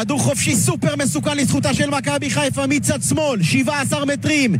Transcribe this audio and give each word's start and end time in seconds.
כדור 0.00 0.20
חופשי 0.20 0.56
סופר 0.56 0.96
מסוכן 0.96 1.36
לזכותה 1.36 1.74
של 1.74 1.90
מכבי 1.90 2.30
חיפה 2.30 2.66
מצד 2.66 3.02
שמאל, 3.02 3.42
17 3.42 4.04
מטרים. 4.04 4.54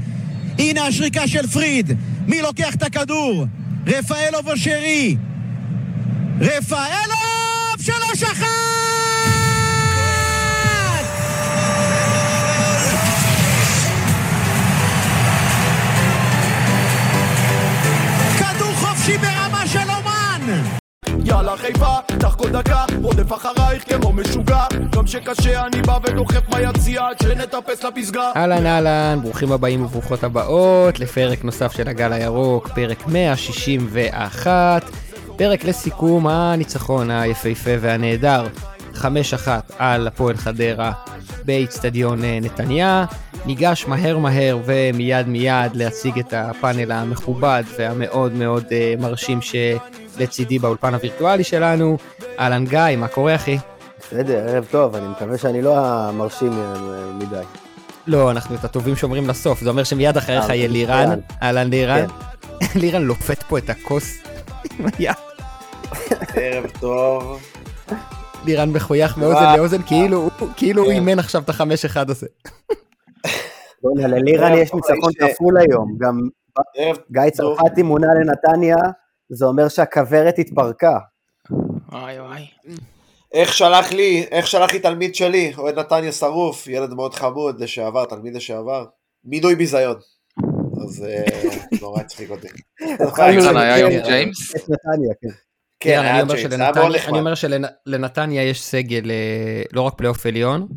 הנה 0.59 0.87
השריקה 0.87 1.29
של 1.29 1.47
פריד. 1.47 1.93
מי 2.27 2.43
לוקח 2.43 2.75
את 2.75 2.83
הכדור? 2.83 3.47
רפאלוב 3.87 4.49
או 4.49 4.57
שרי? 4.57 5.17
רפאלוב! 6.41 7.81
שלוש 7.81 8.23
אחת! 8.23 8.47
כדור 18.39 18.73
חופשי 18.75 19.19
ברמה 19.19 19.67
של 19.67 19.91
אומן! 19.91 20.78
יאללה 21.29 21.57
חיפה, 21.57 21.95
כל 22.39 22.51
דקה, 22.51 22.85
רודף 23.03 23.33
אחרייך 23.33 23.85
כמו 23.89 24.13
משוגע. 24.13 24.65
גם 24.97 25.07
שקשה 25.07 25.67
אני 25.67 25.83
בא 25.83 25.99
ודוחף 26.03 26.49
ביציע 26.49 27.03
עד 27.07 27.17
שנטפס 27.23 27.85
לפסגה. 27.85 28.33
אהלן 28.37 28.67
אהלן, 28.67 29.19
ברוכים 29.23 29.53
הבאים 29.53 29.85
וברוכות 29.85 30.25
הבאות 30.25 31.01
לפרק 31.01 31.45
נוסף 31.45 31.73
של 31.73 31.89
הגל 31.89 32.13
הירוק, 32.13 32.69
פרק 32.69 33.07
161, 33.07 34.83
פרק 35.37 35.65
לסיכום 35.65 36.27
הניצחון 36.27 37.11
היפהפה 37.11 37.71
והנהדר, 37.81 38.47
5-1 38.95 39.03
על 39.79 40.07
הפועל 40.07 40.37
חדרה 40.37 40.93
באיצטדיון 41.45 42.25
אה, 42.25 42.39
נתניה. 42.43 43.05
ניגש 43.47 43.85
מהר 43.89 44.19
מהר 44.19 44.59
ומיד 44.65 45.29
מיד 45.29 45.77
להציג 45.77 46.19
את 46.19 46.35
הפאנל 46.37 46.93
המכובד 46.93 47.63
והמאוד 47.79 48.33
מאוד 48.33 48.65
אה, 48.73 48.95
מרשים 48.99 49.43
שלצידי 50.19 50.59
באולפן 50.59 50.95
הווירטואלי 50.95 51.45
שלנו. 51.45 51.97
אהלן 52.39 52.65
גיא, 52.65 52.97
מה 52.97 53.09
קורה 53.09 53.35
אחי? 53.35 53.59
בסדר, 54.01 54.49
ערב 54.49 54.67
טוב, 54.71 54.95
אני 54.95 55.09
מקווה 55.09 55.39
שאני 55.39 55.63
לא 55.63 55.75
המרשים 55.79 56.53
מדי. 57.19 57.43
לא, 58.07 58.31
אנחנו 58.31 58.55
את 58.55 58.65
הטובים 58.65 58.97
שומרים 58.97 59.29
לסוף, 59.29 59.61
זה 59.61 59.71
אומר 59.71 59.85
שמיד 59.85 60.17
אחריך 60.17 60.51
אה, 60.51 60.55
יהיה 60.55 60.69
לירן. 60.69 61.03
מצוין. 61.05 61.21
אהלן 61.43 61.71
לירן. 61.71 62.07
כן. 62.61 62.67
לירן 62.81 63.03
לופת 63.03 63.43
פה 63.43 63.59
את 63.59 63.71
הכוס. 63.71 64.15
עם 64.79 64.87
היד. 64.99 65.13
ערב 66.35 66.65
טוב. 66.81 67.41
לירן 68.45 68.71
מחוייך 68.71 69.17
מאוזן. 69.19 69.57
לאוזן, 69.57 69.83
כאילו 69.83 70.17
הוא- 70.41 70.49
כאילו 70.57 70.85
כן. 70.85 70.91
אימן 70.91 71.19
עכשיו 71.19 71.43
את 71.43 71.49
החמש 71.49 71.85
אחד 71.85 72.11
הזה. 72.11 72.27
ללירן 73.97 74.53
יש 74.53 74.71
ניצחון 74.75 75.13
כפול 75.19 75.55
היום, 75.59 75.97
גם 75.99 76.21
גיא 77.13 77.31
צרפתי 77.31 77.83
מונה 77.83 78.07
לנתניה, 78.15 78.77
זה 79.31 79.47
אומר 79.47 79.69
שהכוורת 79.69 80.39
התפרקה. 80.39 80.99
וואי 81.93 82.21
וואי. 82.21 82.47
איך 83.33 83.53
שלח 83.53 83.93
לי, 83.93 84.25
איך 84.31 84.47
שלח 84.47 84.73
לי 84.73 84.79
תלמיד 84.81 85.15
שלי, 85.15 85.53
אוהד 85.59 85.79
נתניה 85.79 86.13
שרוף, 86.13 86.67
ילד 86.67 86.95
מאוד 86.95 87.15
חמוד, 87.15 87.61
לשעבר, 87.61 88.05
תלמיד 88.05 88.35
לשעבר, 88.37 88.85
מינוי 89.25 89.55
ביזיון. 89.55 89.97
אז 90.85 91.05
אה, 91.09 91.25
נורא 91.83 92.01
הצחיק 92.01 92.31
אותי. 92.31 92.49
היה 93.61 93.77
ג'יימס? 94.05 94.53
כן. 95.81 95.99
אני 95.99 96.09
היה 96.09 96.23
אומר 96.23 96.35
ג'יימס, 96.35 96.53
היה 96.53 96.61
מאוד 96.73 96.73
שלנתניה- 96.73 96.97
נחמד. 96.97 97.09
אני 97.11 97.19
אומר 97.21 97.35
שלנתניה 97.35 98.43
יש 98.43 98.63
סגל 98.63 99.11
אה, 99.11 99.63
לא 99.73 99.81
רק 99.83 99.95
פלייאוף 99.97 100.27
עליון, 100.27 100.69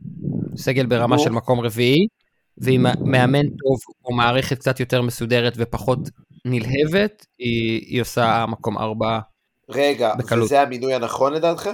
סגל 0.57 0.85
ברמה. 0.85 1.19
של 1.19 1.29
מקום 1.29 1.59
רביעי, 1.59 2.07
ועם 2.57 2.85
מאמן 3.05 3.43
טוב 3.47 3.77
או 4.05 4.13
מערכת 4.13 4.57
קצת 4.59 4.79
יותר 4.79 5.01
מסודרת 5.01 5.53
ופחות 5.57 5.99
נלהבת, 6.45 7.25
היא 7.39 7.81
היא 7.87 8.01
עושה 8.01 8.45
מקום 8.47 8.77
ארבע. 8.77 9.19
רגע, 9.69 10.13
בקלות. 10.15 10.45
וזה 10.45 10.61
המינוי 10.61 10.93
הנכון 10.93 11.33
לדעתך? 11.33 11.69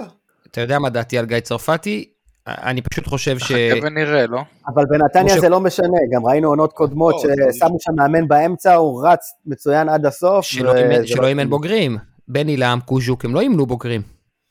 אתה 0.50 0.60
יודע 0.60 0.78
מה 0.78 0.90
דעתי 0.90 1.18
על 1.18 1.26
גיא 1.26 1.40
צרפתי? 1.40 2.10
אני 2.46 2.82
פשוט 2.82 3.06
חושב 3.06 3.38
ש... 3.38 3.42
חכה 3.42 3.54
ונראה, 3.86 4.26
לא? 4.26 4.40
אבל 4.74 4.84
בנתניה 4.90 5.40
זה 5.40 5.48
לא 5.48 5.60
משנה, 5.60 5.98
גם 6.14 6.26
ראינו 6.26 6.48
עונות 6.48 6.72
קודמות 6.72 7.14
לא, 7.24 7.52
ששמו 7.52 7.76
שם 7.80 7.92
מאמן 7.96 8.28
באמצע, 8.28 8.74
הוא 8.74 9.06
רץ 9.08 9.20
מצוין 9.46 9.88
עד 9.88 10.06
הסוף. 10.06 10.44
שלא 10.44 10.74
אימן- 10.76 11.38
לא- 11.44 11.50
בוגרים. 11.50 11.96
בני 12.28 12.56
לעם, 12.56 12.80
קוז'וק, 12.80 13.24
הם 13.24 13.34
לא 13.34 13.40
אימנו 13.40 13.66
בוגרים. 13.66 14.02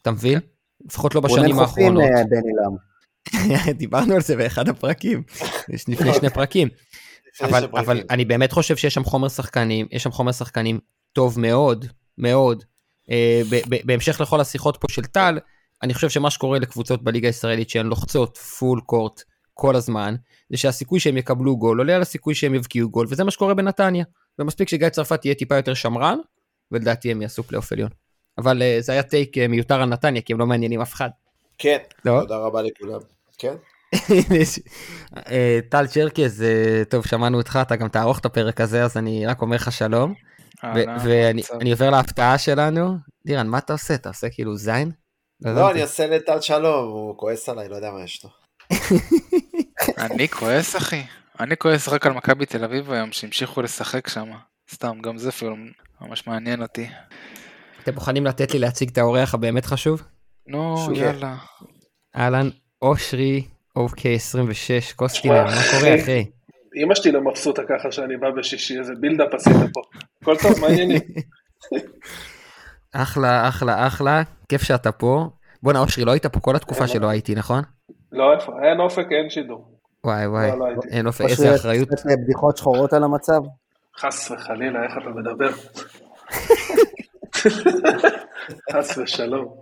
אתה 0.01 0.11
מבין? 0.11 0.39
לפחות 0.85 1.16
לא 1.16 1.19
הוא 1.19 1.28
בשנים 1.29 1.55
חופים, 1.55 1.61
האחרונות. 1.85 2.03
אה, 2.17 2.23
בני 2.23 2.51
לם. 2.63 3.73
דיברנו 3.78 4.16
על 4.16 4.22
זה 4.22 4.35
באחד 4.35 4.69
הפרקים, 4.69 5.23
יש 5.69 5.89
לפני 5.89 6.13
שני 6.13 6.29
פרקים. 6.29 6.67
אבל. 7.41 7.67
אבל 7.75 8.03
אני 8.09 8.25
באמת 8.25 8.51
חושב 8.51 8.77
שיש 8.77 8.93
שם 8.93 9.03
חומר 9.03 9.29
שחקנים, 9.29 9.87
יש 9.91 10.03
שם 10.03 10.11
חומר 10.11 10.31
שחקנים 10.31 10.79
טוב 11.13 11.39
מאוד, 11.39 11.85
מאוד. 12.17 12.63
אה, 13.11 13.41
ב- 13.49 13.75
ב- 13.75 13.81
בהמשך 13.83 14.21
לכל 14.21 14.41
השיחות 14.41 14.77
פה 14.77 14.87
של 14.91 15.05
טל, 15.05 15.39
אני 15.83 15.93
חושב 15.93 16.09
שמה 16.09 16.29
שקורה 16.29 16.59
לקבוצות 16.59 17.03
בליגה 17.03 17.27
הישראלית 17.27 17.69
שהן 17.69 17.85
לוחצות 17.85 18.37
full 18.38 18.81
court 18.85 19.22
כל 19.53 19.75
הזמן, 19.75 20.15
זה 20.49 20.57
שהסיכוי 20.57 20.99
שהם 20.99 21.17
יקבלו 21.17 21.57
גול 21.57 21.77
עולה 21.79 21.95
על 21.95 22.01
הסיכוי 22.01 22.35
שהם 22.35 22.55
יבקיעו 22.55 22.89
גול, 22.89 23.07
וזה 23.09 23.23
מה 23.23 23.31
שקורה 23.31 23.53
בנתניה. 23.53 24.05
ומספיק 24.39 24.69
שגיא 24.69 24.89
צרפתי 24.89 25.25
יהיה 25.25 25.35
טיפה 25.35 25.55
יותר 25.55 25.73
שמרן, 25.73 26.17
ולדעתי 26.71 27.11
הם 27.11 27.21
יעשו 27.21 27.43
פלייאוף 27.43 27.71
עליון. 27.71 27.89
אבל 28.37 28.61
אה, 28.61 28.77
זה 28.79 28.91
היה 28.91 29.03
take 29.03 29.38
אה, 29.37 29.47
מיותר 29.47 29.81
על 29.81 29.89
נתניה, 29.89 30.21
כי 30.21 30.33
הם 30.33 30.39
לא 30.39 30.45
מעניינים 30.45 30.81
אף 30.81 30.93
אחד. 30.93 31.09
כן, 31.57 31.77
לא? 32.05 32.19
תודה 32.21 32.37
רבה 32.37 32.61
לכולם. 32.61 32.99
כן? 33.37 33.55
אה, 35.31 35.59
טל 35.69 35.87
צ'רקס, 35.87 36.39
טוב, 36.89 37.05
שמענו 37.05 37.37
אותך, 37.37 37.59
אתה 37.61 37.75
גם 37.75 37.87
תערוך 37.87 38.19
את 38.19 38.25
הפרק 38.25 38.61
הזה, 38.61 38.83
אז 38.83 38.97
אני 38.97 39.25
רק 39.25 39.41
אומר 39.41 39.55
לך 39.55 39.71
שלום. 39.71 40.13
ואני 41.03 41.71
עובר 41.71 41.89
להפתעה 41.89 42.37
שלנו. 42.37 42.97
לירן, 43.25 43.47
מה 43.47 43.57
אתה 43.57 43.73
עושה? 43.73 43.93
אתה 43.93 44.09
עושה 44.09 44.29
כאילו 44.29 44.55
זין? 44.55 44.91
לא, 45.41 45.49
הבנתי. 45.49 45.71
אני 45.71 45.81
אעשה 45.81 46.07
לטל 46.07 46.41
שלום, 46.41 46.89
הוא 46.89 47.17
כועס 47.17 47.49
עליי, 47.49 47.69
לא 47.69 47.75
יודע 47.75 47.91
מה 47.91 48.03
יש 48.03 48.23
לו. 48.23 48.29
אני 50.11 50.27
כועס 50.27 50.75
אחי. 50.75 51.03
אני 51.39 51.57
כועס 51.57 51.87
רק 51.87 52.05
על 52.05 52.13
מכבי 52.13 52.45
תל 52.45 52.63
אביב 52.63 52.91
היום 52.91 53.11
שהמשיכו 53.11 53.61
לשחק 53.61 54.07
שם. 54.07 54.31
סתם, 54.71 54.99
גם 55.01 55.17
זה 55.17 55.29
אפילו 55.29 55.55
ממש 56.01 56.27
מעניין 56.27 56.61
אותי. 56.61 56.89
אתם 57.83 57.93
מוכנים 57.93 58.25
לתת 58.25 58.53
לי 58.53 58.59
להציג 58.59 58.89
את 58.89 58.97
האורח 58.97 59.33
הבאמת 59.33 59.65
חשוב? 59.65 60.01
נו. 60.47 60.87
יאללה. 60.95 61.35
אהלן, 62.15 62.49
אושרי, 62.81 63.47
אוקיי 63.77 64.15
26, 64.15 64.93
קוסטינר, 64.93 65.43
מה 65.43 65.61
קורה 65.71 65.95
אחי? 65.95 66.25
אמא 66.75 66.95
שלי 66.95 67.11
לא 67.11 67.21
מבסוטה 67.21 67.61
ככה 67.69 67.91
שאני 67.91 68.17
בא 68.17 68.29
בשישי, 68.29 68.79
איזה 68.79 68.93
בילדאפ 68.99 69.33
עשית 69.33 69.53
פה. 69.73 69.81
הכל 70.21 70.35
טוב, 70.38 70.59
מה 70.61 70.67
העניינים? 70.67 71.01
אחלה, 72.93 73.47
אחלה, 73.47 73.87
אחלה, 73.87 74.21
כיף 74.49 74.61
שאתה 74.61 74.91
פה. 74.91 75.29
בואנה 75.63 75.79
אושרי, 75.79 76.05
לא 76.05 76.11
היית 76.11 76.25
פה 76.25 76.39
כל 76.39 76.55
התקופה 76.55 76.87
שלא 76.87 77.07
הייתי, 77.07 77.35
נכון? 77.35 77.63
לא, 78.11 78.33
איפה? 78.33 78.51
אין 78.63 78.79
אופק, 78.79 79.05
אין 79.11 79.29
שידור. 79.29 79.71
וואי 80.03 80.27
וואי, 80.27 80.49
לא, 80.51 80.59
לא 80.59 80.66
הייתי. 80.66 80.87
אין 80.87 81.07
אופק, 81.07 81.21
או 81.21 81.27
איזה 81.27 81.55
אחריות. 81.55 81.89
שיש 81.89 82.13
בדיחות 82.23 82.57
שחורות 82.57 82.93
על 82.93 83.03
המצב. 83.03 83.41
חס 83.97 84.31
וחלילה, 84.31 84.83
איך 84.83 84.93
אתה 85.01 85.09
מדבר? 85.09 85.49
חס 88.73 88.97
ושלום. 88.97 89.55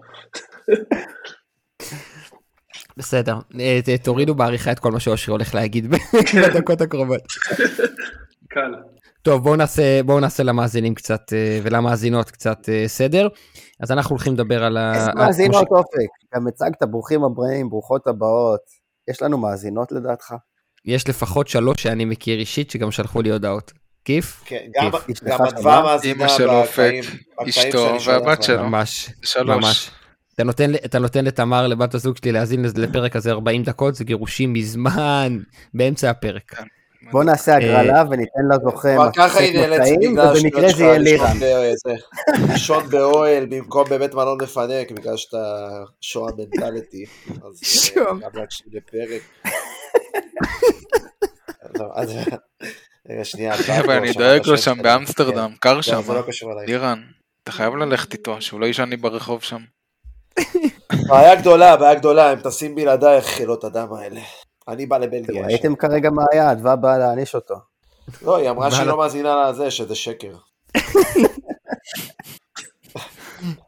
בסדר, 2.97 3.37
אה, 3.59 3.79
תורידו 4.03 4.35
בעריכה 4.35 4.71
את 4.71 4.79
כל 4.79 4.91
מה 4.91 4.99
שאושרי 4.99 5.31
הולך 5.31 5.55
להגיד 5.55 5.87
בדקות 6.35 6.81
הקרובות. 6.81 7.21
קל. 8.49 8.73
טוב 9.21 9.43
בואו 9.43 9.55
נעשה 9.55 10.03
בואו 10.03 10.19
נעשה 10.19 10.43
למאזינים 10.43 10.95
קצת 10.95 11.21
אה, 11.33 11.59
ולמאזינות 11.63 12.31
קצת 12.31 12.69
אה, 12.69 12.83
סדר 12.87 13.27
אז 13.79 13.91
אנחנו 13.91 14.09
הולכים 14.15 14.33
לדבר 14.33 14.63
על 14.63 14.77
ה... 14.77 14.93
איזה 14.95 15.11
מאזינות 15.15 15.67
ש- 15.67 15.71
אופק, 15.71 16.09
גם 16.35 16.47
הצגת 16.47 16.83
ברוכים 16.83 17.23
הבאים, 17.23 17.69
ברוכות 17.69 18.07
הבאות. 18.07 18.59
יש 19.09 19.21
לנו 19.21 19.37
מאזינות 19.37 19.91
לדעתך? 19.91 20.33
יש 20.85 21.09
לפחות 21.09 21.47
שלוש 21.47 21.83
שאני 21.83 22.05
מכיר 22.05 22.39
אישית 22.39 22.71
שגם 22.71 22.91
שלחו 22.91 23.21
לי 23.21 23.31
הודעות. 23.31 23.71
כיף? 24.05 24.43
כן, 24.45 24.65
גם- 24.75 24.91
אדווה? 25.47 25.81
מאזינה 25.83 26.23
אמא 26.25 26.27
של 26.27 26.49
אופק, 26.49 26.91
אשתו 27.49 27.97
והבת. 28.05 28.43
שלו. 28.43 28.63
ממש, 28.63 29.09
שלוש. 29.21 29.63
ממש. 29.65 29.91
אתה 30.35 30.43
נותן, 30.43 30.75
אתה 30.75 30.99
נותן 30.99 31.25
לתמר 31.25 31.67
לבת 31.67 31.93
הזוג 31.93 32.17
שלי 32.17 32.31
להאזין 32.31 32.65
לפרק 32.77 33.15
הזה 33.15 33.31
40 33.31 33.63
דקות 33.63 33.95
זה 33.95 34.03
גירושים 34.03 34.53
מזמן 34.53 35.37
באמצע 35.73 36.09
הפרק. 36.09 36.53
בוא 37.11 37.23
נעשה 37.23 37.55
הגרלה 37.55 38.03
וניתן 38.09 38.39
לזוכה 38.51 39.09
בגלל 39.09 39.29
ובמקרה 40.37 40.69
זה 40.69 40.83
יהיה 40.83 40.97
לירן. 40.97 41.37
לישון 42.49 42.89
באוהל 42.89 43.45
במקום 43.45 43.85
בבית 43.89 44.13
מלון 44.13 44.37
מפנק 44.41 44.91
בגלל 44.91 45.17
שאתה 45.17 45.67
שואה 46.01 46.31
מנטליטי. 46.37 47.05
אז 47.29 47.61
אה, 47.63 47.69
שואה. 47.69 48.11
גם 48.11 48.29
להקשיב 48.33 48.67
לפרק. 48.71 49.21
רגע 53.09 53.23
שנייה. 53.23 53.57
חבר'ה, 53.57 53.97
אני 53.97 54.13
דואג 54.13 54.47
לו 54.47 54.57
שם. 54.57 54.77
באמסטרדם, 54.81 55.51
כן. 55.51 55.57
קר 55.59 55.73
לא, 55.73 55.81
שם. 55.81 56.01
לא. 56.07 56.23
לירן, 56.67 57.01
אתה 57.43 57.51
חייב 57.51 57.75
ללכת 57.75 58.13
איתו, 58.13 58.41
שהוא 58.41 58.59
לא 58.59 58.65
יישן 58.65 58.89
לי 58.89 58.97
ברחוב 58.97 59.43
שם. 59.43 59.61
בעיה 61.07 61.35
גדולה, 61.35 61.77
בעיה 61.77 61.93
גדולה, 61.95 62.29
הם 62.31 62.39
טסים 62.39 62.75
בלעדייך 62.75 63.25
חילות 63.25 63.63
הדם 63.63 63.87
האלה. 63.93 64.21
אני 64.67 64.85
בא 64.85 64.97
לבלגיה. 64.97 65.45
ראיתם 65.45 65.75
כרגע 65.75 66.09
מה 66.09 66.23
היה, 66.31 66.51
אדווה 66.51 66.75
באה 66.75 66.97
להעניש 66.97 67.35
אותו. 67.35 67.55
לא, 68.21 68.37
היא 68.37 68.49
אמרה 68.49 68.71
שהיא 68.71 68.79
בעל- 68.79 68.89
לא 68.89 68.97
מאזינה 68.97 69.49
לזה, 69.49 69.71
שזה 69.71 69.95
שקר. 69.95 70.35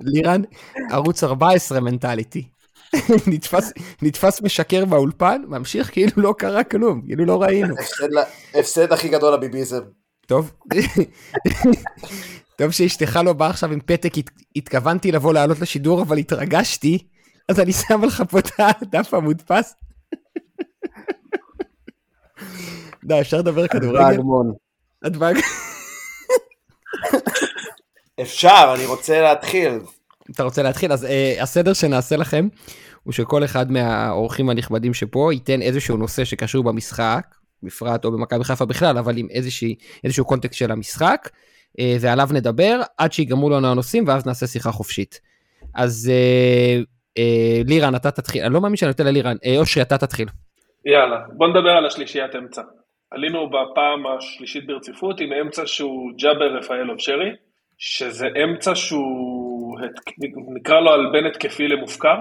לירן, 0.02 0.42
ערוץ 0.92 1.24
14 1.24 1.80
מנטליטי. 1.80 2.48
נתפס, 3.28 3.72
נתפס 4.02 4.42
משקר 4.42 4.86
באולפן, 4.86 5.42
ממשיך 5.48 5.92
כאילו 5.92 6.12
לא 6.18 6.34
קרה 6.38 6.64
כלום, 6.64 7.02
כאילו 7.06 7.26
לא 7.26 7.42
ראינו. 7.42 7.76
הפסד 8.54 8.92
הכי 8.94 9.10
גדול 9.10 9.34
לביביזם. 9.34 9.82
טוב, 10.28 10.52
טוב 12.58 12.72
שאשתך 12.72 13.20
לא 13.26 13.34
באה 13.34 13.50
עכשיו 13.50 13.72
עם 13.72 13.80
פתק, 13.86 14.18
הת- 14.18 14.30
התכוונתי 14.56 15.12
לבוא 15.12 15.34
לעלות 15.34 15.60
לשידור, 15.60 16.02
אבל 16.02 16.18
התרגשתי, 16.18 17.08
אז 17.50 17.60
אני 17.60 17.74
שם 17.74 18.04
לך 18.04 18.24
פה 18.30 18.40
את 18.40 18.48
הדף 18.60 19.14
המודפס. 19.14 19.74
די, 23.04 23.22
אפשר 23.22 23.38
לדבר 23.38 23.68
כדורגל? 23.68 24.18
הדבק. 25.04 25.36
אפשר, 28.22 28.74
אני 28.76 28.86
רוצה 28.86 29.22
להתחיל. 29.22 29.80
אתה 30.32 30.44
רוצה 30.44 30.64
להתחיל? 30.64 30.92
אז 30.92 31.04
uh, 31.04 31.08
הסדר 31.42 31.74
שנעשה 31.74 32.16
לכם 32.16 32.48
הוא 33.04 33.14
שכל 33.14 33.44
אחד 33.46 33.72
מהאורחים 33.72 34.50
הנכבדים 34.50 34.94
שפה 34.94 35.30
ייתן 35.34 35.62
איזשהו 35.62 35.98
נושא 35.98 36.26
שקשור 36.26 36.64
במשחק, 36.64 37.36
בפרט 37.64 38.06
או 38.06 38.12
במכבי 38.12 38.44
חיפה 38.44 38.66
בכלל, 38.66 38.98
אבל 38.98 39.18
עם 39.18 39.28
איזושהי, 39.30 39.76
איזשהו 40.04 40.26
קונטקסט 40.26 40.58
של 40.58 40.72
המשחק, 40.72 41.30
ועליו 42.00 42.28
נדבר 42.34 42.82
עד 42.98 43.14
שיגמרו 43.14 43.50
לנו 43.50 43.68
הנושאים 43.68 44.08
ואז 44.08 44.26
נעשה 44.28 44.48
שיחה 44.48 44.72
חופשית. 44.72 45.22
אז 45.76 46.12
uh, 46.12 46.84
uh, 47.20 47.68
לירן, 47.68 47.96
אתה 47.96 48.12
תתחיל, 48.12 48.44
אני 48.44 48.54
לא 48.54 48.62
מאמין 48.62 48.76
שאני 48.76 48.90
נותן 48.90 49.06
ללירן, 49.06 49.36
uh, 49.36 49.60
אושרי, 49.60 49.84
אתה 49.84 49.98
תתחיל. 49.98 50.28
יאללה, 50.86 51.20
בוא 51.34 51.48
נדבר 51.48 51.70
על 51.70 51.86
השלישיית 51.86 52.36
אמצע. 52.36 52.62
עלינו 53.12 53.50
בפעם 53.50 54.08
השלישית 54.18 54.68
ברציפות 54.68 55.20
עם 55.20 55.34
אמצע 55.34 55.62
שהוא 55.66 56.12
ג'אבר 56.18 56.58
רפאלוב 56.58 57.00
שרי, 57.00 57.30
שזה 57.78 58.28
אמצע 58.44 58.76
שהוא, 58.76 59.80
הת- 59.86 60.14
נקרא 60.56 60.80
לו 60.80 60.92
על 60.92 61.02
בין 61.12 61.26
התקפי 61.26 61.68
למופקר, 61.68 62.16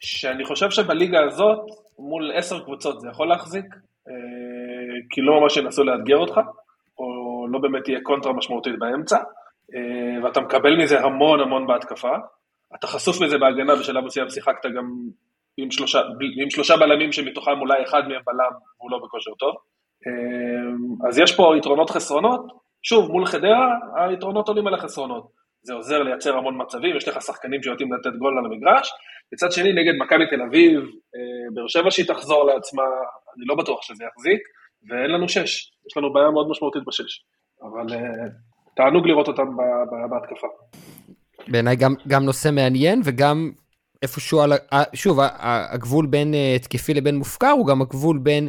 שאני 0.00 0.44
חושב 0.44 0.70
שבליגה 0.70 1.24
הזאת, 1.24 1.58
מול 1.98 2.32
עשר 2.34 2.60
קבוצות 2.64 3.00
זה 3.00 3.08
יכול 3.08 3.28
להחזיק, 3.28 3.64
אה, 4.08 4.12
כי 5.10 5.20
לא 5.20 5.40
ממש 5.40 5.56
ינסו 5.56 5.84
לאתגר 5.84 6.16
אותך, 6.16 6.40
לא 7.52 7.58
באמת 7.58 7.84
תהיה 7.84 8.00
קונטרה 8.02 8.32
משמעותית 8.32 8.78
באמצע, 8.78 9.16
אה, 9.74 10.24
ואתה 10.24 10.40
מקבל 10.40 10.76
מזה 10.82 11.00
המון 11.00 11.40
המון 11.40 11.66
בהתקפה. 11.66 12.16
אתה 12.74 12.86
חשוף 12.86 13.22
מזה 13.22 13.38
בהגנה, 13.38 13.76
בשלב 13.76 14.04
מסוים 14.04 14.30
שיחקת 14.30 14.66
גם 14.76 14.84
עם 15.56 15.70
שלושה, 15.70 16.00
עם 16.42 16.50
שלושה 16.50 16.76
בלמים 16.76 17.12
שמתוכם 17.12 17.60
אולי 17.60 17.82
אחד 17.82 18.00
מהם 18.08 18.22
בלם 18.26 18.52
והוא 18.78 18.90
לא 18.90 18.98
בכושר 18.98 19.30
טוב. 19.38 19.54
אמ, 20.06 21.08
אז 21.08 21.18
יש 21.18 21.36
פה 21.36 21.54
יתרונות 21.58 21.90
חסרונות, 21.90 22.40
שוב, 22.82 23.10
מול 23.10 23.26
חדרה, 23.26 23.74
היתרונות 23.96 24.48
עולים 24.48 24.66
על 24.66 24.74
החסרונות. 24.74 25.26
זה 25.62 25.74
עוזר 25.74 26.02
לייצר 26.02 26.36
המון 26.36 26.62
מצבים, 26.62 26.96
יש 26.96 27.08
לך 27.08 27.22
שחקנים 27.22 27.62
שיודעים 27.62 27.92
לתת 27.92 28.16
גול 28.18 28.38
על 28.38 28.44
המגרש. 28.44 28.90
מצד 29.32 29.52
שני, 29.52 29.72
נגד 29.72 29.92
מכבי 29.98 30.26
תל 30.30 30.42
אביב, 30.42 30.80
אה, 30.80 31.54
באר 31.54 31.68
שבע 31.68 31.90
שהיא 31.90 32.06
תחזור 32.06 32.44
לעצמה, 32.44 32.82
אני 33.36 33.46
לא 33.46 33.54
בטוח 33.54 33.82
שזה 33.82 34.04
יחזיק, 34.04 34.40
ואין 34.88 35.10
לנו 35.10 35.28
שש. 35.28 35.70
יש 35.86 35.96
לנו 35.96 36.12
בעיה 36.12 36.30
מאוד 36.30 36.48
משמעותית 36.50 36.82
בשש. 36.86 37.22
אבל 37.62 37.94
אה, 37.94 38.28
תענוג 38.76 39.06
לראות 39.06 39.28
אותם 39.28 39.46
בהתקפה. 40.10 40.46
בעיניי 41.48 41.76
גם, 41.76 41.94
גם 42.08 42.24
נושא 42.24 42.50
מעניין 42.52 43.00
וגם 43.04 43.50
איפשהו 44.02 44.40
על, 44.40 44.52
שוב, 44.94 45.18
הגבול 45.40 46.06
בין 46.06 46.34
אה, 46.34 46.54
התקפי 46.56 46.94
לבין 46.94 47.16
מופקר 47.16 47.50
הוא 47.50 47.66
גם 47.66 47.82
הגבול 47.82 48.18
בין 48.18 48.48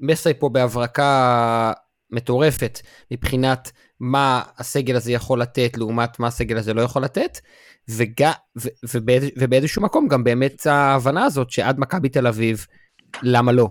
מסי 0.00 0.34
פה 0.34 0.48
בהברקה 0.48 1.72
מטורפת 2.10 2.78
מבחינת 3.10 3.72
מה 4.00 4.42
הסגל 4.58 4.96
הזה 4.96 5.12
יכול 5.12 5.40
לתת 5.40 5.76
לעומת 5.76 6.18
מה 6.18 6.26
הסגל 6.26 6.58
הזה 6.58 6.74
לא 6.74 6.82
יכול 6.82 7.04
לתת, 7.04 7.38
וג, 7.90 8.22
ו, 8.58 8.68
ובאיז, 8.94 9.24
ובאיזשהו 9.38 9.82
מקום 9.82 10.08
גם 10.08 10.24
באמת 10.24 10.66
ההבנה 10.66 11.24
הזאת 11.24 11.50
שעד 11.50 11.78
מכבי 11.78 12.08
תל 12.08 12.26
אביב, 12.26 12.66
למה 13.22 13.52
לא? 13.52 13.68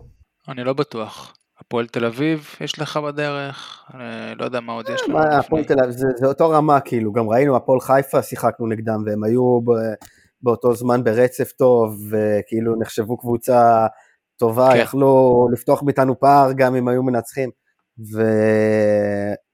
אני 0.47 0.63
לא 0.63 0.73
בטוח. 0.73 1.36
הפועל 1.67 1.87
תל 1.87 2.05
אביב 2.05 2.47
יש 2.61 2.79
לך 2.79 2.97
בדרך, 2.97 3.83
אני 3.93 4.35
לא 4.39 4.45
יודע 4.45 4.59
מה 4.59 4.73
עוד 4.73 4.85
יש 4.89 5.01
לנו. 5.01 5.13
מה, 5.13 5.25
לפני. 5.25 5.35
הפועל 5.35 5.63
תל 5.63 5.79
אביב, 5.83 5.91
זה, 5.91 6.27
אותו 6.27 6.49
רמה, 6.49 6.79
כאילו, 6.79 7.11
גם 7.11 7.29
ראינו, 7.29 7.55
הפועל 7.55 7.79
חיפה 7.79 8.21
שיחקנו 8.21 8.67
נגדם, 8.67 9.03
והם 9.05 9.23
היו 9.23 9.59
באותו 10.41 10.73
זמן 10.73 11.03
ברצף 11.03 11.51
טוב, 11.51 11.95
וכאילו 12.09 12.79
נחשבו 12.79 13.17
קבוצה 13.17 13.87
טובה, 14.37 14.69
כן. 14.73 14.79
יכלו 14.81 15.47
לפתוח 15.53 15.83
מאיתנו 15.83 16.19
פער 16.19 16.51
גם 16.53 16.75
אם 16.75 16.87
היו 16.87 17.03
מנצחים, 17.03 17.49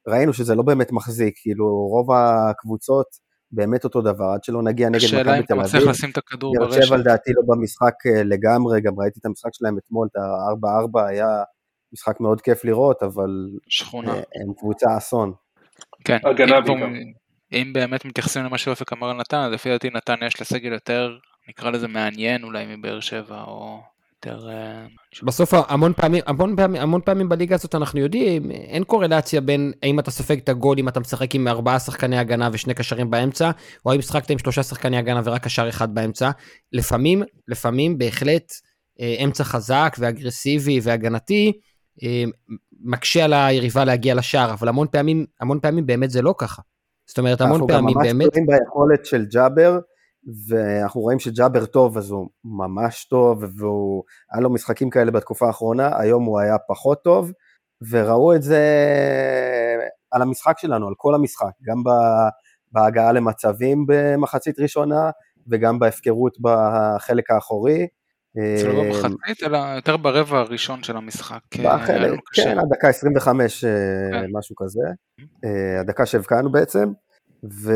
וראינו 0.08 0.34
שזה 0.34 0.56
לא 0.56 0.64
באמת 0.64 0.92
מחזיק, 0.92 1.34
כאילו, 1.42 1.66
רוב 1.66 2.08
הקבוצות 2.12 3.08
באמת 3.52 3.84
אותו 3.84 4.02
דבר, 4.02 4.26
עד 4.26 4.44
שלא 4.44 4.64
נגיע 4.64 4.90
נגד 4.90 5.04
השאלה 5.04 5.38
אם 5.38 5.42
מכבי 5.42 5.46
אתה 5.46 5.54
תל 5.54 5.60
מצליח 5.60 5.76
אביב. 5.76 5.90
לשים 5.90 6.10
את 6.10 6.18
הכדור 6.18 6.54
ברשת. 6.60 6.84
שבע 6.84 6.98
לדעתי 6.98 7.32
לא 7.34 7.42
במשחק 7.48 7.94
אה, 8.06 8.24
לגמרי, 8.24 8.82
גם 8.82 9.00
ראיתי 9.00 9.20
את 9.20 9.26
המשחק 9.26 9.50
שלהם 9.54 9.78
אתמול, 9.78 10.08
את 10.12 10.16
ה-4-4, 10.16 11.08
היה 11.08 11.28
משחק 11.94 12.20
מאוד 12.20 12.42
כיף 12.42 12.66
לראות, 12.66 13.04
אבל 13.04 13.30
שכונה. 13.68 14.14
אה, 14.14 14.16
הם 14.16 14.54
קבוצה 14.58 14.98
אסון. 14.98 15.34
כן, 16.06 16.18
הגנה 16.24 16.62
בעיקר. 16.62 16.86
אם 17.54 17.74
באמת 17.74 18.06
מתייחסים 18.06 18.44
למה 18.44 18.58
שאופק 18.58 18.94
אמר 18.94 19.10
על 19.10 19.18
נתן, 19.18 19.38
אז 19.38 19.54
לפי 19.54 19.70
דעתי 19.70 19.90
נתן 19.90 20.16
יש 20.28 20.40
לה 20.40 20.46
סגל 20.46 20.74
יותר, 20.74 21.18
נקרא 21.50 21.70
לזה 21.70 21.88
מעניין 21.88 22.44
אולי 22.44 22.76
מבאר 22.76 23.00
שבע, 23.00 23.44
או 23.48 23.82
יותר... 24.26 24.50
אה, 24.50 24.86
בסוף 25.24 25.54
המון 25.68 25.94
פעמים, 25.94 26.24
המון 26.26 26.56
פעמים, 26.56 26.82
המון 26.82 27.02
פעמים 27.02 27.30
בליגה 27.30 27.56
הזאת 27.56 27.76
אנחנו 27.76 28.00
יודעים, 28.00 28.52
אין 28.52 28.84
קורלציה 28.84 29.42
בין 29.42 29.72
האם 29.84 30.00
אתה 30.00 30.12
סופג 30.12 30.38
את 30.38 30.50
הגול 30.50 30.80
אם 30.80 30.88
אתה 30.88 31.00
משחק 31.00 31.36
עם 31.36 31.48
ארבעה 31.48 31.80
שחקני 31.80 32.18
הגנה 32.18 32.50
ושני 32.54 32.74
קשרים 32.74 33.10
באמצע, 33.10 33.52
או 33.86 33.92
האם 33.92 34.00
משחקת 34.00 34.30
עם 34.30 34.38
שלושה 34.38 34.64
שחקני 34.64 34.98
הגנה 34.98 35.22
ורק 35.24 35.44
קשר 35.44 35.70
אחד 35.70 35.96
באמצע. 35.96 36.32
לפעמים, 36.72 37.24
לפעמים 37.48 37.98
בהחלט 37.98 38.52
אה, 39.02 39.16
אמצע 39.24 39.44
חזק 39.44 39.96
ואגרסיבי 40.00 40.80
והגנתי, 40.84 41.52
מקשה 42.84 43.26
על 43.26 43.34
היריבה 43.34 43.86
להגיע 43.86 44.16
לשער, 44.16 44.54
אבל 44.54 44.68
המון 44.68 44.88
פעמים, 44.92 45.26
המון 45.40 45.60
פעמים 45.60 45.86
באמת 45.86 46.10
זה 46.10 46.22
לא 46.22 46.36
ככה. 46.38 46.62
זאת 47.06 47.18
אומרת, 47.18 47.42
המון 47.42 47.52
אנחנו 47.54 47.68
פעמים 47.68 47.94
גם 47.96 48.02
ממש 48.02 48.08
באמת, 48.08 48.32
תלויים 48.32 48.48
ביכולת 48.48 49.06
של 49.06 49.26
ג'אבר, 49.26 49.80
ואנחנו 50.48 51.02
רואים 51.02 51.20
שג'אבר 51.20 51.66
טוב, 51.66 51.98
אז 51.98 52.12
הוא 52.12 52.30
ממש 52.46 53.06
טוב, 53.06 53.44
והוא, 53.58 54.04
היה 54.32 54.42
לו 54.42 54.50
משחקים 54.50 54.90
כאלה 54.90 55.12
בתקופה 55.12 55.48
האחרונה, 55.48 56.00
היום 56.00 56.24
הוא 56.24 56.40
היה 56.40 56.56
פחות 56.68 57.04
טוב, 57.04 57.32
וראו 57.90 58.36
את 58.36 58.44
זה 58.44 58.62
על 60.12 60.22
המשחק 60.22 60.60
שלנו, 60.60 60.88
על 60.88 60.94
כל 60.98 61.16
המשחק, 61.16 61.52
גם 61.64 61.84
ב- 61.84 62.30
בהגעה 62.72 63.12
למצבים 63.12 63.86
במחצית 63.88 64.60
ראשונה, 64.60 65.10
וגם 65.48 65.80
בהפקרות 65.80 66.38
בחלק 66.42 67.32
האחורי. 67.32 67.88
זה 68.36 68.68
לא 68.68 68.84
אה, 68.84 68.84
במחצית, 68.84 69.44
אלא 69.44 69.58
יותר 69.58 69.98
ברבע 69.98 70.40
הראשון 70.40 70.84
של 70.84 70.98
המשחק. 70.98 71.40
אה, 71.60 71.78
בחלק. 71.78 72.20
כן, 72.34 72.58
הדקה 72.60 72.90
25, 72.90 73.64
אה, 73.64 73.70
כן. 74.12 74.26
משהו 74.32 74.56
כזה, 74.56 74.82
אה, 75.46 75.80
הדקה 75.80 76.06
שהבקענו 76.06 76.52
בעצם, 76.52 76.92
ו... 77.52 77.72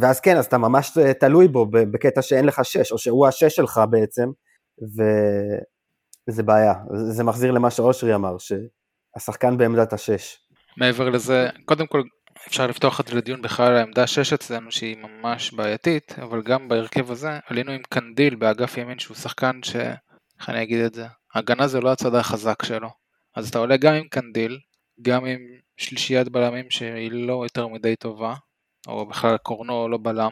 ואז 0.00 0.20
כן, 0.20 0.36
אז 0.36 0.46
אתה 0.46 0.58
ממש 0.58 0.98
תלוי 1.20 1.48
בו 1.48 1.66
בקטע 1.70 2.22
שאין 2.22 2.44
לך 2.44 2.60
שש, 2.64 2.92
או 2.92 2.98
שהוא 2.98 3.26
השש 3.26 3.56
שלך 3.56 3.80
בעצם, 3.90 4.28
וזה 6.28 6.42
בעיה, 6.42 6.74
זה 7.10 7.24
מחזיר 7.24 7.52
למה 7.52 7.70
שאושרי 7.70 8.14
אמר, 8.14 8.36
שהשחקן 8.38 9.56
בעמדת 9.56 9.92
השש. 9.92 10.38
מעבר 10.76 11.10
לזה, 11.10 11.48
קודם 11.64 11.86
כל 11.86 12.02
אפשר 12.46 12.66
לפתוח 12.66 13.00
את 13.00 13.06
זה 13.08 13.14
לדיון 13.14 13.42
בכלל 13.42 13.66
על 13.66 13.76
העמדה 13.76 14.06
6 14.06 14.32
אצלנו 14.32 14.72
שהיא 14.72 14.96
ממש 14.96 15.52
בעייתית, 15.52 16.18
אבל 16.22 16.42
גם 16.42 16.68
בהרכב 16.68 17.10
הזה 17.10 17.38
עלינו 17.46 17.72
עם 17.72 17.82
קנדיל 17.88 18.34
באגף 18.34 18.76
ימין 18.76 18.98
שהוא 18.98 19.16
שחקן 19.16 19.60
ש... 19.62 19.76
איך 20.40 20.48
אני 20.50 20.62
אגיד 20.62 20.80
את 20.80 20.94
זה? 20.94 21.06
הגנה 21.34 21.66
זה 21.66 21.80
לא 21.80 21.92
הצד 21.92 22.14
החזק 22.14 22.64
שלו. 22.64 22.88
אז 23.36 23.48
אתה 23.48 23.58
עולה 23.58 23.76
גם 23.76 23.94
עם 23.94 24.08
קנדיל, 24.08 24.58
גם 25.02 25.24
עם 25.24 25.38
שלישיית 25.76 26.28
בלמים 26.28 26.70
שהיא 26.70 27.10
לא 27.12 27.42
יותר 27.44 27.68
מדי 27.68 27.96
טובה, 27.96 28.34
או 28.88 29.06
בכלל 29.06 29.36
קורנו 29.36 29.88
לא 29.88 29.98
בלם. 30.02 30.30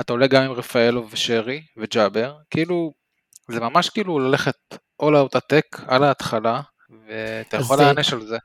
אתה 0.00 0.12
עולה 0.12 0.26
גם 0.26 0.42
עם 0.42 0.52
רפאלו 0.52 1.06
ושרי 1.10 1.62
וג'אבר, 1.76 2.36
כאילו, 2.50 2.92
זה 3.50 3.60
ממש 3.60 3.90
כאילו 3.90 4.18
ללכת 4.18 4.56
all 5.02 5.14
out 5.14 5.36
attack 5.38 5.84
על 5.88 6.04
ההתחלה, 6.04 6.60
ואתה 7.08 7.56
יכול 7.56 7.76
זה- 7.76 7.82
להענש 7.82 8.12
על 8.12 8.26
זה. 8.26 8.38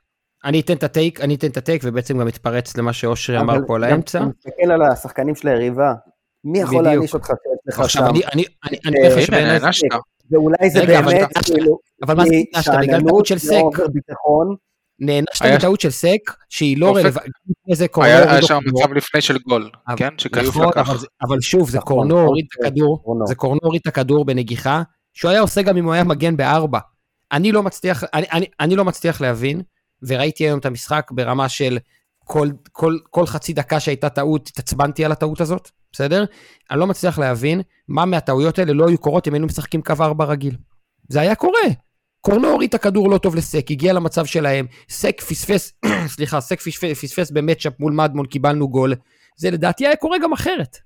אני 0.44 0.60
אתן 0.60 0.72
את 0.72 0.82
הטייק, 0.82 1.20
אני 1.20 1.34
אתן 1.34 1.46
את 1.46 1.56
הטייק 1.56 1.82
ובעצם 1.84 2.18
גם 2.18 2.26
מתפרץ 2.26 2.76
למה 2.76 2.92
שאושרי 2.92 3.40
אמר 3.40 3.56
פה 3.66 3.76
על 3.76 3.84
האמצע. 3.84 4.18
אתה 4.18 4.26
מסתכל 4.26 4.72
על 4.72 4.82
השחקנים 4.82 5.34
של 5.34 5.48
היריבה, 5.48 5.92
מי 6.44 6.60
יכול. 6.60 6.84
להעניש 6.84 7.14
אותך? 7.14 7.30
עכשיו 7.68 8.10
אני, 8.10 8.20
אני, 8.34 8.44
אני, 8.64 8.78
אני 8.86 8.98
אומר 8.98 9.16
לך 9.16 9.22
שבעיניי. 9.26 9.60
ואולי 10.30 10.70
זה 10.70 10.86
באמת, 10.86 11.28
כאילו, 11.44 11.78
אבל 12.06 12.16
מה 12.16 12.24
זה 12.24 12.34
נענשת? 12.54 12.72
בגלל 12.82 13.00
טעות 13.08 13.26
של 13.26 13.34
לא 13.34 13.38
סק. 13.38 13.82
נענשת 15.00 15.44
בטעות 15.54 15.80
של 15.80 15.90
סק 15.90 16.18
שהיא 16.48 16.78
לא 16.78 16.96
רלוונטית. 16.96 17.32
היה 17.96 18.42
שם. 18.42 18.58
מצב 18.66 18.92
לפני 18.92 19.20
של 19.20 19.38
גול, 19.38 19.70
כן? 19.96 20.08
שכיוף 20.18 20.46
נכון, 20.56 20.68
לקח. 20.68 20.90
אבל, 21.22 21.40
שוב, 21.40 21.70
זה 21.70 21.78
נכון, 21.78 21.88
קורנו 21.88 22.14
נכון, 22.14 22.26
הוריד 22.26 22.44
את 22.44 22.62
זה 22.62 22.68
הכדור, 22.68 23.02
קורנו. 23.04 23.26
זה 23.26 23.34
קורנו 23.34 23.60
הוריד 23.62 23.80
את 23.82 23.86
הכדור 23.86 24.24
בנגיחה, 24.24 24.82
שהוא 25.14 25.30
היה 25.30 25.40
עושה 25.40 25.62
גם 25.62 25.76
אם 25.76 25.84
הוא 25.84 25.92
היה 25.92 26.04
מגן 26.04 26.36
בארבע. 26.36 26.78
אני 27.32 27.52
לא 27.52 27.62
מצליח, 27.62 28.04
אני, 28.14 28.26
אני, 28.32 28.46
אני 28.60 28.76
לא 28.76 28.84
מצליח 28.84 29.20
להבין, 29.20 29.62
וראיתי 30.02 30.44
היום 30.44 30.58
את 30.58 30.66
המשחק 30.66 31.10
ברמה 31.10 31.48
של 31.48 31.78
כל, 32.24 32.48
כל, 32.72 32.98
כל 33.10 33.26
חצי 33.26 33.52
דקה 33.52 33.80
שהייתה 33.80 34.08
טעות, 34.08 34.48
התעצבנתי 34.48 35.04
על 35.04 35.12
הטעות 35.12 35.40
הזאת. 35.40 35.70
בסדר? 35.92 36.24
אני 36.70 36.80
לא 36.80 36.86
מצליח 36.86 37.18
להבין 37.18 37.62
מה 37.88 38.04
מהטעויות 38.04 38.58
האלה 38.58 38.72
לא 38.72 38.88
היו 38.88 38.98
קורות 38.98 39.28
אם 39.28 39.34
היינו 39.34 39.46
משחקים 39.46 39.82
קו 39.82 39.94
4 40.00 40.24
רגיל. 40.24 40.56
זה 41.08 41.20
היה 41.20 41.34
קורה. 41.34 41.68
קורנו 42.20 42.48
הוריד 42.48 42.68
את 42.68 42.74
הכדור 42.74 43.10
לא 43.10 43.18
טוב 43.18 43.36
לסק, 43.36 43.70
הגיע 43.70 43.92
למצב 43.92 44.26
שלהם, 44.26 44.66
סק 44.88 45.20
פספס, 45.20 45.72
סליחה, 46.14 46.40
סק 46.40 46.60
פספס, 46.60 47.04
פספס 47.04 47.30
במצ'אפ 47.30 47.72
מול 47.80 47.92
מדמון, 47.92 48.26
קיבלנו 48.26 48.68
גול. 48.68 48.94
זה 49.38 49.50
לדעתי 49.50 49.86
היה 49.86 49.96
קורה 49.96 50.18
גם 50.18 50.32
אחרת. 50.32 50.76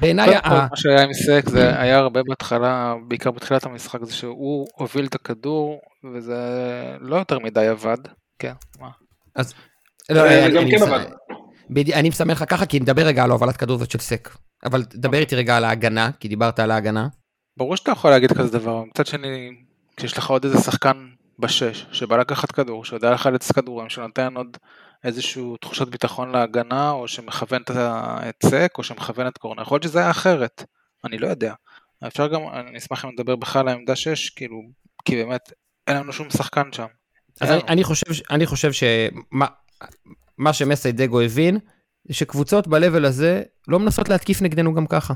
בעיניי, 0.00 0.34
מה 0.44 0.68
שהיה 0.74 1.02
עם 1.02 1.12
סק 1.12 1.48
זה 1.48 1.80
היה 1.80 1.98
הרבה 1.98 2.20
בהתחלה, 2.22 2.94
בעיקר 3.08 3.30
בתחילת 3.30 3.66
המשחק, 3.66 4.04
זה 4.04 4.12
שהוא 4.12 4.66
הוביל 4.76 5.06
את 5.06 5.14
הכדור, 5.14 5.80
וזה 6.14 6.38
לא 7.00 7.16
יותר 7.16 7.38
מדי 7.38 7.66
עבד. 7.66 7.98
כן, 8.40 8.52
מה? 8.80 8.90
לא, 10.10 10.26
אני- 10.26 10.70
כן 10.70 10.84
אני 11.94 12.08
מסמן 12.08 12.30
לך 12.30 12.44
ככה, 12.48 12.66
כי 12.66 12.80
נדבר 12.80 13.02
רגע 13.02 13.24
על 13.24 13.30
הובלת 13.30 13.56
כדור 13.56 13.76
הזאת 13.76 13.90
של 13.90 13.98
סק. 13.98 14.36
אבל 14.64 14.82
דבר 14.82 15.18
איתי 15.18 15.36
רגע 15.36 15.56
על 15.56 15.64
ההגנה, 15.64 16.10
כי 16.20 16.28
דיברת 16.28 16.58
על 16.58 16.70
ההגנה. 16.70 17.08
ברור 17.56 17.76
שאתה 17.76 17.90
יכול 17.90 18.10
להגיד 18.10 18.32
כזה 18.32 18.58
דבר, 18.58 18.84
מצד 18.84 19.06
שני, 19.06 19.50
כשיש 19.96 20.18
לך 20.18 20.30
עוד 20.30 20.44
איזה 20.44 20.58
שחקן 20.58 21.08
בשש, 21.38 21.86
שבא 21.92 22.16
לקחת 22.16 22.52
כדור, 22.52 22.84
שיודע 22.84 23.10
לחלץ 23.10 23.52
כדורים, 23.52 23.88
שנותן 23.88 24.36
עוד 24.36 24.56
איזשהו 25.04 25.56
תחושת 25.56 25.88
ביטחון 25.88 26.32
להגנה, 26.32 26.90
או 26.90 27.08
שמכוון 27.08 27.62
את 28.28 28.34
סק, 28.46 28.72
או 28.78 28.82
שמכוון 28.82 29.26
את 29.26 29.38
קורנה, 29.38 29.62
יכול 29.62 29.74
להיות 29.76 29.82
שזה 29.82 29.98
היה 29.98 30.10
אחרת, 30.10 30.64
אני 31.04 31.18
לא 31.18 31.26
יודע. 31.28 31.54
אפשר 32.06 32.26
גם, 32.26 32.40
אני 32.52 32.78
אשמח 32.78 33.04
אם 33.04 33.10
נדבר 33.10 33.36
בכלל 33.36 33.60
על 33.62 33.68
העמדה 33.68 33.96
6, 33.96 34.30
כאילו, 34.30 34.56
כי 35.04 35.16
באמת, 35.16 35.52
אין 35.86 35.96
לנו 35.96 36.12
שום 36.12 36.30
שחקן 36.30 36.72
שם. 36.72 36.86
אז 37.40 37.50
אני. 37.50 37.60
אני 37.68 37.84
חושב, 37.84 38.12
אני 38.30 38.46
חושב 38.46 38.72
שמה 38.72 39.46
מה 40.38 40.52
שמסיידגו 40.52 41.20
הבין, 41.20 41.58
שקבוצות 42.10 42.68
ב-level 42.68 43.06
הזה 43.06 43.42
לא 43.68 43.78
מנסות 43.78 44.08
להתקיף 44.08 44.42
נגדנו 44.42 44.74
גם 44.74 44.86
ככה. 44.86 45.14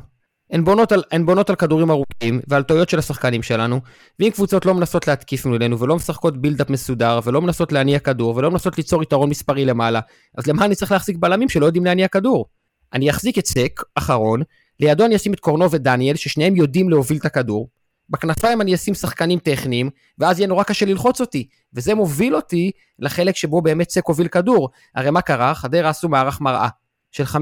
הן 0.50 0.64
בונות, 0.64 0.92
על, 0.92 1.02
הן 1.12 1.26
בונות 1.26 1.50
על 1.50 1.56
כדורים 1.56 1.90
ארוכים 1.90 2.40
ועל 2.47 2.62
טעויות 2.62 2.88
של 2.88 2.99
השחקנים 2.99 3.42
שלנו, 3.42 3.80
ואם 4.21 4.30
קבוצות 4.30 4.66
לא 4.66 4.75
מנסות 4.75 5.09
להתקיף 5.09 5.47
מולנו 5.47 5.78
ולא 5.78 5.97
משחקות 5.97 6.40
בילדאפ 6.40 6.71
מסודר 6.71 7.21
ולא 7.25 7.42
מנסות 7.42 7.73
להניע 7.73 7.99
כדור 7.99 8.37
ולא 8.37 8.50
מנסות 8.50 8.76
ליצור 8.78 9.02
יתרון 9.02 9.30
מספרי 9.30 9.64
למעלה, 9.64 10.00
אז 10.38 10.47
למה 10.47 10.64
אני 10.64 10.75
צריך 10.75 10.92
להחזיק 10.92 11.16
בלמים 11.16 11.49
שלא 11.49 11.66
יודעים 11.66 11.85
להניע 11.85 12.09
כדור? 12.09 12.47
אני 12.92 13.11
אחזיק 13.11 13.38
את 13.38 13.47
סק, 13.47 13.80
אחרון, 13.94 14.42
לידו 14.80 15.04
אני 15.04 15.16
אשים 15.16 15.33
את 15.33 15.40
קורנו 15.40 15.71
ודניאל, 15.71 16.16
ששניהם 16.16 16.56
יודעים 16.56 16.90
להוביל 16.90 17.18
את 17.18 17.25
הכדור, 17.25 17.68
בכנפיים 18.11 18.61
אני 18.61 18.75
אשים 18.75 18.94
שחקנים 18.94 19.38
טכניים, 19.38 19.90
ואז 20.18 20.38
יהיה 20.38 20.49
נורא 20.49 20.62
קשה 20.62 20.87
ללחוץ 20.87 21.20
אותי, 21.20 21.49
וזה 21.73 21.94
מוביל 21.94 22.37
אותי 22.37 22.70
לחלק 22.99 23.37
שבו 23.37 23.62
באמת 23.62 23.90
סק 23.90 24.06
הוביל 24.06 24.28
כדור. 24.28 24.70
הרי 24.94 25.11
מה 25.11 25.20
קרה? 25.20 25.54
חדרה 25.54 25.90
עשו 25.90 26.08
מערך 26.08 26.40
מראה 26.40 26.68
של 27.11 27.25
5-3-2 27.25 27.37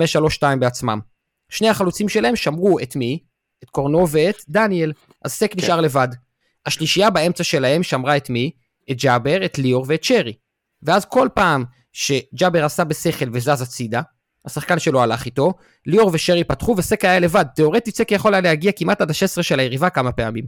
בעצמם. 0.59 1.01
שני 1.49 1.69
החלוצים 1.69 2.09
שלהם 2.09 2.37
שמרו 2.37 2.81
את 2.81 2.97
מי? 2.97 3.19
את 3.65 3.71
קורנו 3.71 4.09
ואת 4.09 4.37
דניאל. 4.49 4.93
אז 5.23 5.33
סק 5.33 5.57
נשאר 5.57 5.81
לבד. 5.81 6.09
השלישייה 6.67 7.11
באמצע 7.11 7.45
שלהם 7.45 7.83
שמרה 7.83 8.17
את 8.17 8.31
מי? 8.31 8.51
את 8.91 8.97
ג'אבר, 8.97 9.45
את 9.45 9.59
ליאור 9.59 9.85
ואת 9.89 10.05
שרי. 10.05 10.33
ואז 10.83 11.05
כל 11.05 11.29
פעם 11.35 11.65
שג'אבר 11.93 12.65
עשה 12.65 12.85
בשכל 12.85 13.27
וזז 13.33 13.63
הצידה, 13.63 14.03
השחקן 14.45 14.79
שלו 14.79 15.03
הלך 15.03 15.27
איתו, 15.27 15.53
ליאור 15.87 16.11
ושרי 16.13 16.45
פתחו 16.45 16.75
וסק 16.79 17.05
היה 17.05 17.19
לבד. 17.19 17.45
תאורטית 17.55 17.97
סק 17.97 18.13
יכול 18.13 18.35
היה 18.35 18.41
להגיע 18.41 18.73
כמעט 18.73 19.01
עד 19.01 19.11
ה-16 19.11 19.43
של 19.43 19.61
היריבה 19.61 19.91
כמה 19.91 20.13
פעמים. 20.13 20.45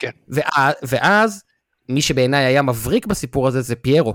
כן. 0.00 0.10
ואז, 0.28 0.74
ואז 0.82 1.42
מי 1.88 2.02
שבעיניי 2.02 2.44
היה 2.44 2.62
מבריק 2.62 3.06
בסיפור 3.06 3.48
הזה 3.48 3.60
זה 3.60 3.74
פיירו. 3.76 4.14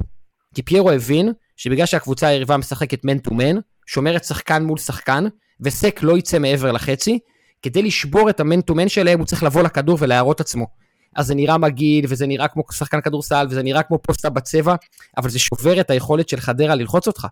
כי 0.56 0.62
פיירו 0.62 0.92
הבין 0.92 1.32
שבגלל 1.56 1.86
שהקבוצה 1.86 2.28
היריבה 2.28 2.58
משחקת 2.58 3.06
man 3.06 3.18
to 3.18 3.34
man, 3.34 3.56
שומרת 3.86 4.24
שחקן 4.24 4.64
מול 4.64 4.78
שחקן, 4.78 5.26
וסק 5.62 6.00
לא 6.04 6.18
יצא 6.18 6.40
מעבר 6.40 6.72
לחצי, 6.72 7.20
כדי 7.62 7.82
לשבור 7.82 8.30
את 8.30 8.40
ה 8.40 8.45
man 8.45 8.62
to 8.62 8.76
man 8.76 8.90
שלהם 8.90 9.20
הוא 9.20 9.26
צריך 9.26 9.44
לבוא 9.44 9.64
לכדור 9.64 9.98
ולהראות 10.02 10.42
עצמו. 10.42 10.68
אז 11.16 11.28
זה 11.28 11.36
נראה 11.36 11.58
מגעיל, 11.58 12.06
וזה 12.10 12.28
נראה 12.28 12.48
כמו 12.48 12.64
שחקן 12.72 13.02
כדורסל, 13.02 13.48
וזה 13.50 13.64
נראה 13.64 13.84
כמו 13.84 13.98
פוסטה 13.98 14.30
בצבע, 14.30 14.76
אבל 15.18 15.30
זה 15.30 15.40
שובר 15.40 15.82
את 15.82 15.90
היכולת 15.90 16.30
של 16.30 16.40
חדרה 16.40 16.76
ללחוץ 16.76 17.08
אותך. 17.08 17.28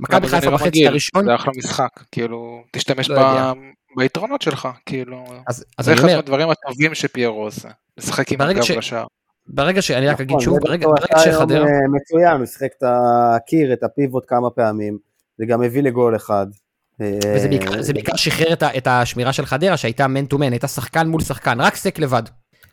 מכבי 0.00 0.28
חיפה 0.28 0.46
נראה 0.46 0.58
בחצי 0.58 0.86
הראשון, 0.86 1.24
זה 1.24 1.34
אחלה 1.34 1.52
משחק, 1.56 1.88
כאילו, 2.12 2.62
תשתמש 2.72 3.10
לא 3.10 3.22
ב-. 3.22 3.52
ביתרונות 3.96 4.42
שלך, 4.42 4.68
כאילו, 4.86 5.24
אז, 5.46 5.64
אז 5.78 5.84
זה 5.84 5.94
אחד 5.94 6.06
מהדברים 6.06 6.48
הטובים 6.50 6.94
שפיירו 6.94 7.44
עושה, 7.44 7.68
משחק 7.98 8.32
עם 8.32 8.38
ברגע 8.38 8.58
הגב 8.58 8.62
ש- 8.62 8.70
לשער. 8.70 9.06
ברגע 9.48 9.82
שאני 9.82 10.08
רק 10.08 10.20
אגיד 10.20 10.30
נכון, 10.30 10.40
שוב, 10.40 10.54
זה 10.54 10.60
ברגע, 10.60 10.86
שחדרה, 11.24 11.64
אה, 11.64 11.88
מצוין, 11.92 12.36
הוא 12.36 12.46
שיחק 12.46 12.68
את 12.78 12.82
הקיר, 13.36 13.72
את 13.72 13.82
הפיבוט 13.82 14.24
כמה 14.26 14.50
פעמים, 14.50 14.98
זה 15.38 15.46
גם 15.46 15.62
הביא 15.62 15.82
לגול 15.82 16.16
אחד. 16.16 16.46
וזה 17.00 17.44
אה, 17.44 17.48
בעיקר, 17.48 17.82
זה 17.82 17.92
בעיקר 17.92 18.16
שחרר 18.16 18.52
את 18.52 18.86
השמירה 18.86 19.32
של 19.32 19.46
חדרה 19.46 19.76
שהייתה 19.76 20.06
מן 20.06 20.26
טו 20.26 20.38
מן, 20.38 20.52
הייתה 20.52 20.68
שחקן 20.68 21.08
מול 21.08 21.20
שחקן, 21.20 21.60
רק 21.60 21.76
סק 21.76 21.98
לבד. 21.98 22.22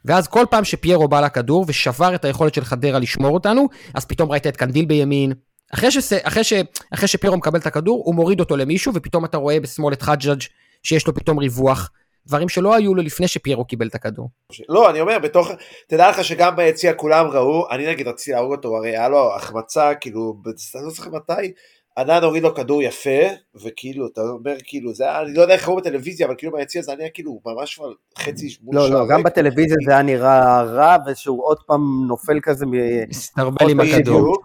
ואז 0.06 0.28
כל 0.28 0.46
פעם 0.50 0.64
שפיירו 0.64 1.08
בא 1.08 1.22
לכדור 1.22 1.66
ושבר 1.68 2.16
את 2.16 2.26
היכולת 2.26 2.54
של 2.54 2.64
חדרה 2.64 3.00
לשמור 3.00 3.34
אותנו, 3.34 3.68
אז 3.94 4.06
פתאום 4.06 4.32
ראית 4.32 4.48
את 4.48 4.58
קנדיל 4.58 4.86
בימין. 4.86 5.34
אחרי, 5.74 5.92
שס, 5.92 6.14
אחרי, 6.24 6.44
ש, 6.44 6.54
אחרי 6.94 7.08
שפיירו 7.08 7.38
מקבל 7.38 7.60
את 7.60 7.68
הכדור, 7.68 8.02
הוא 8.06 8.16
מוריד 8.16 8.40
אותו 8.40 8.58
למישהו, 8.58 8.92
ופתאום 8.96 9.26
אתה 9.26 9.38
רואה 9.38 9.60
בשמאל 9.60 9.94
את 9.94 10.02
חג'אג' 10.02 10.42
שיש 10.84 11.08
לו 11.08 11.16
פתאום 11.16 11.38
ריווח. 11.38 11.92
דברים 12.28 12.50
שלא 12.50 12.76
היו 12.76 12.96
לו 12.96 13.04
לפני 13.04 13.28
שפיירו 13.28 13.66
קיבל 13.66 13.88
את 13.88 13.96
הכדור. 13.96 14.30
לא, 14.70 14.90
אני 14.90 15.02
אומר, 15.02 15.20
בתוך, 15.20 15.52
תדע 15.88 16.10
לך 16.10 16.24
שגם 16.24 16.56
ביציע 16.56 16.94
כולם 16.94 17.28
ראו, 17.28 17.72
אני 17.72 17.88
נגיד 17.88 18.08
רציתי 18.08 18.32
להרוג 18.32 18.52
אותו, 18.52 18.78
הרי 18.78 18.90
היה 18.90 19.10
לו 19.10 19.36
החמצה, 19.36 19.96
כאילו, 19.96 20.34
ב- 20.42 20.48
אני 20.76 20.84
לא 20.84 20.90
זוכר 20.90 21.10
מתי, 21.10 21.52
ענן 21.98 22.24
הוריד 22.24 22.44
לו 22.44 22.56
כדור 22.56 22.82
יפה, 22.82 23.20
וכאילו, 23.56 24.08
אתה 24.08 24.22
אומר, 24.22 24.56
כאילו, 24.64 24.94
זה 24.94 25.04
היה, 25.04 25.22
אני 25.22 25.34
לא 25.34 25.42
יודע 25.42 25.54
איך 25.54 25.68
ראו 25.68 25.76
בטלוויזיה, 25.76 26.28
אבל 26.28 26.36
כאילו 26.38 26.52
ביציע 26.52 26.82
זה 26.82 26.94
היה 27.00 27.10
כאילו 27.10 27.42
ממש 27.46 27.76
כבר 27.76 27.92
חצי 28.18 28.56
מול 28.62 28.76
לא, 28.76 28.90
לא, 28.90 29.08
גם. 29.10 29.24
בטלוויזיה 29.24 29.78
זה 29.86 29.92
היה 29.92 30.02
נראה 30.02 30.64
רע, 30.64 30.96
ושהוא 31.08 31.44
עוד 31.44 31.58
פעם 31.68 31.82
נופל 32.08 32.40
כזה 32.44 32.66
מ... 32.66 32.72
מסתרבל 33.10 33.70
עם. 33.70 33.80
הכדור. 33.80 34.38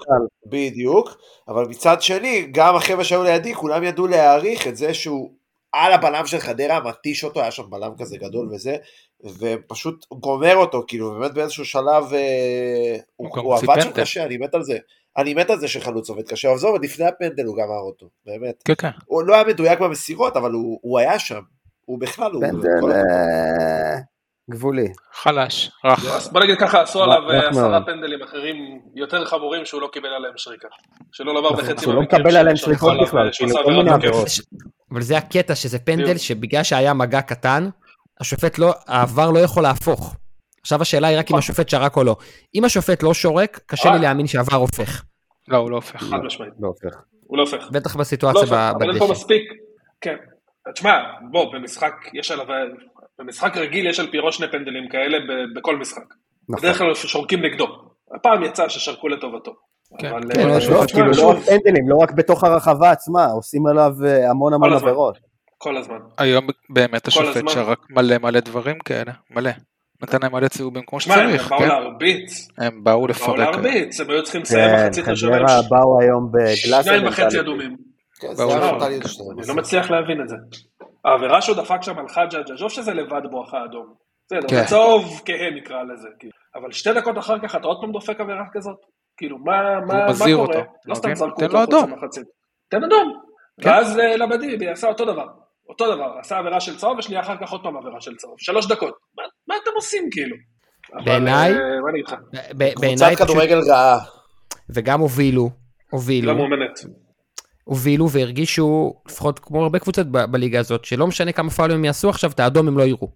בדיוק, 0.47 1.17
אבל 1.49 1.65
מצד 1.65 2.03
שני, 2.03 2.49
גם 2.53 2.77
החבר'ה 2.77 3.05
שהיו 3.05 3.23
לידי, 3.23 3.55
כולם 3.55 3.85
ידעו 3.85 4.07
להעריך 4.07 4.67
את 4.67 4.77
זה 4.77 4.95
שהוא 4.95 5.31
על 5.73 5.93
הבלם 5.93 6.27
של 6.27 6.39
חדרה, 6.39 6.81
מתיש 6.81 7.25
אותו, 7.25 7.41
היה 7.41 7.51
שם 7.51 7.63
בלם 7.71 7.93
כזה 7.99 8.17
גדול 8.17 8.49
וזה, 8.53 8.77
ופשוט 9.39 10.07
גומר 10.13 10.57
אותו, 10.57 10.85
כאילו, 10.89 11.11
באמת 11.11 11.35
באיזשהו 11.35 11.65
שלב, 11.65 12.15
אה, 12.15 12.97
הוא, 13.17 13.29
הוא 13.29 13.43
הוא 13.43 13.55
עבד 13.55 13.81
שם. 13.81 13.91
קשה, 13.95 14.25
אני 14.25 14.37
מת 14.37 14.55
על 14.55 14.63
זה. 14.63 14.79
אני 15.17 15.35
מת 15.35 15.51
על 15.51 15.59
זה 15.59 15.69
שחלוץ 15.69 16.09
עובד 16.09 16.29
קשה, 16.29 16.53
עזוב, 16.53 16.71
עוד 16.71 16.85
לפני 16.85 17.05
הפנדל 17.05 17.45
הוא 17.45 17.57
גמר 17.57 17.81
אותו, 17.81 18.09
באמת. 18.27 18.63
כן, 18.65 18.75
כן. 18.79 18.91
הוא 19.07 19.23
לא 19.23 19.35
היה 19.35 19.45
מדויק 19.45 19.81
במסירות, 19.81 20.37
אבל 20.37 20.53
הוא, 20.53 20.79
הוא 20.83 20.99
היה 20.99 21.19
שם. 21.19 21.41
הוא 21.85 22.01
בכלל, 22.01 22.33
הוא... 22.33 22.43
פנדל. 22.43 22.93
אה, 22.93 23.99
גבולי. 24.51 24.89
חלש, 25.13 25.71
רך. 25.85 26.05
אז 26.07 26.33
בוא 26.33 26.41
נגיד 26.41 26.57
ככה, 26.59 26.83
עשו 26.83 27.03
עליו 27.03 27.31
אה, 27.31 27.49
עשרה 27.49 27.69
מאוד. 27.69 27.83
פנדלים 27.87 28.23
אחרים 28.23 28.81
יותר 28.95 29.25
חמורים 29.25 29.65
שהוא 29.65 29.81
לא 29.81 29.89
קיבל 29.93 30.09
עליהם 30.09 30.33
שריקה. 30.37 30.69
שלא 31.13 31.35
לומר 31.35 31.53
בחצי 31.53 31.83
שהוא 31.83 31.95
לא 31.95 32.03
מקבל 32.03 32.37
עליהם 32.37 32.57
שריקות 32.57 32.95
בכלל, 33.03 33.31
כאילו. 33.33 33.57
אבל 34.93 35.03
זה 35.03 35.19
הקטע 35.19 35.55
שזה 35.55 35.79
פנדל. 35.79 36.17
שבגלל 36.17 36.63
שהיה 36.63 36.95
מגע 36.95 37.21
קטן, 37.21 37.69
השופט 38.21 38.59
לא, 38.59 38.75
העבר 38.87 39.31
לא 39.31 39.39
יכול 39.39 39.63
להפוך. 39.63 40.17
עכשיו 40.63 40.83
השאלה 40.83 41.09
היא 41.09 41.19
רק 41.19 41.31
אם 41.31 41.37
השופט 41.37 41.69
שרק 41.69 41.97
או 41.97 42.05
לא. 42.05 42.17
אם 42.55 42.65
השופט 42.65 43.03
לא 43.03 43.15
שורק, 43.15 43.61
קשה 43.67 43.91
לי 43.91 43.97
אה. 43.97 44.03
להאמין 44.03 44.27
שהעבר 44.27 44.57
הופך. 44.57 45.03
לא, 45.49 45.57
הוא 45.57 45.71
לא 45.71 45.77
הופך. 45.77 46.03
חד 46.03 46.19
משמעית, 46.25 46.53
לא 46.61 46.69
הופך. 46.69 46.99
הוא 47.27 47.39
לא 47.39 47.43
הופך. 47.43 47.69
בטח 47.73 47.97
לא 47.97 48.01
בסיטואציה 48.01 48.41
הופך, 48.41 48.53
ב- 48.53 48.55
אבל 48.77 48.91
אין 48.91 48.99
פה 48.99 49.05
בדשא. 49.07 49.13
מספיק, 49.13 49.43
כן. 50.01 50.17
תשמע, 50.75 50.93
בוא, 51.31 51.53
במשחק 51.55 51.95
יש 52.15 52.31
עליו, 52.31 52.47
במשחק 53.19 53.57
רגיל 53.57 53.87
יש 53.87 54.01
על 54.01 54.11
פירו 54.11 54.33
שני 54.33 54.47
פנדלים 54.53 54.89
כאלה 54.89 55.19
בכל 55.57 55.77
משחק. 55.77 56.03
נכון. 56.49 56.63
בדרך 56.63 56.79
כלל 56.79 56.95
שורקים 56.95 57.45
נגדו. 57.45 57.67
הפעם 58.15 58.43
יצא 58.43 58.69
ששרקו 58.69 59.09
לטובתו. 59.09 59.53
כן. 59.99 60.11
כן, 60.35 60.49
אה, 60.49 60.59
לא, 60.71 60.81
לא, 60.81 60.87
כאילו 60.93 61.11
לא 61.11 61.31
רק 61.31 61.37
פנדלים, 61.37 61.89
לא 61.89 61.97
רק 61.97 62.13
בתוך 62.13 62.45
הרחבה 62.45 62.91
עצמה, 62.91 63.27
עושים 63.27 63.67
עליו 63.67 63.93
אה, 64.07 64.31
המון 64.31 64.53
המון 64.53 64.69
כל 64.69 64.75
הזמן. 64.77 64.89
עבירות. 64.89 65.19
כל 65.59 65.77
הזמן. 65.77 65.99
היום 66.19 66.47
באמת 66.71 67.09
השופט 67.09 67.37
הזמן. 67.37 67.49
שרק 67.49 67.79
מלא 67.91 68.19
מלא 68.19 68.41
דברים 68.41 68.79
כאלה, 68.79 69.13
מלא. 69.31 69.51
נתן 70.03 70.19
להם 70.23 70.33
מלא 70.33 70.49
צהובים 70.49 70.83
כמו 70.87 70.99
תשמע, 70.99 71.15
הם 71.15 71.29
שצריך, 71.29 71.51
באו 71.51 71.59
כן? 71.59 71.69
להרביץ, 71.69 72.49
הם 72.59 72.85
באו 72.85 72.99
באו 72.99 73.07
לפרק. 73.07 73.39
להרביץ, 73.39 74.01
הם 74.01 74.11
היו 74.11 74.23
צריכים 74.23 74.43
לסיים 74.43 74.71
כן, 74.77 74.87
מחצית 74.87 75.09
ראשונה 75.09 75.37
עם 75.37 75.47
חדרה 75.47 75.63
באו 75.71 76.01
היום 76.01 76.29
בגלאסר. 76.33 76.83
שניים 76.83 77.07
וחצי. 77.07 77.41
אדומים. 77.41 77.77
כן, 78.21 78.29
באו. 78.39 78.85
אני 78.85 78.99
לא 79.49 79.55
מצליח 79.55 79.91
להבין 79.91 80.21
את 80.23 80.29
זה. 80.29 80.37
העבירה 81.05 81.43
שהוא 81.43 81.57
דפק 81.57 81.83
שם 81.83 81.99
על 81.99 82.09
חג'אג' 82.09 82.51
עזוב 82.53 82.69
שזה 82.71 82.95
לבד 82.95 83.21
בואכה 83.31 83.65
אדום. 83.65 83.87
בסדר, 84.27 84.49
כן. 84.49 84.57
זה 84.63 84.65
צהוב 84.65 85.21
כהה 85.25 85.51
נקרא 85.57 85.83
לזה. 85.83 86.09
כאילו. 86.19 86.33
אבל 86.57 86.73
שתי 86.73 86.93
דקות 86.93 87.19
אחר 87.19 87.39
כך 87.43 87.57
אתה 87.57 87.67
עוד 87.67 87.79
פעם 87.81 87.93
דופק 87.93 88.21
עבירה 88.21 88.45
כזאת? 88.53 88.77
כאילו, 89.17 89.39
מה 89.39 89.53
מה- 89.81 89.95
מה 89.95 90.09
מזהיר 90.09 90.37
קורה? 90.37 90.49
אותו, 90.59 90.71
לא 90.87 90.95
סתם? 90.95 91.15
זרקו 91.15 91.43
אותו 91.43 91.55
לו 91.55 91.59
החוצה 91.61 91.79
אדום. 91.79 91.93
מחצית. 91.93 92.25
תן 92.71 92.85
אדום. 92.85 93.13
כן. 93.63 93.69
ואז 93.69 93.99
אה, 93.99 94.17
לבדיבי 94.17 94.69
עשה 94.69 94.89
אותו 94.89 95.05
דבר. 95.05 95.27
אותו 95.71 95.95
דבר, 95.95 96.13
עשה 96.21 96.39
עבירה 96.39 96.61
של 96.61 96.77
צהוב 96.77 96.99
ושנייה 96.99 97.21
אחר 97.23 97.35
כך 97.41 97.51
עוד 97.51 97.63
פעם 97.63 97.77
עבירה 97.77 98.01
של 98.01 98.17
צהוב. 98.17 98.35
שלוש 98.39 98.67
דקות. 98.67 98.95
מה- 99.17 99.23
מה 99.49 99.55
אתם 99.63 99.71
עושים 99.75 100.09
כאילו? 100.13 100.37
בעיניי- 101.05 101.53
אה, 101.53 101.59
מה 101.85 101.91
אני 101.91 101.99
איתך? 101.99 102.15
ב- 102.59 102.75
קבוצת 102.75 103.25
כדורגל 103.25 103.59
רעה. 103.71 103.99
וגם 104.71 105.01
הובילו, 105.01 105.51
הובילו, 105.91 106.27
לא 106.33 106.35
מאומנת. 106.39 106.81
הובילו 107.65 108.11
והרגישו, 108.11 108.95
לפחות 109.09 109.39
כמו 109.39 109.63
הרבה 109.63 109.79
קבוצות 109.79 110.07
ב- 110.07 110.25
בליגה 110.25 110.61
הזאת, 110.61 110.85
שלא 110.85 111.07
משנה 111.07 111.33
כמה 111.33 111.51
פאולים 111.51 111.77
הם 111.77 111.85
יעשו 111.85 112.09
עכשיו, 112.09 112.31
את 112.31 112.41
האדום 112.41 112.69
הם 112.69 112.79
לא 112.79 112.83
יראו. 112.83 113.09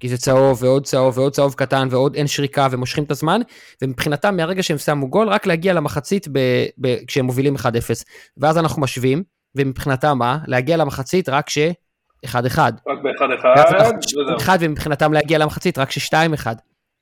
כי 0.00 0.08
זה 0.08 0.18
צהוב 0.18 0.62
ועוד 0.62 0.84
צהוב 0.86 1.18
ועוד 1.18 1.32
צהוב 1.32 1.54
קטן 1.54 1.88
ועוד 1.90 2.14
אין 2.14 2.26
שריקה 2.26 2.68
ומושכים 2.70 3.04
את 3.04 3.10
הזמן, 3.10 3.40
ומבחינתם 3.82 4.36
מהרגע 4.36 4.62
שהם 4.62 4.78
שמו 4.78 5.08
גול, 5.10 5.28
רק 5.28 5.46
להגיע 5.46 5.72
למחצית 5.72 6.28
ב- 6.32 6.66
ב- 6.80 7.04
כשהם 7.06 7.24
מובילים 7.24 7.56
1-0. 7.56 8.04
ואז 8.36 8.58
אנחנו 8.58 8.82
משווים, 8.82 9.22
ומבחינתם 9.54 10.18
מה? 10.18 10.38
להגיע 10.46 10.76
למחצית 10.76 11.28
רק 11.28 11.50
ש... 11.50 11.58
1-1. 12.26 12.28
רק 12.28 12.98
באחד 13.02 13.26
אחד, 13.38 13.92
וזהו. 13.98 14.36
אחד 14.36 14.58
ומבחינתם 14.60 15.12
להגיע 15.12 15.38
למחצית 15.38 15.78
רק 15.78 15.90
ש-2-1. 15.90 16.46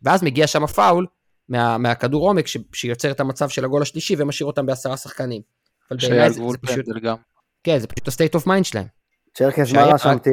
ואז 0.02 0.22
מגיע 0.22 0.46
שם 0.46 0.66
פאול 0.66 1.06
מה, 1.48 1.78
מהכדור 1.78 2.28
עומק 2.28 2.46
ש, 2.46 2.56
שיוצר 2.72 3.10
את 3.10 3.20
המצב 3.20 3.48
של 3.48 3.64
הגול 3.64 3.82
השלישי 3.82 4.14
ומשאיר 4.18 4.46
אותם 4.46 4.66
בעשרה 4.66 4.96
שחקנים. 4.96 5.42
אבל 5.90 5.98
בעיניי 6.00 6.30
זה, 6.30 6.42
זה 6.50 6.58
פשוט, 6.62 6.84
גם. 7.02 7.16
כן, 7.64 7.78
זה 7.78 7.86
פשוט 7.86 8.08
ה-state 8.08 8.40
of 8.40 8.46
mind 8.46 8.64
שלהם. 8.64 8.86
צ'רקס, 9.34 9.72
מה 9.72 9.82
רשמתי 9.84 10.30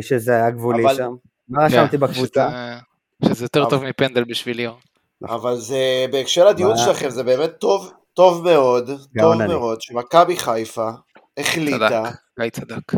שזה 0.00 0.32
היה 0.32 0.50
גבולי 0.50 0.84
אבל- 0.84 0.94
שם? 0.96 1.10
מה 1.48 1.64
רשמתי 1.64 1.90
כן, 1.90 2.00
בקבוצה? 2.00 2.48
שזה- 3.24 3.34
שזה 3.34 3.44
יותר 3.44 3.62
אבל- 3.62 3.70
טוב 3.70 3.84
מפנדל 3.84 4.24
בשבילי. 4.24 4.66
אור. 4.66 4.78
אבל 5.24 5.56
זה, 5.56 5.76
בהקשר 6.12 6.48
לדיון 6.48 6.70
מה? 6.70 6.76
שלכם, 6.78 7.10
זה 7.10 7.22
באמת 7.22 7.50
טוב, 7.58 7.92
טוב 8.14 8.44
מאוד, 8.44 8.90
טוב 9.20 9.40
אני. 9.40 9.46
מאוד, 9.54 9.80
שמכבי 9.80 10.36
חיפה 10.36 10.90
החליטה, 11.38 11.88
צדק, 11.88 12.14
גיא 12.40 12.50
צדק. 12.50 12.92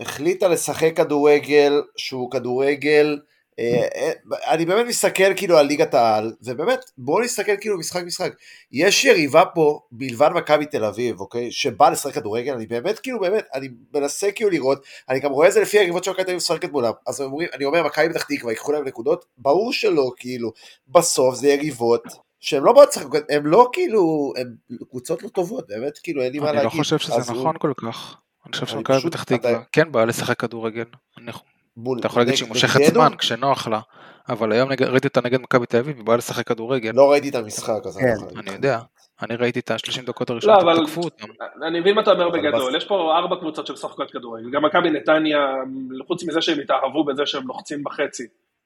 החליטה 0.00 0.48
לשחק 0.48 0.92
כדורגל 0.96 1.82
שהוא 1.96 2.30
כדורגל, 2.30 3.18
אה, 3.58 3.88
אה, 3.94 4.10
אני 4.52 4.64
באמת 4.66 4.86
מסתכל 4.86 5.34
כאילו 5.36 5.58
על 5.58 5.66
ליגת 5.66 5.94
העל, 5.94 6.32
ובאמת, 6.42 6.78
בואו 6.98 7.20
נסתכל 7.20 7.52
כאילו 7.60 7.78
משחק 7.78 8.02
משחק. 8.04 8.32
יש 8.72 9.04
יריבה 9.04 9.44
פה, 9.54 9.80
מלבד 9.92 10.30
מכבי 10.34 10.66
תל 10.66 10.84
אביב, 10.84 11.20
אוקיי, 11.20 11.50
שבאה 11.52 11.90
לשחק 11.90 12.14
כדורגל, 12.14 12.52
אני 12.54 12.66
באמת 12.66 12.98
כאילו, 12.98 13.20
באמת, 13.20 13.44
אני 13.54 13.68
מנסה 13.94 14.30
כאילו 14.32 14.50
לראות, 14.50 14.82
אני 15.08 15.20
גם 15.20 15.30
רואה 15.32 15.48
את 15.48 15.52
זה 15.52 15.60
לפי 15.60 15.78
היריבות 15.78 16.04
שמכבי 16.04 16.22
תל 16.24 16.28
אביב 16.30 16.36
משחקת 16.36 16.70
מולם, 16.72 16.92
אז 17.06 17.20
אומרים, 17.20 17.48
אני 17.54 17.64
אומר, 17.64 17.82
מכבי 17.84 18.08
פתח 18.08 18.22
תקווה, 18.24 18.52
ייקחו 18.52 18.72
להם 18.72 18.84
נקודות, 18.84 19.24
ברור 19.38 19.72
שלא, 19.72 20.12
כאילו, 20.16 20.52
בסוף 20.88 21.34
זה 21.34 21.48
יריבות. 21.48 22.02
שהן 22.40 22.62
לא 22.62 22.72
באות 22.72 22.88
לשחק, 22.88 23.04
הן 23.30 23.42
לא 23.46 23.68
כאילו, 23.72 24.32
הן 24.36 24.54
קבוצות 24.90 25.22
לא 25.22 25.28
טובות, 25.28 25.68
באמת, 25.68 25.98
כאילו, 25.98 26.22
אין 26.22 26.32
לי 26.32 26.38
מה 26.38 26.48
אני 26.50 26.56
להגיד. 26.56 26.72
לא 26.72 26.78
חושב 26.78 26.98
שזה 26.98 27.14
אז 27.14 27.30
הוא- 27.30 27.38
נכון 27.38 27.54
כל 27.58 27.72
כך. 27.76 28.16
אני 28.46 28.52
חושב 28.52 28.66
שמכבי 28.66 29.00
פתח 29.00 29.24
תקווה 29.24 29.60
כן 29.72 29.92
באה 29.92 30.04
לשחק 30.04 30.40
כדורגל. 30.40 30.84
אני- 31.18 31.32
מול- 31.76 31.98
אתה 31.98 32.06
יכול 32.06 32.22
להגיד 32.22 32.34
שהיא 32.34 32.48
מושכת? 32.48 32.80
זמן 32.94 33.16
כשנוח 33.18 33.68
לה, 33.68 33.80
אבל 34.28 34.52
היום 34.52 34.68
ראיתי 34.68 35.08
אותה 35.08 35.20
נגד 35.24 35.40
מכבי 35.40 35.66
תל 35.66 35.76
אביב, 35.76 35.96
היא 35.96 36.04
באה 36.04 36.16
לשחק 36.16 36.46
כדורגל. 36.46 36.90
לא 36.94 37.10
ראיתי 37.10 37.28
את 37.28 37.34
המשחק, 37.34 37.80
אז 37.86 37.96
כן. 37.96 38.06
אני 38.06 38.34
לא 38.34 38.40
אני. 38.40 38.50
יודע. 38.52 38.78
אני 39.22 39.36
ראיתי 39.36 39.60
את 39.60 39.70
ה-30 39.70 40.06
דקות 40.06 40.30
הראשונות, 40.30 40.62
לא, 40.62 40.72
אבל- 40.72 40.86
תקפו 40.86 41.00
אותם. 41.00 41.26
אני 41.66 41.80
מבין 41.80 41.94
מה 41.94 42.02
אתה 42.02 42.10
אומר 42.12 42.28
בגדול, 42.30 42.70
בס- 42.70 42.76
יש 42.76 42.84
פה 42.84 43.16
ארבע 43.18 43.36
קבוצות 43.36 43.66
שמשחקות 43.66 44.10
כדורגל, 44.10 44.50
גם 44.50 44.64
מכבי 44.64 44.90
נתניה, 44.90 45.38
חוץ 46.06 46.24
מזה 46.24 46.42
שהם 46.42 46.58
התאהבו 46.60 47.04
בזה 47.04 47.26
שהם 47.26 47.46
לוחצים 47.48 47.84
בחצי, 47.84 48.22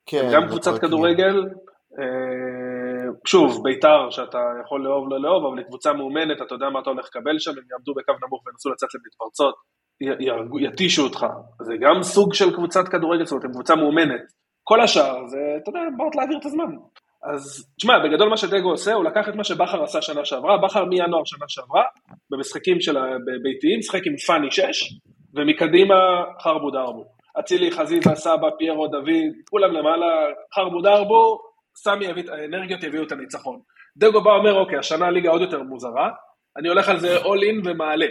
כן, 0.06 0.30
גם 0.34 0.48
קבוצת 0.48 0.70
כבר 0.70 0.78
כדורגל, 0.78 1.46
אה, 1.98 2.04
שוב, 3.26 3.62
ביתר 3.64 4.10
שאתה 4.10 4.38
יכול 4.64 4.84
לאהוב 4.84 5.08
לא 5.10 5.20
לאהוב, 5.20 5.46
אבל 5.46 5.58
היא 5.58 5.66
קבוצה 5.66 5.92
מאומנת, 5.92 6.42
אתה 6.42 6.54
יודע 6.54 6.68
מה 6.68 6.80
אתה 6.80 6.90
הולך 6.90 7.06
לקבל 7.06 7.38
שם, 7.38 7.50
הם 7.50 7.64
יעמדו 7.70 7.94
בקו 7.94 8.12
נמוך 8.26 8.42
וינסו 8.46 8.70
לצאת 8.70 8.88
למתפרצות, 8.94 9.54
יתישו 10.60 11.02
אותך, 11.02 11.26
זה 11.62 11.74
גם 11.80 12.02
סוג 12.02 12.34
של 12.34 12.54
קבוצת 12.54 12.88
כדורגל, 12.88 13.24
זאת 13.24 13.32
אומרת, 13.32 13.44
הם 13.44 13.52
קבוצה 13.52 13.74
מאומנת. 13.74 14.20
כל 14.64 14.80
השאר 14.80 15.26
זה, 15.26 15.38
אתה 15.62 15.70
יודע, 15.70 15.80
באות 15.96 16.16
להעביר 16.16 16.38
את 16.38 16.46
הזמן. 16.46 16.76
אז 17.34 17.72
תשמע, 17.76 17.98
בגדול 17.98 18.28
מה 18.28 18.36
שדגו 18.36 18.70
עושה, 18.70 18.94
הוא 18.94 19.04
לקח 19.04 19.28
את 19.28 19.34
מה 19.34 19.44
שבכר 19.44 19.82
עשה 19.82 20.02
שנה 20.02 20.24
שעברה, 20.24 20.58
בכר 20.58 20.84
מינואר 20.84 21.24
שנה 21.24 21.44
שעברה, 21.48 21.82
במשחקים 22.30 22.80
של 22.80 22.96
הביתיים, 22.96 23.82
שיחק 23.82 24.06
עם 24.06 24.16
פאני 24.16 24.50
6, 24.50 24.64
ומקדימה 25.34 25.94
חרבו 26.40 26.70
דרבו. 26.70 27.04
אצילי, 27.40 27.70
חזיזה, 27.70 28.14
סבא, 28.14 28.48
פיירו, 28.58 28.88
דוד, 28.88 29.32
כולם 29.50 29.72
למעלה, 29.72 30.06
חרבו 30.54 30.80
דרבו, 30.80 31.38
סמי 31.76 32.04
יביא, 32.04 32.30
האנרגיות 32.32 32.82
יביאו 32.82 33.02
את 33.02 33.12
הניצחון. 33.12 33.60
דגו 33.96 34.20
בא 34.20 34.30
אומר, 34.30 34.54
אוקיי, 34.54 34.78
השנה 34.78 35.06
הליגה 35.06 35.30
עוד 35.30 35.40
יותר 35.40 35.62
מוזרה, 35.62 36.10
אני 36.56 36.68
הולך 36.68 36.88
על 36.88 37.00
זה 37.00 37.16
all 37.16 37.40
in 37.40 37.68
ומעלה. 37.68 38.06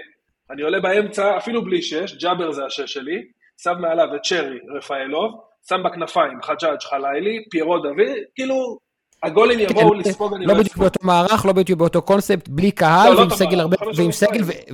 אני 0.51 0.61
עולה 0.61 0.79
באמצע, 0.79 1.37
אפילו 1.37 1.63
בלי 1.63 1.81
שש, 1.81 2.23
ג'אבר 2.23 2.51
זה 2.51 2.65
השש 2.65 2.93
שלי, 2.93 3.23
שם 3.63 3.73
מעליו 3.79 4.15
את 4.15 4.21
צ'רי, 4.21 4.59
רפאלוב, 4.77 5.41
שם 5.69 5.83
בכנפיים 5.83 6.41
חג'אג' 6.41 6.81
חלילי, 6.81 7.45
פיירו 7.51 7.77
דוד, 7.77 8.17
כאילו, 8.35 8.77
הגולים 9.23 9.59
יבואו 9.59 9.93
לספוג, 9.93 10.33
אני 10.33 10.45
לא 10.45 10.53
לא 10.53 10.59
בדיוק 10.59 10.67
אספוג. 10.71 10.83
באותו 10.83 10.99
מערך, 11.03 11.45
לא 11.45 11.53
בדיוק 11.53 11.79
באותו 11.79 12.01
קונספט, 12.01 12.47
בלי 12.47 12.71
קהל 12.71 13.13
לא, 13.13 13.15
לא 13.15 13.27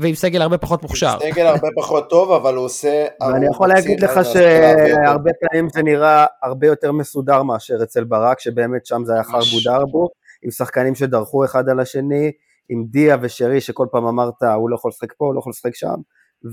ועם 0.01 0.15
סגל 0.15 0.41
הרבה- 0.41 0.57
פחות 0.57 0.83
מוכשר. 0.83 1.17
סגל 1.19 1.45
הרבה 1.45 1.67
פחות 1.75 2.09
טוב, 2.09 2.31
אבל 2.31 2.55
הוא 2.55 2.65
עושה... 2.65 3.05
ואני 3.21 3.45
יכול 3.47 3.67
להגיד 3.69 4.03
לך. 4.03 4.19
שהרבה 4.25 5.31
פעמים 5.41 5.69
זה 5.69 5.83
נראה 5.83 6.25
הרבה 6.43 6.67
יותר 6.67 6.91
מסודר 6.91 7.43
מאשר 7.43 7.75
אצל 7.83 8.03
ברק, 8.03 8.39
שבאמת 8.39 8.85
שם 8.85 9.01
זה 9.05 9.13
היה. 9.13 9.23
חרבו 9.23 9.57
דרבו, 9.63 10.09
עם 10.43 10.51
שחקנים 10.51 10.95
שדרכו 10.95 11.45
אחד 11.45 11.69
על 11.69 11.79
השני, 11.79 12.31
עם 12.69 12.85
דיה 12.89 13.17
ושרי, 13.21 13.61
שכל 13.61 13.87
פעם 13.91 14.05
אמרת, 14.05 14.43
הוא 14.55 14.69
לא 14.69 14.75
יכול 14.75 14.89
לשחק 14.89 15.13
פה, 15.17 15.25
הוא 15.25 15.33
לא 15.33 15.39
יכול 15.39 15.49
לשחק 15.49 15.75
שם, 15.75 15.95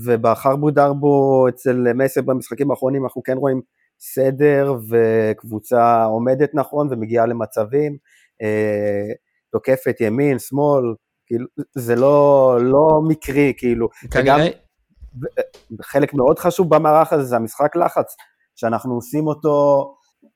ובחרבו 0.05 0.71
דרבו 0.71 1.45
אצל 1.49 1.85
מסר 1.95 2.21
במשחקים 2.21 2.71
האחרונים 2.71 3.03
אנחנו 3.03 3.23
כן 3.23 3.37
רואים 3.37 3.61
סדר 3.99 4.73
וקבוצה 4.89 6.03
עומדת 6.03 6.49
נכון 6.53 6.87
ומגיעה 6.91 7.25
למצבים, 7.25 7.97
אה, 8.41 9.13
תוקפת 9.51 9.95
ימין, 9.99 10.39
שמאל, 10.39 10.83
כאילו, 11.25 11.47
זה 11.77 11.95
לא, 11.95 12.57
לא 12.61 13.01
מקרי, 13.07 13.53
כאילו, 13.57 13.87
וגם 14.15 14.39
כנראה, 14.39 14.49
חלק 15.81 16.13
מאוד 16.13 16.39
חשוב 16.39 16.75
במערך 16.75 17.13
הזה 17.13 17.23
זה 17.23 17.35
המשחק 17.35 17.75
לחץ, 17.75 18.15
שאנחנו 18.55 18.95
עושים 18.95 19.27
אותו 19.27 19.85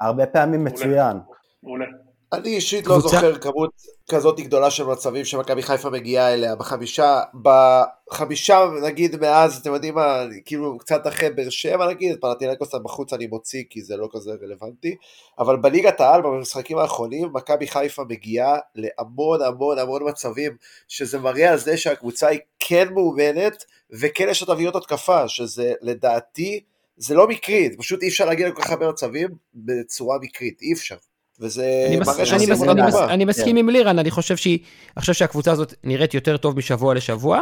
הרבה 0.01 0.25
פעמים 0.25 0.63
מצוין. 0.63 1.17
מעולה. 1.63 1.85
אני 2.33 2.55
אישית 2.55 2.87
לא 2.87 2.99
זוכר 2.99 3.37
כמות 3.37 3.69
כזאת 4.09 4.39
גדולה 4.39 4.71
של 4.71 4.83
מצבים 4.83 5.25
שמכבי 5.25 5.61
חיפה 5.61 5.89
מגיעה 5.89 6.33
אליה 6.33 6.55
בחמישה, 6.55 7.21
בחמישה 7.41 8.65
נגיד 8.83 9.15
מאז, 9.15 9.57
אתם 9.57 9.73
יודעים 9.73 9.95
מה, 9.95 10.23
כאילו 10.45 10.77
קצת 10.77 11.07
אחרי 11.07 11.29
באר 11.29 11.49
שבע 11.49 11.87
נגיד, 11.89 12.11
את 12.11 12.21
פנטינקוס 12.21 12.75
בחוץ 12.83 13.13
אני 13.13 13.27
מוציא 13.27 13.63
כי 13.69 13.81
זה 13.81 13.97
לא 13.97 14.09
כזה 14.11 14.31
רלוונטי, 14.41 14.95
אבל 15.39 15.55
בליגת 15.55 16.01
העל 16.01 16.21
במשחקים 16.21 16.77
האחרונים 16.77 17.29
מכבי 17.33 17.67
חיפה 17.67 18.03
מגיעה 18.09 18.57
להמון 18.75 19.41
המון 19.41 19.79
המון 19.79 20.09
מצבים, 20.09 20.55
שזה 20.87 21.19
מראה 21.19 21.51
על 21.51 21.57
זה 21.57 21.77
שהקבוצה 21.77 22.27
היא 22.27 22.39
כן 22.59 22.87
מאומנת 22.93 23.65
וכן 23.91 24.27
יש 24.29 24.41
לה 24.41 24.47
תבניות 24.47 24.75
התקפה, 24.75 25.27
שזה 25.27 25.73
לדעתי, 25.81 26.63
זה 26.97 27.15
לא 27.15 27.27
מקרי, 27.27 27.69
פשוט 27.77 28.03
אי 28.03 28.07
אפשר 28.07 28.25
להגיע 28.25 28.47
לכל 28.49 28.61
כך 28.61 28.69
הרבה 28.69 28.89
מצבים 28.89 29.29
בצורה 29.55 30.17
מקרית, 30.21 30.61
אי 30.61 30.73
אפשר. 30.73 30.95
וזה 31.39 31.65
מראה 32.05 32.25
שעושים 32.25 32.51
עבודה 32.51 32.71
אני 32.71 32.81
מס- 32.81 32.93
טובה. 32.93 33.13
אני 33.13 33.25
מסכים 33.25 33.55
עם 33.57 33.69
לירן, 33.69 33.99
אני 33.99 34.11
חושב 34.11 34.37
שהיא, 34.37 34.59
אני 34.95 35.01
חושב 35.01 35.13
שהקבוצה 35.13 35.51
הזאת 35.51 35.73
נראית 35.83 36.13
יותר 36.13 36.37
טוב 36.37 36.57
משבוע 36.57 36.93
לשבוע, 36.93 37.41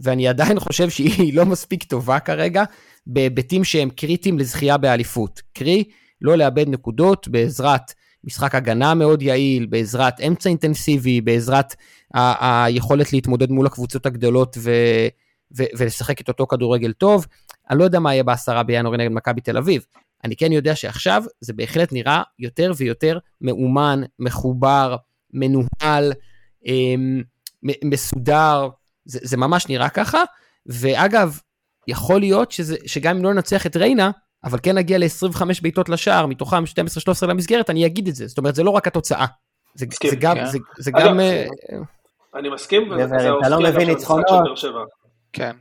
ואני 0.00 0.28
עדיין 0.28 0.60
חושב 0.60 0.90
שהיא 0.90 1.34
לא 1.34 1.44
מספיק 1.46 1.82
טובה 1.84 2.18
כרגע, 2.20 2.64
בהיבטים 3.06 3.64
שהם 3.64 3.90
קריטיים 3.90 4.38
לזכייה 4.38 4.76
באליפות. 4.76 5.42
קרי, 5.52 5.84
לא 6.20 6.36
לאבד 6.36 6.68
נקודות 6.68 7.28
בעזרת 7.28 7.92
משחק 8.24 8.54
הגנה 8.54 8.94
מאוד 8.94 9.22
יעיל, 9.22 9.66
בעזרת 9.66 10.20
אמצע 10.20 10.48
אינטנסיבי, 10.48 11.20
בעזרת 11.20 11.74
ה- 12.14 12.64
היכולת 12.64 13.12
להתמודד 13.12 13.50
מול 13.50 13.66
הקבוצות 13.66 14.06
הגדולות 14.06 14.56
ו... 14.60 14.70
ו- 15.58 15.64
ולשחק 15.78 16.20
את 16.20 16.28
אותו 16.28 16.46
כדורגל 16.46 16.92
טוב. 16.92 17.26
אני 17.70 17.78
לא 17.78 17.84
יודע 17.84 18.00
מה 18.00 18.12
יהיה 18.14 18.22
בעשרה 18.24 18.62
בינואר 18.62 18.96
נגד 18.96 19.10
מכבי 19.12 19.40
תל 19.40 19.56
אביב. 19.56 19.84
אני 20.24 20.36
כן 20.36 20.52
יודע 20.52 20.76
שעכשיו 20.76 21.22
זה 21.40 21.52
בהחלט 21.52 21.92
נראה 21.92 22.22
יותר 22.38 22.72
ויותר 22.76 23.18
מאומן, 23.40 24.02
מחובר, 24.18 24.96
מנוהל, 25.32 26.12
אמ, 26.66 27.22
מסודר, 27.84 28.68
זה, 29.04 29.18
זה 29.22 29.36
ממש 29.36 29.68
נראה 29.68 29.88
ככה. 29.88 30.22
ואגב, 30.66 31.38
יכול 31.88 32.20
להיות 32.20 32.52
שזה, 32.52 32.76
שגם 32.86 33.16
אם 33.16 33.24
לא 33.24 33.34
ננצח 33.34 33.66
את 33.66 33.76
ריינה, 33.76 34.10
אבל 34.44 34.58
כן 34.62 34.78
נגיע 34.78 34.98
ל-25 34.98 35.44
בעיטות 35.62 35.88
לשער, 35.88 36.26
מתוכם 36.26 36.64
12-13 37.24 37.26
למסגרת, 37.26 37.70
אני 37.70 37.86
אגיד 37.86 38.08
את 38.08 38.14
זה. 38.14 38.26
זאת 38.26 38.38
אומרת, 38.38 38.54
זה 38.54 38.62
לא 38.62 38.70
רק 38.70 38.86
התוצאה. 38.86 39.26
זה, 39.74 39.86
מסכים, 39.86 40.10
זה 40.10 40.16
גם, 40.16 40.36
כן. 40.36 40.46
זה, 40.46 40.58
זה 40.78 40.90
אגב, 40.90 41.08
גם, 41.08 41.20
אה, 41.20 41.46
אני 42.34 42.48
מסכים, 42.48 42.90
וזה 42.90 43.04
אתה 43.40 43.48
לא 43.48 43.60
מבין 43.60 43.88
ניצחונות. 43.88 44.26
למשחק 44.30 44.56
של 44.56 44.72
באר 44.72 44.84
שבע. 44.84 44.84
כן. 45.32 45.56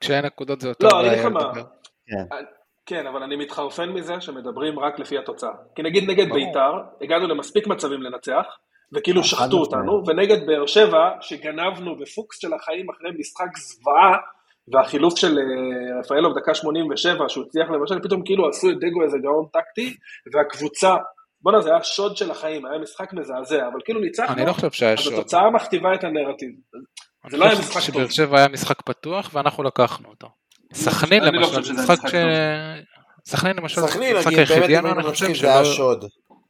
כשאין 0.00 0.24
נקודות 0.24 0.60
זה 0.60 0.68
יותר 0.68 0.88
לא, 0.88 1.00
אני 1.00 1.08
אגיד 1.08 1.18
לך 1.18 1.24
מה. 1.24 1.52
כן, 2.90 3.06
אבל 3.06 3.22
אני 3.22 3.36
מתחרפן 3.36 3.88
מזה 3.88 4.20
שמדברים 4.20 4.78
רק 4.78 4.98
לפי 4.98 5.18
התוצאה. 5.18 5.50
כי 5.74 5.82
נגיד 5.82 6.10
נגד. 6.10 6.32
ביתר, 6.32 6.72
הגענו 7.02 7.28
למספיק 7.28 7.66
מצבים 7.66 8.02
לנצח, 8.02 8.44
וכאילו 8.92 9.24
שחטו. 9.24 9.56
אותנו, 9.56 10.02
ונגד 10.06 10.46
באר 10.46 10.66
שבע, 10.66 11.10
שגנבנו 11.20 11.96
בפוקס 11.98 12.38
של 12.40 12.54
החיים 12.54 12.86
אחרי 12.90 13.10
משחק 13.18 13.58
זוועה, 13.58 14.16
והחילוף 14.72 15.18
של 15.18 15.38
אה, 15.38 16.00
רפאלוב 16.00 16.38
דקה 16.38 16.54
87, 16.54 17.28
שהוא 17.28 17.44
הצליח 17.44 17.70
לבשל, 17.70 18.02
פתאום 18.02 18.22
כאילו 18.24 18.48
עשו 18.48 18.70
את 18.70 18.76
דגו 18.76 19.02
איזה 19.02 19.18
גאון 19.18 19.46
טקטי, 19.52 19.96
והקבוצה 20.32 20.96
בואנה, 21.42 21.60
זה 21.60 21.70
היה 21.70 21.82
שוד 21.82 22.16
של 22.16 22.30
החיים, 22.30 22.66
היה 22.66 22.78
משחק 22.78 23.12
מזעזע, 23.12 23.68
אבל 23.68 23.80
כאילו 23.84 24.00
ניצחנו, 24.00 24.32
אני 24.32 24.46
לא 24.46 24.52
חושב 24.52 24.70
שהיה 24.70 24.92
אז 24.92 24.98
שוד. 24.98 25.12
התוצאה 25.12 25.50
מכתיבה 25.50 25.94
את 25.94 26.04
הנרטיב. 26.04 26.50
זה 27.30 27.36
לא 27.36 27.44
היה 27.44 27.58
משחק 27.58 27.80
שבאר 27.80 28.02
טוב. 28.02 28.10
שבע 28.10 28.38
היה 28.38 28.48
משחק 28.48 28.82
פתוח 28.82 29.30
ואנחנו 29.34 29.62
לקחנו 29.62 30.08
אותו. 30.08 30.28
סכנין 30.72 31.22
לא 31.24 31.28
למשל, 31.30 31.46
חושב 31.48 31.62
שזה 31.62 31.72
משחק 31.82 31.90
משחק 31.92 32.08
ש... 32.08 32.12
טוב. 32.12 32.20
סכנין 33.26 33.56
למשל, 33.56 33.80
סכנין, 33.80 34.16
המשחק 34.16 34.32
היחידי, 34.32 34.78
אני 34.78 34.88
היינו 34.88 35.02
חושב 35.02 35.34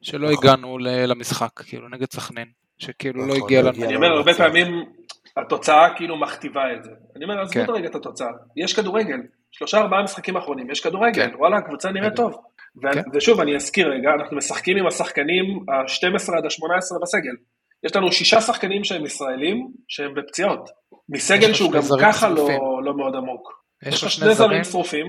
שלא- 0.03 0.31
נכון. 0.31 0.39
הגענו 0.39 0.79
ל- 0.79 1.07
למשחק, 1.07 1.51
כאילו 1.67 1.89
נגד 1.89 2.13
סכנין, 2.13 2.47
שכאילו 2.79 3.21
לא 3.21 3.27
נכון, 3.27 3.43
הגיע 3.45 3.63
לא 3.63 3.71
לנו. 3.71 3.85
אני 3.85 3.97
אומר, 3.97 4.07
הרבה. 4.13 4.35
פעמים 4.35 4.85
התוצאה 5.37 5.89
כאילו 5.97 6.17
מכתיבה 6.17 6.61
את 6.77 6.85
זה. 6.85 6.91
אני 7.17 7.25
אומר, 7.25 7.41
עזבו 7.41 7.55
כן. 7.55 7.65
את 7.65 7.71
רגע 7.71 7.89
את 7.89 7.95
התוצאה. 7.95 8.29
יש 8.57 8.75
כדורגל, 8.75 9.17
שלושה 9.53 9.79
ארבעה 9.79 10.03
משחקים 10.03 10.37
אחרונים, 10.37 10.71
יש 10.71 10.81
כדורגל, 10.81 11.13
כן. 11.31 11.31
וואלה, 11.39 11.57
הקבוצה 11.57 11.91
נראית 11.91 12.17
טוב. 12.17 12.33
ו- 12.77 12.93
כן. 12.95 13.03
ושוב, 13.15 13.41
אני 13.41 13.57
אזכיר 13.57 13.89
רגע, 13.89 14.11
אנחנו 14.21 14.37
משחקים 14.37 14.77
עם 14.77 14.87
השחקנים 14.87 15.47
ה-12 15.69 16.37
עד 16.37 16.45
ה-18 16.45 17.03
בסגל. 17.03 17.35
יש 17.85 17.97
לנו 17.97 18.13
שישה 18.13 18.41
שחקנים 18.41 18.85
שהם 18.85 19.05
ישראלים, 19.05 19.69
שהם 19.89 20.15
בפציעות. 20.15 20.71
מסגל 21.09 21.55
שהוא 21.55 21.73
גם 21.73 21.83
ככה 22.01 22.29
לא. 22.29 22.49
לא 22.85 22.97
מאוד 22.97 23.17
עמוק. 23.17 23.61
יש 23.87 24.03
לך 24.03 24.11
שני 24.11 24.35
זרים 24.35 24.65
שרופים, 24.65 25.07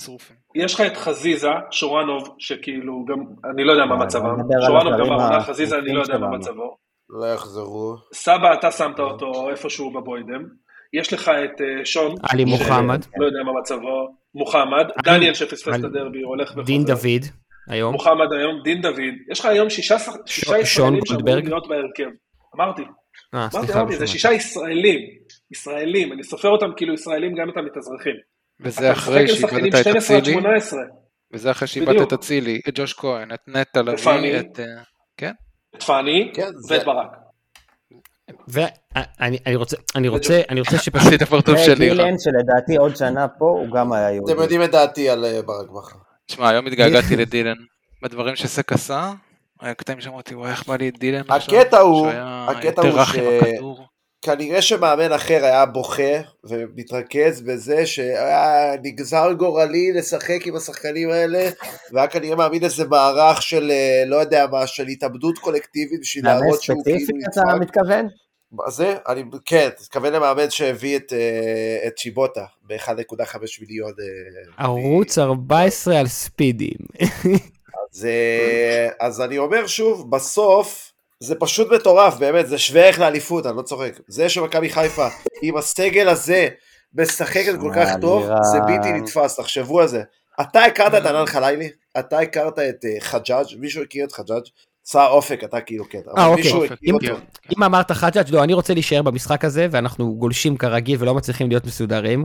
שרופים. 0.00 0.36
יש 0.54 0.74
לך 0.74 0.80
את 0.80 0.96
חזיזה, 0.96 1.48
שורנוב, 1.70 2.34
שכאילו 2.38 3.04
גם, 3.08 3.18
אני 3.54 3.64
לא 3.64 3.72
יודע 3.72 3.84
מה 3.84 4.02
על 4.02 4.10
שורנוב 4.10 4.92
גם 5.00 5.08
בעונה, 5.08 5.40
חזיזה 5.42 5.78
אני 5.78 5.92
לא 5.92 6.02
יודע 6.02 6.18
מה. 6.18 6.28
מצבו. 6.28 6.76
לא 7.10 7.26
יחזרו. 7.34 7.94
סבא, 8.14 8.54
אתה 8.54 8.70
שמת 8.70 8.98
אותו 9.00 9.50
איפשהו 9.50 9.90
בבוידם. 9.90 10.44
יש 10.92 11.12
לך 11.12 11.28
את 11.28 11.60
אה, 11.60 11.84
שון. 11.84 12.14
עלי 12.32 12.44
מוחמד. 12.44 13.00
לא 13.18 13.26
יודע 13.26 13.38
מה 13.46 13.52
מצבו. 13.60 14.08
מוחמד. 14.34 14.86
דניאל 15.04 15.34
שפספס 15.34 15.68
את 15.78 15.84
הדרבי, 15.84 16.22
הולך 16.22 16.50
וחוזר. 16.50 16.62
דין 16.62 16.84
דוד, 16.84 17.24
היום. 17.68 17.92
מוחמד 17.92 18.32
היום, 18.38 18.60
דין 18.64 18.80
דוד. 18.82 18.98
יש 19.30 19.40
לך 19.40 19.46
היום 19.46 19.70
שישה 19.70 19.98
שח- 19.98 20.12
שישה 20.26 20.46
שון 20.46 20.60
ישראלים 20.96 21.00
שאמורים? 21.06 21.44
להיות 21.46 21.68
בהרכב. 21.68 22.10
אמרתי. 22.56 22.82
אה, 23.34 23.40
אמרתי, 23.40 23.56
סליחה. 23.66 23.80
אמרתי, 23.80 23.96
זה 23.96 24.06
שישה 24.06 24.32
ישראלים. 24.32 25.00
ישראלים. 25.50 26.12
אני 26.12 26.24
סופר 26.24 26.48
אותם 26.48 26.66
כאילו 26.76 26.94
ישראלים 26.94 27.34
גם 27.34 27.50
את 27.50 27.56
המתאזרחים. 27.56 28.14
וזה 28.60 28.92
אחרי 28.92 29.28
שאיבדת 29.28 29.74
את 29.74 29.80
12 29.80 30.16
עד 30.16 30.22
אצילי, 30.22 30.32
18. 30.40 30.80
וזה 31.32 31.50
אחרי 31.50 31.68
שאיבדת. 31.68 32.08
את 32.08 32.12
אצילי, 32.12 32.60
את 32.68 32.72
ג'וש 32.78 32.92
כהן, 32.94 33.32
את 33.34 33.40
נטע. 33.48 33.82
לביא, 33.82 34.40
את... 34.40 34.60
אה, 34.60 34.64
כן? 35.16 35.32
את 35.76 35.82
פאני 35.82 36.30
כן, 36.34 36.50
זה- 36.54 36.74
ואת 36.74 36.84
ברק. 36.84 37.10
ואני 38.48 39.38
אני 39.46 39.56
רוצה, 39.56 39.76
אני 39.96 40.08
רוצה, 40.08 40.40
אני 40.48 40.60
רוצה 40.60 40.78
שפשוט... 40.78 41.06
עשית 41.06 41.22
פרטוב 41.22 41.56
שלי. 41.58 41.90
רם. 41.90 41.94
וגילן, 41.96 42.14
שלדעתי 42.18 42.76
עוד 42.76 42.96
שנה 42.96 43.28
פה, 43.28 43.44
הוא 43.44 43.76
גם 43.76 43.92
היה 43.92 44.10
יהודי. 44.12 44.32
אתם 44.32 44.42
יודעים 44.42 44.62
את 44.62 44.70
דעתי 44.70 45.08
על 45.10 45.24
אה, 45.24 45.42
ברק 45.42 45.70
בכר. 45.70 45.98
תשמע, 46.26 46.48
היום 46.48 46.66
התגעגעתי 46.66 47.16
לדילן. 47.16 47.56
בדברים 48.02 48.36
שסק 48.36 48.72
עשה, 48.72 49.12
היה 49.62 49.74
קטעים 49.74 50.00
שאמרתי, 50.00 50.34
וואי, 50.34 50.50
איך 50.50 50.66
בא 50.68 50.76
לי 50.76 50.88
את 50.88 50.98
דילן 50.98 51.22
עכשיו? 51.28 51.60
הקטע 51.60 51.78
הוא- 51.80 52.08
הקטע 52.48 52.82
הוא 52.82 52.90
רך 53.00 53.14
עם 53.14 53.20
ש- 53.24 53.42
הכדור. 53.42 53.86
כנראה 54.24 54.62
שמאמן 54.62 55.12
אחר 55.12 55.44
היה 55.44 55.66
בוכה 55.66 56.12
ומתרכז 56.44 57.40
בזה 57.40 57.86
שהיה 57.86 58.52
נגזר 58.82 59.32
גורלי 59.32 59.92
לשחק 59.92 60.46
עם 60.46 60.56
השחקנים 60.56 61.10
האלה 61.10 61.48
והיה 61.92 62.06
כנראה 62.08 62.36
מאמין 62.36 62.64
איזה 62.64 62.84
מערך 62.88 63.42
של 63.42 63.70
אה, 63.70 64.04
לא 64.06 64.16
יודע 64.16 64.46
מה, 64.50 64.66
של 64.66 64.86
התאבדות 64.86 65.38
קולקטיבית 65.38 66.00
בשביל 66.00 66.24
מאמן 66.24 66.40
להראות 66.40 66.62
שהוא 66.62 66.80
ספציפי 66.80 67.06
כאילו 67.06 67.18
אתה 67.32 67.40
יצחק. 67.40 67.60
מתכוון? 67.60 68.06
מה 68.52 68.70
זה? 68.70 68.94
אני, 69.08 69.22
כן, 69.44 69.68
תתכוון 69.76 70.12
למאמן 70.12 70.50
שהביא 70.50 70.96
את, 70.96 71.12
אה, 71.12 71.88
את 71.88 71.98
שיבוטה 71.98 72.44
ב-1.5 72.66 73.36
מיליון. 73.60 73.92
אה, 74.58 74.64
ערוץ 74.64 75.18
14 75.18 75.98
על 75.98 76.06
ספידים. 76.06 76.76
אז, 77.94 78.04
אה, 78.04 78.88
אז 79.00 79.20
אני 79.20 79.38
אומר 79.38 79.66
שוב, 79.66 80.10
בסוף 80.10 80.92
זה 81.20 81.34
פשוט 81.34 81.72
מטורף, 81.72 82.14
באמת, 82.18 82.48
זה 82.48 82.58
שווה 82.58 82.82
ערך 82.86 82.98
לאליפות, 82.98 83.46
אני 83.46 83.56
לא 83.56 83.62
צוחק. 83.62 83.92
זה 84.08 84.28
שמכבי 84.28 84.70
חיפה 84.70 85.08
עם 85.42 85.56
הסגל 85.56 86.08
הזה 86.08 86.48
משחקת 86.94 87.54
כל 87.60 87.70
כך 87.74 87.88
טוב. 88.00 88.26
זה 88.52 88.60
בלתי 88.60 88.92
נתפס, 88.92 89.36
תחשבו 89.36 89.80
על 89.80 89.88
זה. 89.88 90.02
אתה 90.40 90.64
הכרת 90.64 90.94
את 90.94 91.06
ענן 91.06 91.26
חלילי? 91.26 91.70
אתה 91.98 92.18
הכרת 92.18 92.58
את 92.58 92.84
אה, 92.84 93.00
חג'אג'? 93.00 93.46
מישהו 93.58 93.82
הכיר 93.82 94.04
את 94.04 94.12
חג'אג'? 94.12 94.42
סע 94.84 95.06
אופק, 95.06 95.44
אתה 95.44 95.60
כאילו 95.60 95.84
כן. 95.90 95.98
אבל 96.12 96.18
אה, 96.20 96.26
אוקיי. 96.26 96.42
מישהו 96.42 96.62
אופק, 96.62 96.72
הכיר 96.72 96.88
אם- 96.90 96.94
אותו? 96.94 97.22
אם 97.58 97.62
אמרת 97.62 97.92
חג'אג', 97.92 98.30
לא, 98.34 98.44
אני 98.44 98.54
רוצה 98.54 98.74
להישאר 98.74 99.02
במשחק 99.02 99.44
הזה, 99.44 99.66
ואנחנו 99.70 100.14
גולשים 100.14 100.56
כרגיל 100.56 100.96
ולא 101.00 101.14
מצליחים 101.14 101.48
להיות 101.48 101.66
מסודרים, 101.66 102.24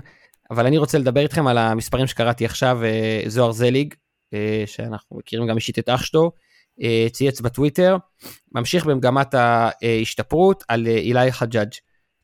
אבל 0.51 0.65
אני 0.65 0.77
רוצה 0.77 0.97
לדבר 0.97 1.21
איתכם 1.21 1.47
על 1.47 1.57
המספרים 1.57 2.07
שקראתי 2.07 2.45
עכשיו, 2.45 2.83
אה, 2.83 3.21
זוהר 3.27 3.51
זליג, 3.51 3.93
שאנחנו 4.65 5.17
מכירים 5.17 5.47
גם 5.47 5.55
אישית 5.55 5.79
את 5.79 5.89
אח 5.89 6.03
שלו, 6.03 6.31
אה, 6.81 7.07
צייץ 7.11 7.41
בטוויטר, 7.41 7.97
ממשיך 8.51 8.85
במגמת 8.85 9.33
ההשתפרות 9.33 10.63
על 10.67 10.87
אה, 10.87 10.91
אילי 10.91 11.31
חג'אג'. 11.31 11.69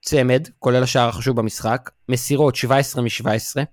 צמד, 0.01 0.47
כולל 0.59 0.83
השער 0.83 1.09
החשוב 1.09 1.35
במשחק, 1.35 1.89
מסירות 2.09 2.55
17 2.55 3.03
מ-17, 3.03 3.63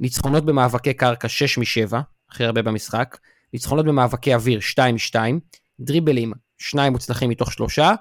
ניצחונות 0.00 0.44
במאבקי 0.44 0.94
קרקע 0.94 1.28
6 1.28 1.58
מ-7, 1.58 1.96
הכי 2.30 2.44
הרבה 2.44 2.62
במשחק, 2.62 3.18
ניצחונות 3.52 3.86
במאבקי 3.86 4.34
אוויר 4.34 4.60
2 4.60 4.94
מ-2, 4.94 5.18
דריבלים, 5.80 6.32
שניים 6.58 6.92
מוצלחים 6.92 7.30
מתוך 7.30 7.52
שלושה, 7.52 7.94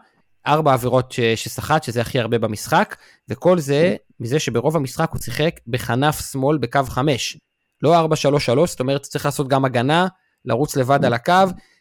ארבע 0.47 0.73
עבירות 0.73 1.12
ש- 1.12 1.19
שסחט, 1.19 1.84
שזה 1.84 2.02
הכי 2.02 2.19
הרבה 2.19 2.38
במשחק, 2.38 2.95
וכל 3.30 3.60
זה 3.60 3.95
מזה 4.19 4.39
שברוב 4.39 4.76
המשחק 4.76 5.10
הוא 5.12 5.21
שיחק 5.21 5.60
בכנף 5.67 6.32
שמאל 6.32 6.58
בקו 6.58 6.84
5, 6.84 7.38
לא 7.81 8.05
4-3-3, 8.05 8.65
זאת 8.65 8.79
אומרת 8.79 9.01
צריך 9.01 9.25
לעשות 9.25 9.47
גם 9.47 9.65
הגנה, 9.65 10.07
לרוץ 10.45 10.75
לבד 10.75 11.05
על 11.05 11.13
הקו, 11.13 11.33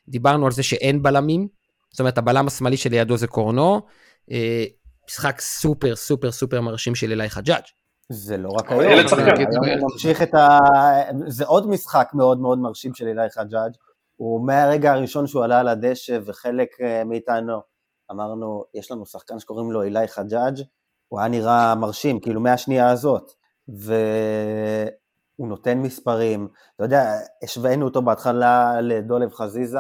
דיברנו 0.08 0.46
על 0.46 0.52
זה 0.52 0.62
שאין 0.62 1.02
בלמים, 1.02 1.48
זאת 1.90 2.00
אומרת 2.00 2.18
הבלם 2.18 2.46
השמאלי 2.46 2.76
שלידו 2.76 3.16
זה 3.16 3.26
קורנו, 3.26 3.80
אה, 4.30 4.64
משחק 5.08 5.40
סופר 5.40 5.96
סופר 5.96 6.32
סופר 6.32 6.60
מרשים 6.60 6.94
של 6.94 7.12
אילי 7.12 7.30
חג'אג'. 7.30 7.62
זה 8.08 8.36
לא 8.36 8.48
רק 8.48 8.72
היום, 8.72 8.82
הוא 8.82 9.90
ממשיך 9.92 10.22
את 10.22 10.34
ה... 10.34 10.58
זה 11.26 11.44
עוד 11.44 11.68
משחק 11.68 12.08
מאוד 12.14 12.40
מאוד 12.40 12.58
מרשים 12.58 12.94
של 12.94 13.06
אילי 13.06 13.30
חג'אג'. 13.30 13.72
הוא 14.16 14.46
מהרגע 14.46 14.92
הראשון 14.92 15.26
שהוא 15.26 15.44
עלה 15.44 15.60
על 15.60 15.68
הדשא 15.68 16.18
וחלק 16.24 16.68
אה, 16.80 17.04
מאיתנו 17.04 17.60
אמרנו, 18.10 18.64
יש 18.74 18.90
לנו 18.90 19.06
שחקן 19.06 19.38
שקוראים 19.38 19.72
לו 19.72 19.82
אילי 19.82 20.08
חג'אג', 20.08 20.60
הוא 21.08 21.20
היה 21.20 21.28
נראה 21.28 21.74
מרשים, 21.74 22.20
כאילו 22.20 22.40
מהשנייה 22.40 22.90
הזאת. 22.90 23.32
והוא 25.38 25.48
נותן 25.48 25.78
מספרים, 25.78 26.48
אתה 26.76 26.84
יודע, 26.84 27.12
השווינו 27.42 27.84
אותו 27.84 28.02
בהתחלה 28.02 28.80
לדולב 28.80 29.32
חזיזה, 29.32 29.78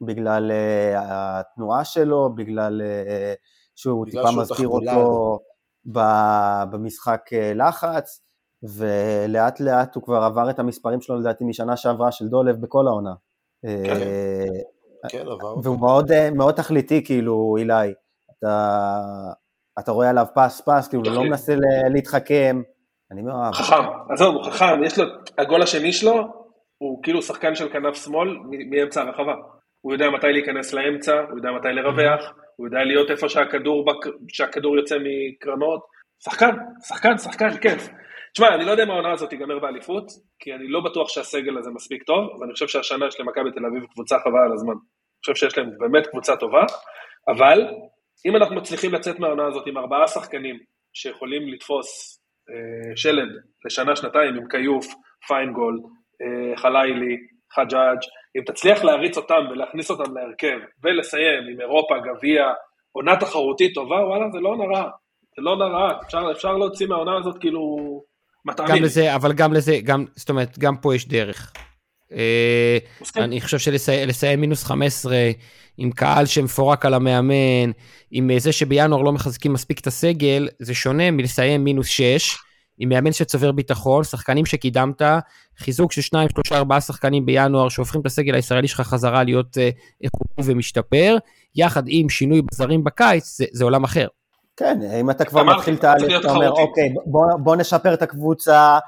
בגלל 0.00 0.50
uh, 0.50 0.98
התנועה 1.00 1.84
שלו, 1.84 2.34
בגלל 2.34 2.80
uh, 2.80 3.38
שהוא 3.76 4.06
בגלל 4.06 4.22
טיפה 4.22 4.32
שהוא 4.32 4.42
מזכיר. 4.42 4.68
אותו 4.68 5.38
ב- 5.92 6.62
במשחק 6.70 7.20
uh, 7.28 7.54
לחץ, 7.54 8.22
ולאט 8.62 9.60
לאט 9.60 9.94
הוא 9.94 10.02
כבר 10.02 10.22
עבר 10.22 10.50
את 10.50 10.58
המספרים 10.58 11.00
שלו 11.00 11.20
לדעתי 11.20 11.44
משנה 11.44 11.76
שעברה 11.76 12.12
של 12.12 12.28
דולב 12.28 12.60
בכל 12.60 12.86
העונה. 12.86 13.14
אה, 13.64 14.46
כן, 15.08 15.26
עבר. 15.26 15.54
והוא 15.62 15.78
מאוד, 15.78 16.12
אה, 16.12 16.30
מאוד 16.30 16.54
תכליתי, 16.54 17.04
כאילו, 17.04 17.56
אילי. 17.58 17.94
אתה, 18.38 18.70
אתה 19.78 19.92
רואה 19.92 20.10
עליו 20.10 20.26
פס 20.34 20.60
פס, 20.60 20.88
כאילו, 20.88 21.02
הוא 21.02 21.10
לא 21.10 21.16
תכלית. 21.16 21.30
מנסה 21.30 21.54
להתחכם. 21.92 22.62
אני 23.12 23.22
מאוהב. 23.22 23.52
חכם, 23.54 23.84
עזוב, 24.12 24.34
הוא 24.34 24.44
חכם, 24.44 24.84
יש 24.84 24.98
לו, 24.98 25.04
הגול 25.38 25.62
השני 25.62 25.92
שלו, 25.92 26.14
הוא 26.78 27.02
כאילו 27.02 27.22
שחקן 27.22 27.54
של 27.54 27.68
כנף 27.72 28.04
שמאל 28.04 28.38
מאמצע 28.70 29.02
הרחבה. 29.02 29.34
הוא 29.80 29.92
יודע 29.92 30.10
מתי 30.10 30.26
להיכנס 30.32 30.72
לאמצע, 30.74 31.12
הוא 31.30 31.36
יודע 31.38 31.50
מתי 31.52 31.68
לרווח, 31.68 32.24
הוא 32.56 32.66
יודע 32.66 32.78
להיות 32.84 33.10
איפה 33.10 33.28
שהכדור, 33.28 33.84
בק- 33.84 34.14
שהכדור 34.28 34.76
יוצא 34.76 34.96
מקרנות. 34.98 35.80
שחקן, 36.24 36.50
שחקן, 36.88 37.18
שחקן, 37.18 37.56
כיף. 37.56 37.88
תשמע, 38.32 38.54
אני 38.54 38.64
לא 38.64 38.70
יודע 38.70 38.82
אם 38.82 38.90
העונה 38.90 39.12
הזאת 39.12 39.30
תיגמר 39.30 39.58
באליפות, 39.58 40.04
כי 40.38 40.54
אני 40.54 40.68
לא 40.68 40.80
בטוח 40.80 41.08
שהסגל 41.08 41.58
הזה 41.58 41.70
מספיק 41.70 42.02
טוב, 42.02 42.40
ואני 42.40 42.52
חושב 42.52 42.66
שהשנה 42.68 43.06
יש 43.06 43.20
למכבי 43.20 43.50
תל 43.52 43.66
אביב 43.66 43.84
קבוצה 43.92 44.18
חבל 44.18 44.38
על 44.46 44.52
הזמן. 44.52 44.72
אני 44.72 45.20
חושב 45.20 45.34
שיש 45.34 45.58
להם 45.58 45.70
באמת 45.78 46.06
קבוצה 46.06 46.36
טובה, 46.36 46.62
אבל 47.28 47.66
אם 48.26 48.36
אנחנו 48.36 48.56
מצליחים 48.56 48.94
לצאת 48.94 49.18
מהעונה 49.18 49.46
הזאת 49.46 49.66
עם 49.66 49.78
ארבעה 49.78 50.08
שחקנים 50.08 50.58
שיכולים 50.92 51.48
לתפוס 51.48 52.18
אה, 52.18 52.27
שלד 52.96 53.28
לשנה, 53.66 53.96
שנתיים 53.96 54.34
עם 54.34 54.48
כיוף, 54.48 54.86
פיינגולד, 55.28 55.82
אה, 56.22 56.56
חלילי, 56.56 57.16
חג'אג', 57.54 57.98
אם 58.36 58.42
תצליח 58.46 58.84
להריץ 58.84 59.16
אותם 59.16 59.44
ולהכניס 59.50 59.90
אותם 59.90 60.16
להרכב 60.16 60.58
ולסיים 60.84 61.42
עם 61.52 61.60
אירופה, 61.60 61.94
גביע, 61.98 62.42
עונה 62.92 63.16
תחרותית 63.16 63.74
טובה, 63.74 63.96
וואלה, 63.96 64.30
זה 64.32 64.38
לא 64.38 64.56
נורא. 64.56 64.82
זה 65.36 65.42
לא 65.42 65.56
נורא, 65.56 65.92
אפשר, 66.06 66.18
אפשר 66.32 66.52
להוציא 66.52 66.86
מהעונה 66.86 67.16
הזאת 67.16 67.38
כאילו 67.40 67.76
מטעמים. 68.44 68.76
גם 68.76 68.82
לזה, 68.82 69.14
אבל 69.14 69.32
גם 69.32 69.52
לזה, 69.52 69.76
גם, 69.84 70.04
זאת 70.16 70.30
אומרת, 70.30 70.58
גם 70.58 70.76
פה 70.76 70.94
יש 70.94 71.08
דרך. 71.08 71.52
אה, 72.12 72.78
מסכים. 73.00 73.22
אני 73.22 73.40
חושב 73.40 73.58
שלסיים 73.58 74.40
מינוס 74.40 74.64
15 74.64 75.16
עם 75.78 75.90
קהל 75.90 76.26
שמפורק 76.26 76.86
על 76.86 76.94
המאמן, 76.94 77.70
עם 78.10 78.30
אה, 78.30 78.38
זה 78.38 78.52
שבינואר 78.52 79.02
לא 79.02 79.12
מחזקים 79.12 79.52
מספיק 79.52 79.80
את 79.80 79.86
הסגל, 79.86 80.48
זה 80.58 80.74
שונה 80.74 81.10
מלסיים 81.10 81.64
מינוס 81.64 81.86
6 81.86 82.38
עם 82.78 82.88
מאמן 82.88 83.12
שצובר 83.12 83.52
ביטחון, 83.52 84.04
שחקנים 84.04 84.46
שקידמת, 84.46 85.02
חיזוק 85.58 85.92
של 85.92 86.00
שניים, 86.00 86.28
שלושה, 86.28 86.58
ארבעה 86.58 86.80
שחקנים 86.80 87.26
בינואר 87.26 87.68
שהופכים 87.68 88.00
את 88.00 88.06
הסגל 88.06 88.34
הישראלי 88.34 88.68
שלך 88.68 88.80
חזרה 88.80 89.24
להיות 89.24 89.56
uh, 89.56 89.60
איכותי 90.04 90.52
ומשתפר, 90.52 91.16
יחד 91.56 91.82
עם 91.86 92.08
שינוי 92.08 92.42
בזרים 92.42 92.84
בקיץ, 92.84 93.36
זה, 93.38 93.44
זה 93.52 93.64
עולם 93.64 93.84
אחר. 93.84 94.06
כן, 94.56 94.78
אם 95.00 95.10
אתה 95.10 95.24
כבר 95.24 95.42
מתחיל 95.42 95.76
תהליך, 95.76 96.20
אתה 96.20 96.30
אומר. 96.30 96.50
אוקיי, 96.50 96.94
בוא, 97.06 97.24
בוא 97.42 97.56
נשפר 97.56 97.94
את 97.94 98.02
הקבוצה 98.02 98.58
אה, 98.58 98.78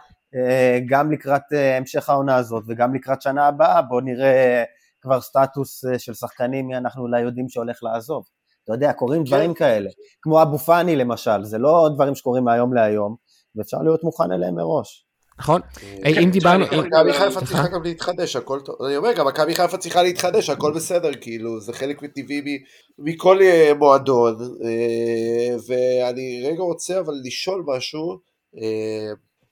גם 0.88 1.12
לקראת 1.12 1.42
אה, 1.52 1.76
המשך 1.76 2.08
העונה 2.10 2.36
הזאת 2.36 2.64
וגם 2.66 2.94
לקראת 2.94 3.22
שנה 3.22 3.46
הבאה, 3.46 3.82
בוא 3.82 4.00
נראה 4.00 4.64
כבר 5.00 5.20
סטטוס 5.20 5.84
אה, 5.84 5.98
של 5.98 6.14
שחקנים 6.14 6.66
מי 6.66 6.76
אנחנו 6.76 7.02
אולי 7.02 7.20
יודעים 7.20 7.48
שהולך 7.48 7.82
לעזוב. 7.82 8.24
אתה 8.64 8.72
יודע, 8.72 8.92
קורים 8.92 9.24
דברים 9.24 9.54
כאלה, 9.54 9.90
כמו 10.22 10.42
אבו 10.42 10.58
פאני 10.58 10.96
למשל, 10.96 11.44
זה 11.44 11.58
לא 11.58 11.90
דברים 11.94 12.14
שקורים 12.14 12.44
מהיום 12.44 12.74
להיום, 12.74 13.16
ואפשר 13.56 13.78
להיות 13.78 14.04
מוכן 14.04 14.32
אליהם 14.32 14.54
מראש. 14.54 15.06
נכון? 15.38 15.60
כן, 15.74 16.22
אם 16.22 16.30
דיברנו... 16.30 16.64
מכבי 16.64 17.12
חיפה? 17.12 17.40
צריכה 17.40 17.68
גם 17.68 17.82
להתחדש, 17.82 18.36
הכל 18.36 18.60
טוב. 18.60 18.82
אני 18.82 18.96
אומר, 18.96 19.12
גם 19.12 19.26
מכבי 19.26 19.54
חיפה 19.54 19.78
צריכה 19.78 20.02
להתחדש, 20.02 20.50
הכל 20.50 20.72
בסדר, 20.74 21.10
כאילו, 21.20 21.60
זה 21.60 21.72
חלק 21.72 22.00
טבעי 22.06 22.40
מ- 22.40 22.64
מכל 22.98 23.38
אה, 23.42 23.72
מועדון. 23.78 24.36
אה, 24.64 25.56
ואני 25.66 26.42
רגע 26.46 26.62
רוצה 26.62 27.00
אבל 27.00 27.14
לשאול 27.24 27.64
משהו. 27.66 28.18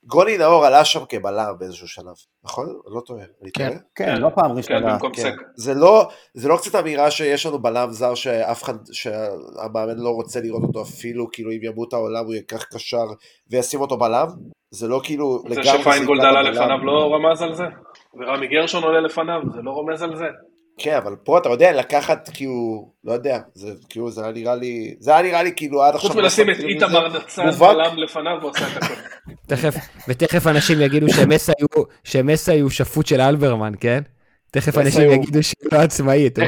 גוני 0.09 0.37
נאור 0.37 0.65
עלה 0.65 0.85
שם 0.85 0.99
כבלם 1.09 1.53
באיזשהו 1.59 1.87
שלב, 1.87 2.13
נכון? 2.43 2.79
לא 2.85 3.01
טועה. 3.05 3.25
כן. 3.53 3.77
כן, 3.95 4.17
לא 4.17 4.29
פעם 4.35 4.51
כן, 4.51 4.57
ראשונה. 4.57 4.97
כן. 5.13 5.35
זה 5.55 5.73
לא, 5.73 6.09
זה 6.33 6.49
לא 6.49 6.57
קצת 6.57 6.75
אמירה 6.79 7.11
שיש 7.11 7.45
לנו 7.45 7.59
בלם 7.59 7.91
זר 7.91 8.15
שאף 8.15 8.63
אחד, 8.63 8.73
שהמאמן 8.91 9.97
לא 9.97 10.09
רוצה 10.09 10.41
לראות 10.41 10.63
אותו 10.63 10.81
אפילו, 10.81 11.31
כאילו 11.31 11.51
אם 11.51 11.59
ימות 11.61 11.93
העולם 11.93 12.25
הוא 12.25 12.33
ייקח 12.33 12.63
קשר 12.63 13.05
וישים 13.49 13.81
אותו 13.81 13.97
בלם? 13.97 14.27
זה 14.71 14.87
לא 14.87 15.01
כאילו 15.03 15.39
זה 15.49 15.49
לגמרי 15.49 15.81
שפיינגולד 15.81 16.21
סיבת 16.21 16.35
עלה. 16.35 16.49
לפניו 16.49 16.85
לא 16.85 17.13
רמז 17.15 17.41
על 17.41 17.53
זה? 17.53 17.65
ורמי 18.19 18.47
גרשון 18.47 18.83
עולה 18.83 19.01
לפניו, 19.01 19.41
זה 19.55 19.61
לא 19.63 19.71
רומז 19.71 20.01
על 20.01 20.15
זה? 20.15 20.25
כן, 20.79 20.95
אבל 20.95 21.15
פה 21.23 21.37
אתה 21.37 21.49
יודע, 21.49 21.71
לקחת 21.79 22.29
כאילו, 22.33 22.89
לא 23.03 23.13
יודע, 23.13 23.39
זה 23.53 23.71
כאילו, 23.89 24.11
זה 24.11 24.23
היה 24.23 24.31
נראה 24.31 24.55
לי, 24.55 24.95
זה 24.99 25.11
היה 25.11 25.21
נראה 25.21 25.43
לי 25.43 25.51
כאילו 25.55 25.83
עד 25.83 25.95
עכשיו... 25.95 26.09
חוץ 26.09 26.19
מלשים 26.19 26.49
את 26.49 26.55
איתמר 26.59 27.17
נצן. 27.17 27.51
בלם 27.51 27.97
לפניו 27.97 28.37
ועושה 28.41 28.67
את 28.77 28.83
הכל. 28.83 28.93
תכף, 29.47 29.75
ותכף 30.07 30.47
אנשים 30.47 30.81
יגידו 30.81 31.09
שמסי 31.09 31.51
הוא, 31.75 31.85
שמסי 32.03 32.59
הוא 32.59 32.69
שפוט 32.69 33.05
של 33.05 33.21
אלברמן, 33.21 33.73
כן? 33.79 34.01
תכף 34.51 34.77
אנשים 34.77 35.11
יגידו 35.11 35.43
שהוא 35.43 35.69
לא 35.71 35.77
עצמאי, 35.77 36.27
אתם 36.27 36.41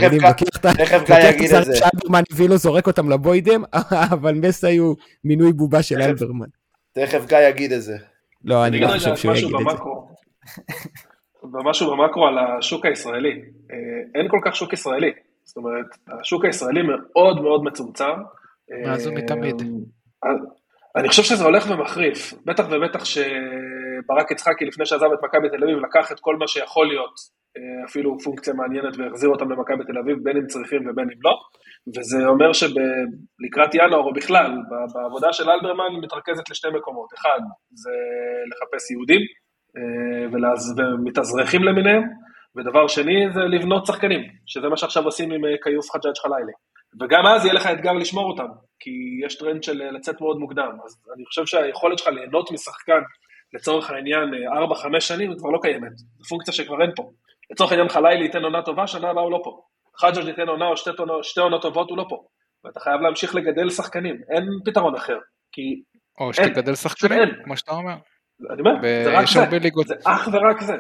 תכף? 0.74 1.02
גיא- 1.08 1.20
יגיד 1.30 1.54
את 1.56 1.66
זה. 1.66 1.76
שאלברמן 1.76 2.24
הביא 2.32 2.50
לו, 2.50 2.58
זורק 2.58 2.88
אותם 2.88 3.10
לבוידם, 3.10 3.64
אבל 4.14 4.34
מסי 4.34 4.78
הוא 4.78 4.96
מינוי 5.24 5.54
בובה 5.54 5.84
של. 5.84 6.02
אלברמן. 6.02 6.48
תכף 6.94 7.26
גיא 7.28 7.38
יגיד 7.38 7.72
את 7.72 7.82
זה. 7.82 7.98
לא, 8.46 8.66
אני 8.66 8.80
לא 8.80 8.88
חושב 8.88 9.16
שהוא 9.16 9.36
יגיד 9.36 9.56
את 9.56 9.62
זה. 9.62 11.11
במקרו. 11.44 11.70
משהו 11.70 11.92
במקרו 11.92 12.28
על 12.28 12.38
השוק 12.38 12.86
הישראלי. 12.86 13.42
אה, 13.72 13.78
אין 14.16 14.28
כל 14.30 14.40
כך 14.46 14.56
שוק 14.56 14.74
ישראלי. 14.74 15.12
זאת 15.44 15.58
אומרת, 15.58 15.86
השוק 16.20 16.46
הישראלי 16.46 16.82
מאוד 16.82 17.42
מאוד 17.42 17.64
מצומצם. 17.64 18.16
מאז 18.86 19.08
אה, 19.08 19.12
ומתמיד. 19.12 19.62
אני 20.96 21.10
חושב 21.10 21.24
שזה 21.24 21.44
הולך 21.44 21.66
ומחריף, 21.70 22.34
בטח 22.46 22.64
ובטח 22.72 23.06
שברק 23.06 24.32
יצחקי 24.32 24.66
לפני 24.66 24.86
שעזב 24.86 25.06
את 25.14 25.20
מכבי 25.24 25.50
תל 25.50 25.64
אביב 25.64 25.78
לקח 25.78 26.12
את 26.12 26.20
כל 26.20 26.36
מה 26.36 26.48
שיכול 26.48 26.88
להיות, 26.88 27.16
אה, 27.58 27.86
אפילו 27.86 28.20
פונקציה 28.20 28.54
מעניינת 28.54 28.98
והחזיר 28.98 29.30
אותם 29.30 29.52
למכבי 29.52 29.84
תל 29.88 29.98
אביב, 30.00 30.18
בין 30.24 30.38
אם 30.38 30.48
צריכים 30.48 30.82
ובין 30.90 31.06
אם 31.14 31.20
לא, 31.24 31.36
וזה 31.98 32.28
אומר 32.28 32.54
שלקראת 32.54 33.76
ינואר 33.76 34.04
או 34.04 34.14
בכלל, 34.14 34.52
בעבודה 34.94 35.34
של 35.34 35.50
אלברמן 35.50 35.92
מתרכזת 36.02 36.50
לשתי 36.50 36.68
מקומות, 36.78 37.10
אחד 37.14 37.40
זה 37.72 37.92
לחפש 38.52 38.92
יהודים 38.92 39.22
אה, 39.22 39.41
ומתאזרחים 40.32 41.64
למיניהם, 41.64 42.04
ודבר 42.56 42.88
שני 42.88 43.32
זה 43.34 43.40
לבנות 43.40 43.86
שחקנים, 43.86 44.22
שזה 44.46 44.68
מה 44.70 44.78
שעכשיו 44.78 45.04
עושים 45.06 45.32
עם 45.32 45.46
אה, 45.46 45.50
כיוף 45.64 45.92
חג'אג' 45.92 46.18
חלילי. 46.18 46.52
וגם 47.02 47.26
אז 47.26 47.46
יהיה 47.46 47.54
לך 47.54 47.68
אתגר 47.68 47.94
לשמור 47.94 48.32
אותם, 48.32 48.48
כי 48.80 48.92
יש 49.26 49.38
טרנד 49.38 49.64
של 49.64 49.82
אה, 49.82 49.92
לצאת 49.92 50.22
מאוד 50.22 50.38
מוקדם. 50.38 50.72
אז 50.86 51.02
אני 51.16 51.26
חושב 51.26 51.46
שהיכולת 51.46 51.98
שלך 51.98 52.08
ליהנות 52.08 52.52
משחקן, 52.52 53.02
לצורך 53.54 53.90
העניין 53.90 54.30
4-5 54.96 55.00
שנים, 55.00 55.38
כבר 55.38 55.50
לא 55.50 55.60
קיימת. 55.62 55.98
זו 55.98 56.24
פונקציה 56.30 56.54
שכבר 56.54 56.82
אין 56.82 56.92
פה. 56.96 57.12
לצורך 57.52 57.72
העניין 57.72 57.90
חלילי 57.90 58.24
ייתן 58.26 58.44
עונה 58.44 58.62
טובה, 58.62 58.88
שנה 58.88 59.10
הבאה 59.10 59.24
הוא 59.24 59.32
לא 59.32 59.42
פה. 59.44 59.62
חג'אג' 59.98 60.28
ייתן 60.28 60.48
עונה 60.48 60.66
או 60.68 60.78
שתי, 60.78 60.90
עונות- 60.98 61.24
שתי 61.24 61.40
עונות 61.40 61.62
טובות, 61.62 61.90
הוא 61.90 61.98
לא 61.98 62.06
פה. 62.10 62.24
ואתה 62.64 62.80
חייב 62.80 63.02
להמשיך 63.02 63.36
לגדל 63.36 63.70
שחקנים, 63.70 64.16
אין 64.36 64.44
פתרון 64.66 64.96
אחר. 64.96 65.18
כי, 65.52 65.62
או 66.20 66.34
שתגדל 66.34 66.76
שחקנים. 66.76 67.20
כמו 67.44 67.58
שאתה 67.58 67.72
אומר. 67.72 67.96
אני 68.50 68.60
אומר, 68.60 68.72
זה 68.82 69.18
רק 69.18 69.24
יש 69.24 69.34
זה. 69.34 69.44
הרבה 69.44 69.58
ליגות. 69.60 69.88
זה 69.88 69.94
אך 70.04 70.30
ורק 70.34 70.62
זה. 70.64 70.74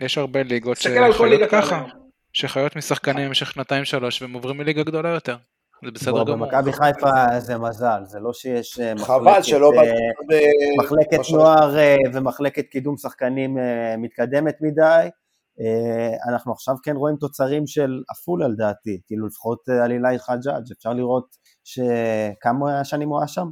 יש 0.00 0.18
הרבה 0.18 0.42
ליגות 0.42 0.76
שחיות 0.76 1.16
ככה. 1.50 1.84
שחיות 2.32 2.76
משחקנים 2.76 3.26
במשך 3.28 3.52
שנתיים 3.52 3.84
שלוש 3.84 4.22
והם 4.22 4.32
עוברים 4.32 4.58
מליגה 4.58 4.82
גדולה 4.82 5.08
יותר. 5.08 5.36
זה 5.84 5.90
בסדר 5.90 6.24
גמור. 6.24 6.46
במכבי 6.46 6.72
חיפה 6.72 7.38
זה 7.38 7.58
מזל, 7.58 8.00
זה 8.04 8.20
לא 8.20 8.32
שיש 8.32 8.80
אה, 8.80 8.94
מחלקת, 8.94 9.44
שלא... 9.44 9.72
אה, 9.76 9.82
ב- 10.28 10.82
מחלקת 10.84 11.18
נוער 11.32 11.78
אה, 11.78 11.96
ומחלקת 12.14 12.64
קידום 12.70 12.96
שחקנים 12.96 13.58
אה, 13.58 13.94
מתקדמת 13.98 14.54
מדי. 14.60 15.08
אה, 15.60 16.32
אנחנו 16.32 16.52
עכשיו 16.52 16.74
כן 16.82 16.96
רואים 16.96 17.16
תוצרים 17.16 17.66
של 17.66 18.02
עפולה 18.08 18.48
לדעתי, 18.48 19.00
כאילו 19.06 19.26
לפחות 19.26 19.58
אה, 19.68 19.84
על 19.84 19.90
אילי 19.92 20.18
חג'אג', 20.18 20.72
אפשר 20.78 20.92
לראות 20.92 21.36
שכמה 21.64 22.84
שנים 22.84 23.08
הוא 23.08 23.18
היה 23.18 23.28
שם? 23.28 23.46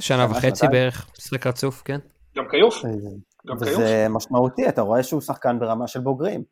שנה 0.00 0.26
וחצי. 0.30 0.68
בערך, 0.68 1.06
משחק 1.18 1.46
רצוף, 1.46 1.82
כן? 1.84 1.98
גם 2.36 2.44
כיוף, 2.50 2.74
גם 3.46 3.58
כיוף. 3.58 3.72
וזה 3.78 4.06
משמעותי, 4.10 4.68
אתה 4.68 4.80
רואה 4.82 5.02
שהוא 5.02 5.20
שחקן 5.20 5.58
ברמה 5.58 5.86
של 5.86 6.00
בוגרים. 6.00 6.42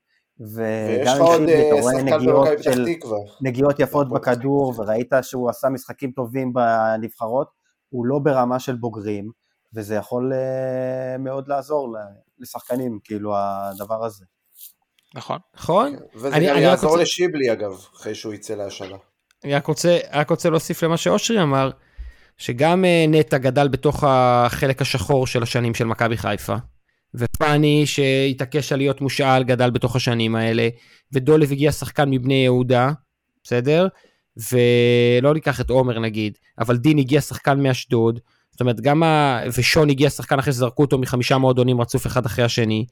ויש 0.40 1.09
וגם 1.09 1.21
עוד 1.21 1.40
עם 1.40 1.47
פיזי, 1.47 1.62
אה, 1.62 1.69
אתה 1.69 1.81
רואה 1.81 2.03
נגיעות 2.03 2.49
של, 2.62 2.87
תקווה. 2.95 3.19
נגיעות 3.40 3.81
יפות 3.81 4.07
פתח 4.07 4.16
בכדור, 4.16 4.75
וראית 4.79 5.12
שהוא 5.23 5.51
עשה 5.51 5.69
משחקים 5.69 6.11
טובים 6.11 6.53
בנבחרות, 6.53 7.49
הוא 7.88 8.07
לא 8.07 8.19
ברמה 8.19 8.59
של 8.59 8.75
בוגרים, 8.77 9.31
וזה 9.75 9.95
יכול 9.95 10.33
אה, 10.33 11.19
מאוד 11.19 11.49
לעזור 11.49 11.88
ל- 11.88 11.99
לשחקנים, 12.38 12.99
כאילו, 13.05 13.33
הדבר 13.37 14.05
הזה. 14.05 14.25
נכון. 15.14 15.38
נכון? 15.57 15.97
וזה 16.14 16.29
אני- 16.37 16.47
גם 16.49 16.55
אני 16.57 16.62
יעזור 16.64 16.90
רוצה- 16.90 17.03
לשיבלי 17.03 17.53
אגב, 17.53 17.73
אחרי 17.97 18.14
שהוא 18.14 18.35
יצא 18.35 18.55
להשאלה. 18.55 18.97
אני 19.45 19.55
רק 19.55 19.66
רוצה, 19.66 19.99
רק 20.12 20.31
רוצה 20.31 20.51
להוסיף 20.51 20.83
למה 20.83 20.97
שאושרי 20.97 21.43
אמר, 21.43 21.71
שגם 22.40 22.85
אה, 22.85 23.05
נטע 23.09 23.38
גדל 23.38 23.68
בתוך 23.68 24.05
החלק 24.07 24.83
השחור 24.83 25.26
של 25.26 25.42
השנים 25.42 25.74
של 25.74 25.85
מכבי 25.85 26.16
חיפה, 26.16 26.57
ופאני 27.14 27.87
שהתעקש 27.87 28.72
על 28.72 28.79
להיות 28.79 29.00
מושאל 29.00 29.44
גדל 29.44 29.70
בתוך 29.70 29.96
השנים 29.96 30.37
האלה, 30.37 30.68
ודולב 31.12 31.53
הגיע 31.53 31.72
שחקן 31.72 32.11
מבני 32.11 32.35
יהודה, 32.35 32.92
בסדר? 33.44 33.88
ולא 34.37 35.35
ניקח 35.35 35.61
את 35.61 35.70
עומר 35.70 35.98
נגיד, 35.98 36.38
אבל 36.59 36.76
דין 36.76 36.98
הגיע 36.98 37.20
שחקן 37.20 37.62
מאשדוד, 37.62 38.20
זאת 38.50 38.61
אומרת 38.61 38.81
גם 38.81 39.03
ה... 39.03 39.40
ושון 39.57 39.90
הגיע 39.90 40.11
שחקן 40.11 40.38
אחרי 40.38 40.53
שזרקו 40.53 40.83
אותו 40.83 40.98
מחמישה 40.98 41.38
מועדונים 41.38 41.81
רצוף 41.81 42.07
אחד 42.07 42.26
אחרי 42.26 42.44
השני. 42.44 42.87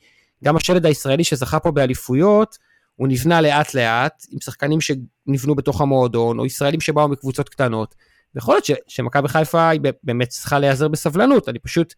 גם 0.44 0.56
השלד 0.56 0.86
הישראלי 0.86 1.24
שזכה 1.24 1.60
פה 1.60 1.70
באליפויות, 1.70 2.58
הוא 2.96 3.08
נבנה 3.08 3.40
לאט 3.40 3.74
לאט, 3.74 4.24
עם 4.30 4.40
שחקנים 4.40 4.78
שנבנו 4.80 5.54
בתוך 5.54 5.80
המועדון, 5.80 6.38
או 6.38 6.46
ישראלים 6.46 6.80
שבאו 6.80 7.08
מקבוצות 7.08 7.48
קטנות. 7.48 7.94
ויכול 8.34 8.54
להיות 8.54 8.80
שמכבי 8.88 9.28
חיפה 9.28 9.68
היא 9.68 9.80
באמת 10.02 10.28
צריכה 10.28 10.58
להיעזר 10.58 10.88
בסבלנות, 10.88 11.48
אני 11.48 11.58
פשוט, 11.58 11.94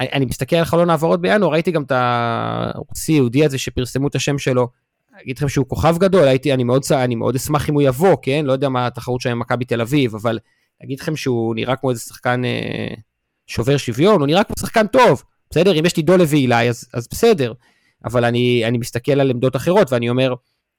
אני, 0.00 0.08
אני 0.12 0.24
מסתכל 0.24 0.56
על 0.56 0.64
חלון 0.64 0.90
העברות 0.90 1.20
בינואר, 1.20 1.52
ראיתי 1.52 1.70
גם 1.70 1.82
את 1.82 1.92
הרוסי 1.94 3.12
יהודי 3.12 3.44
הזה 3.44 3.58
שפרסמו 3.58 4.08
את 4.08 4.14
השם 4.14 4.38
שלו, 4.38 4.68
אגיד 5.22 5.36
לכם 5.36 5.48
שהוא 5.48 5.66
כוכב 5.66 5.96
גדול, 5.98 6.28
הייתי, 6.28 6.54
אני 6.54 6.64
מאוד, 6.64 6.82
אני 6.92 7.14
מאוד 7.14 7.34
אשמח 7.34 7.68
אם 7.68 7.74
הוא 7.74 7.82
יבוא, 7.82 8.16
כן? 8.22 8.44
לא 8.44 8.52
יודע 8.52 8.68
מה 8.68 8.86
התחרות 8.86 9.20
שם 9.20 9.30
עם 9.30 9.38
מכבי 9.38 9.64
תל 9.64 9.80
אביב, 9.80 10.14
אבל 10.14 10.38
אגיד 10.84 11.00
לכם 11.00 11.16
שהוא 11.16 11.54
נראה 11.54 11.76
כמו 11.76 11.90
איזה 11.90 12.00
שחקן 12.00 12.44
אה, 12.44 12.94
שובר 13.46 13.76
שוויון, 13.76 14.20
הוא 14.20 14.26
נראה 14.26 14.44
כמו 14.44 14.54
שחקן 14.60 14.86
טוב, 14.86 15.22
בסדר? 15.50 15.78
אם 15.78 15.86
יש 15.86 15.96
לי 15.96 16.02
דולב 16.02 16.28
ואילי, 16.30 16.68
אז, 16.68 16.88
אז 16.94 17.08
בסדר. 17.10 17.52
אבל 18.04 18.24
אני, 18.24 18.64
אני 18.64 18.78
מסתכל 18.78 19.20
על 19.20 19.30
עמדות 19.30 19.56
אחרות 19.56 19.92
ואני 19.92 20.10
אומר, 20.10 20.34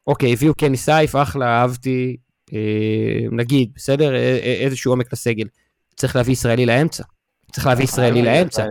אוקיי, 0.08 0.34
הביאו 0.34 0.54
קני 0.54 0.78
סייף, 0.78 1.16
אחלה, 1.16 1.62
אהבתי, 1.62 2.18
אה, 2.18 2.29
נגיד, 3.32 3.72
בסדר? 3.76 4.14
א- 4.14 4.18
א- 4.18 4.64
איזשהו 4.66 4.92
עומק 4.92 5.14
לסגל. 5.14 5.46
צריך 5.96 6.16
להביא 6.16 6.34
ישראלי 6.34 6.66
לאמצע. 6.66 7.04
צריך 7.52 7.68
להביא 7.68 7.84
ישראלי 7.84 8.22
לאמצע. 8.22 8.66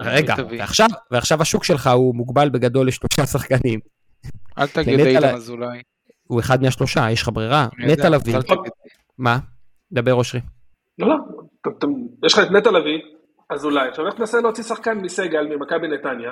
רגע. 0.00 0.34
ועכשיו, 0.58 0.88
ועכשיו 1.10 1.42
השוק 1.42 1.64
שלך 1.64 1.86
הוא 1.86 2.14
מוגבל 2.14 2.48
בגדול 2.48 2.88
לשלושה 2.88 3.26
שחקנים. 3.26 3.80
אל 4.58 4.66
תגיד 4.66 5.00
איתן 5.00 5.22
ל- 5.22 5.34
אזולאי. 5.34 5.82
הוא 6.26 6.40
אחד 6.40 6.62
מהשלושה, 6.62 7.10
יש 7.10 7.22
לך 7.22 7.28
ברירה. 7.32 7.68
נטע 7.78 8.08
לביא. 8.08 8.36
מה? 9.18 9.38
דבר 9.92 10.14
אושרי. 10.14 10.40
לא, 10.98 11.08
לא, 11.08 11.14
יש 12.26 12.32
לך 12.32 12.38
את 12.46 12.50
נטע 12.50 12.70
לביא, 12.70 12.98
אזולאי, 13.50 13.88
עכשיו 13.88 14.06
איך 14.06 14.14
תנסה 14.14 14.40
להוציא 14.40 14.64
שחקן 14.64 14.98
מסגל 14.98 15.46
ממכבי 15.46 15.88
נתניה 15.88 16.30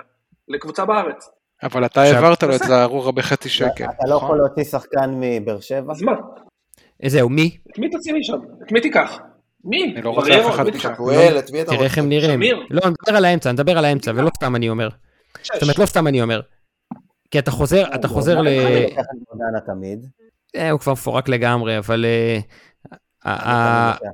לקבוצה 0.48 0.84
בארץ? 0.84 1.28
אבל 1.62 1.84
אתה 1.84 2.02
העברת 2.02 2.42
לו 2.42 2.54
את 2.54 2.60
זערורה 2.62 3.12
בחצי 3.12 3.48
שקל. 3.48 3.84
אתה 3.84 4.08
לא 4.08 4.16
נכון? 4.16 4.24
יכול 4.24 4.36
להוציא 4.38 4.64
שחקן 4.64 5.10
מבאר 5.20 5.60
שבע? 5.60 5.92
אז 5.92 6.02
מה? 6.02 6.12
זהו, 7.06 7.28
מי? 7.28 7.56
את 7.70 7.78
מי 7.78 7.90
תוציא 7.90 8.14
משם? 8.14 8.38
את 8.66 8.72
מי 8.72 8.80
תיקח? 8.80 9.18
מי? 9.64 9.92
אני 9.94 10.02
לא 10.02 10.10
רוצה? 10.10 10.40
אף 10.40 10.54
אחד? 10.54 10.76
חתואל, 10.76 11.38
את 11.38 11.50
מי 11.50 11.62
אתה 11.62 11.70
תראה 11.70 11.84
איך 11.84 11.98
הם 11.98 12.08
נראים. 12.08 12.40
לא, 12.70 12.80
אני 12.84 12.94
מדבר 13.02 13.16
על 13.16 13.24
האמצע, 13.24 13.50
אני 13.50 13.54
מדבר 13.54 13.78
על 13.78 13.84
האמצע, 13.84 14.12
ולא 14.14 14.30
סתם 14.36 14.56
אני 14.56 14.68
אומר. 14.68 14.88
זאת 15.42 15.62
אומרת, 15.62 15.78
לא 15.78 15.86
סתם 15.86 16.06
אני 16.06 16.22
אומר. 16.22 16.40
כי 17.30 17.38
אתה 17.38 17.50
חוזר, 17.50 17.84
אתה 17.94 18.08
חוזר 18.08 18.40
ל... 18.40 18.48
אני 18.48 18.82
לוקח 18.82 19.00
את 19.00 19.18
גורדנה 19.28 19.60
תמיד. 19.66 20.06
אה, 20.56 20.70
הוא 20.70 20.80
כבר 20.80 20.92
מפורק 20.92 21.28
לגמרי, 21.28 21.78
אבל... 21.78 22.04
אה, 22.04 22.40
אני. 23.26 24.08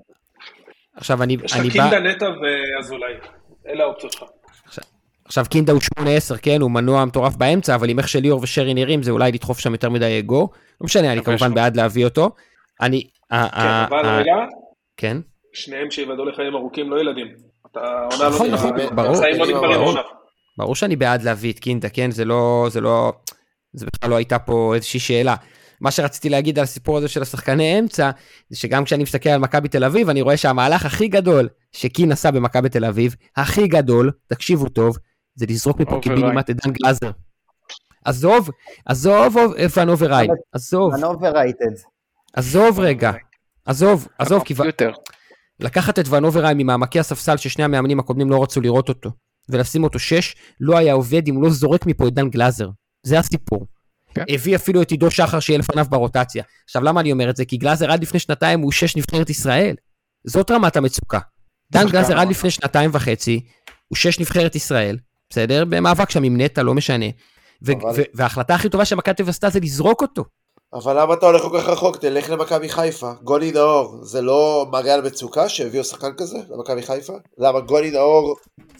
עכשיו 0.96 1.22
אני 1.22 1.37
יש 1.44 1.57
אני 1.57 1.68
לך 1.68 1.77
בא... 1.77 1.83
קינדה 1.83 2.01
נטע 2.01 2.27
ואזולאי. 2.27 3.12
אלה 3.68 3.85
האופציות 3.85 4.12
שלך. 4.12 4.22
עכשיו 5.25 5.44
קינדה 5.51 5.72
הוא 5.72 5.81
8-10, 6.01 6.05
כן, 6.42 6.61
הוא 6.61 6.70
מנוע 6.70 7.05
מטורף 7.05 7.37
באמצע, 7.37 7.75
אבל 7.75 7.88
עם 7.88 7.99
איך 7.99 8.09
שליאור 8.09 8.42
ושרי 8.42 8.75
נראים, 8.75 9.03
זה 9.03 9.11
אולי 9.11 9.33
לדחוף 9.33 9.59
שם 9.59 9.72
יותר 9.72 9.90
מדי 9.90 10.18
אגו. 10.18 10.49
לא 10.81 10.85
משנה, 10.85 11.12
אני 11.12 11.20
יש 11.20 11.27
כמובן 11.27 11.55
בעד 11.55 11.77
להביא 11.77 12.05
אותו. 12.05 12.31
אני... 12.81 13.09
ה- 13.31 13.49
כן, 13.49 13.59
ה- 13.59 13.87
אבל 13.89 14.07
ה- 14.09 14.19
רגע, 14.19 14.33
כן, 14.97 15.17
שניהם 15.53 15.91
שיוודאו 15.91 16.25
לחיים 16.25 16.55
ארוכים, 16.55 16.91
לא 16.91 17.01
ילדים. 17.01 17.27
נכון, 17.77 18.51
לא 18.51 18.55
נכון, 18.55 18.75
נגמרת. 18.75 18.93
ברור. 18.93 19.95
ברור. 20.59 20.75
שאני 20.75 20.97
בעד 20.97 21.23
להביא 21.23 21.53
את 21.53 21.59
קינדה, 21.59 21.89
כן? 21.89 22.11
זה 22.11 22.25
לא... 22.25 22.67
זה 22.71 22.81
לא... 22.81 23.12
זה 23.73 23.87
בכלל 23.87 24.11
לא 24.11 24.17
הייתה 24.17 24.39
פה 24.39 24.75
איזושהי 24.75 25.01
שאלה. 25.01 25.35
מה 25.81 25.91
שרציתי 25.91 26.29
להגיד 26.29 26.59
על 26.59 26.62
הסיפור 26.62 26.99
הזה 26.99 27.09
של 27.09 27.23
השחקני 27.23 27.79
אמצע, 27.79 28.11
זה 28.49 28.59
שגם 28.59 28.85
כשאני 28.85 29.03
מסתכל 29.03 29.29
על 29.29 29.41
מכבי 29.41 29.69
תל 29.69 29.85
אביב, 29.85 30.09
אני 30.09 30.23
רואה 30.23 30.37
שהמהלך 30.37 30.87
הכי 30.87 31.09
גדול 31.09 31.49
שקין 31.73 32.12
עשה 32.12 32.31
במכבי 32.31 32.69
תל 32.69 32.85
אביב, 32.85 33.15
הכי 33.37 33.69
גדול, 33.69 34.11
תקשיבו 34.27 34.69
טוב, 34.69 34.97
זה 35.35 35.47
לזרוק 35.49 35.81
מפה. 35.81 36.01
קיבינימט 36.03 36.51
את 36.51 36.57
דן 36.57 36.73
גלאזר. 36.73 37.11
עזוב, 38.05 38.51
עזוב 38.87 39.37
ון 39.77 39.89
אוברים, 39.89 40.31
עזוב, 40.53 40.95
אני 40.95 41.03
overrated. 41.03 41.96
עזוב 42.37 42.81
רגע, 42.81 43.12
עזוב, 43.64 44.09
עזוב, 44.18 44.42
כי 44.44 44.55
יותר. 44.64 44.92
לקחת 45.61 45.99
את 45.99 46.09
ון 46.09 46.25
אוברים 46.25 46.59
ממעמקי 46.59 47.01
הספסל 47.01 47.37
ששני 47.37 47.64
המאמנים 47.64 48.01
הקודמים 48.01 48.31
לא 48.31 48.42
רצו 48.42 48.61
לראות 48.61 48.88
אותו, 48.88 49.11
ולשים 49.49 49.85
אותו 49.85 49.99
שש, 49.99 50.35
לא 50.61 50.79
היה 50.79 50.92
עובד 50.92 51.29
אם 51.29 51.35
הוא 51.35 51.42
לא 51.42 51.51
זורק 51.51 51.87
מפה 51.87 52.09
את 52.09 52.14
דן 52.14 52.29
גלאזר. 52.29 52.68
זה 53.03 53.18
הסיפור. 53.18 53.66
כן. 54.14 54.25
הביא 54.29 54.57
אפילו 54.57 54.83
את 54.83 54.90
עידו 54.90 55.11
שחר 55.11 55.40
שיהיה 55.40 55.59
לפניו 55.59 55.87
ברוטציה. 55.90 56.44
עכשיו, 56.64 56.83
למה 56.83 57.01
אני 57.01 57.12
אומר 57.12 57.31
את 57.31 57.37
זה? 57.37 57.44
כי 57.44 57.57
גלאזר 57.57 57.90
עד 57.90 58.03
לפני 58.03 58.20
שנתיים 58.20 58.61
הוא 58.61 58.72
שש 58.72 58.96
נבחרת 58.96 59.31
ישראל. 59.31 59.75
זאת 60.25 60.51
רמת 60.51 60.77
המצוקה. 60.77 61.18
דן 61.72 61.88
גלאזר 61.88 62.18
עד. 62.18 62.29
לפני 62.29 62.51
שנתיים 62.51 62.90
וחצי, 62.92 63.40
הוא 63.88 63.96
שש 63.96 64.20
נבחרת 64.20 64.55
ישראל, 64.55 64.99
בסדר? 65.31 65.64
במאבק 65.64 66.11
שם 66.11 66.22
עם 66.22 66.40
נטע, 66.40 66.62
לא 66.62 66.75
משנה. 66.75 67.07
וההחלטה 68.14 68.55
הכי 68.55 68.68
טובה 68.68 68.85
שמכבי 68.85 69.14
תל 69.14 69.22
אביב 69.22 69.31
עשתה 69.31 69.51
זה 69.51 69.61
לזרוק 69.61 70.03
אותו. 70.03 70.25
אבל 70.77 71.01
למה 71.01 71.15
אתה 71.15 71.27
הולך 71.27 71.43
כל 71.43 71.59
כך 71.61 71.69
רחוק? 71.69 71.97
תלך 71.97 72.31
למכבי 72.31 72.69
חיפה. 72.69 73.11
גולי 73.23 73.53
נאור, 73.53 73.99
זה 74.03 74.23
לא 74.23 74.67
על 74.73 75.03
מצוקה 75.07 75.49
שהביאו 75.49 75.85
שחקן 75.85 76.12
כזה 76.17 76.39
למכבי 76.51 76.83
חיפה? 76.83 77.12
למה 77.39 77.61
גולי 77.61 77.91
נאור, 77.91 78.37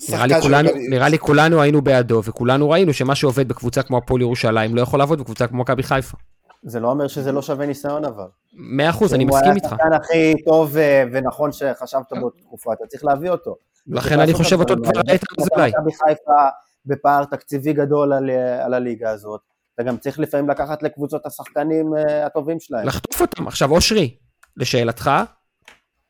נראה 0.09 0.27
לי, 0.27 0.33
שחקן 0.33 0.43
של 0.43 0.49
כולנו, 0.49 0.69
מכבי... 0.69 0.89
נראה 0.89 1.09
לי 1.09 1.19
כולנו 1.19 1.63
היינו 1.63 1.83
בעדו, 1.83 2.23
וכולנו 2.25 2.71
ראינו 2.71 2.93
שמה 2.93 3.15
שעובד 3.15 3.49
בקבוצה 3.49 3.83
כמו 3.83 3.99
הפועל 3.99 4.21
ירושלים 4.21 4.75
לא 4.75 4.81
יכול 4.81 4.99
לעבוד 4.99 5.21
בקבוצה 5.21 5.47
כמו 5.47 5.59
מכבי 5.59 5.83
חיפה. 5.83 6.17
זה 6.63 6.81
לא 6.81 6.89
אומר 6.89 7.09
שזה 7.09 7.33
לא 7.33 7.43
שווה 7.43 7.67
ניסיון 7.67 8.05
אבל. 8.05 8.27
מאה 8.55 8.91
אחוז, 8.91 9.15
אני 9.15 9.25
אם 9.25 9.29
הוא 9.29 9.37
מסכים 9.37 9.51
היה 9.51 9.57
איתך. 9.57 9.67
השחקן 9.67 9.93
הכי 9.93 10.45
טוב 10.45 10.77
אה, 10.77 11.05
ונכון 11.13 11.53
שחשבת 11.53 12.13
באותה 12.21 12.39
תקופה, 12.39 12.73
אתה 12.73 12.87
צריך 12.87 13.05
להביא 13.05 13.31
אותו. 13.31 13.57
לכן 13.87 14.21
אני 14.21 14.35
חושב 14.35 14.61
אותו 14.61 14.75
דבר 14.75 14.89
האלה. 14.89 15.13
איתן 15.13 15.27
אזולאי. 15.41 15.71
מכבי 15.71 15.93
חיפה 15.93 16.49
בפער 16.87 17.25
תקציבי 17.25 17.73
גדול 17.73 18.13
על, 18.13 18.31
אה, 18.31 18.65
על 18.65 18.75
הליגה 18.75 19.11
הזאת. 19.11 19.56
אתה 19.77 19.85
גם 19.85 19.97
צריך 19.97 20.19
לפעמים 20.19 20.51
לקחת 20.51 20.83
לקבוצות 20.83 21.27
השחקנים 21.27 21.87
אה, 21.97 22.27
הטובים 22.27 22.57
שלהם. 22.61 22.87
לחטוף 22.87 23.21
אותם. 23.21 23.47
עכשיו, 23.49 23.71
אושרי, 23.71 24.17
לשאלתך, 24.57 25.11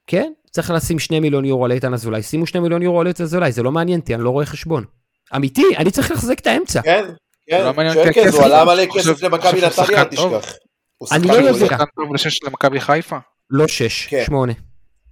כן, 0.07 0.33
צריך 0.51 0.71
לשים 0.71 0.99
שני 0.99 1.21
מיליון 1.21 1.45
יורו 1.45 1.65
על 1.65 1.73
איתן 1.73 1.95
אזולאי. 1.95 2.23
שימו 2.23 2.47
שני 2.47 2.61
מיליון 2.61 2.83
יורו 2.83 3.01
על 3.01 3.07
איתן 3.07 3.23
אזולאי, 3.25 3.53
זה 3.53 3.63
לא 3.63 3.73
מעניין 3.73 4.01
אותי, 4.01 4.15
אני 4.15 4.23
לא 4.25 4.31
רואה 4.31 4.47
חשבון. 4.47 4.85
אמיתי, 5.37 5.65
אני 5.77 5.91
צריך 5.91 6.11
לחזק 6.11 6.39
את 6.39 6.47
האמצע. 6.47 6.83
כן, 6.83 7.05
כן, 7.47 7.65
לא 7.75 8.03
הכסף. 8.03 8.35
הוא 8.35 8.45
עלה 8.45 8.65
מלא 8.65 8.83
כסף 8.95 9.23
למכבי 9.23 9.61
נתניה, 9.67 10.03
אל. 10.03 10.05
תשכח. 10.05 10.53
הוא 10.99 11.09
אני 11.13 11.27
לא 11.29 11.33
הוא. 11.39 11.41
יודע. 11.49 11.67
שחקן 11.67 11.85
טוב 11.97 12.15
לשש 12.15 12.43
למכבי 12.43 12.81
חיפה. 12.81 13.17
לא 13.51 13.69
שש, 13.69 14.07
כן. 14.07 14.23
שמונה. 14.27 14.53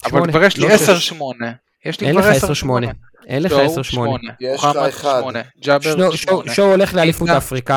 אבל 0.04 0.30
כבר 0.30 0.42
יש 0.44 0.56
לי 0.56 0.68
לא 0.68 0.74
10 0.74 0.98
שש. 0.98 1.08
8. 1.08 1.52
יש 1.84 2.00
לי 2.00 2.06
אין 2.06 2.16
כבר 2.16 2.30
לך 2.30 2.36
10 2.36 2.44
10 2.46 2.54
שמונה. 2.54 2.86
אין 3.26 3.42
לך 3.42 3.50
שואו, 3.52 3.64
10 3.72 3.82
שמונה. 3.82 4.32
יש 4.40 4.58
לך 4.60 4.64
מוחמד 4.64 4.88
אחד. 4.88 5.20
8. 5.20 5.40
ג'אבר 5.60 5.96
שואו- 5.96 6.16
8. 6.16 6.54
שואו 6.54 6.70
הולך 6.70 6.94
לאליפות 6.94 7.28
אפריקה. 7.28 7.76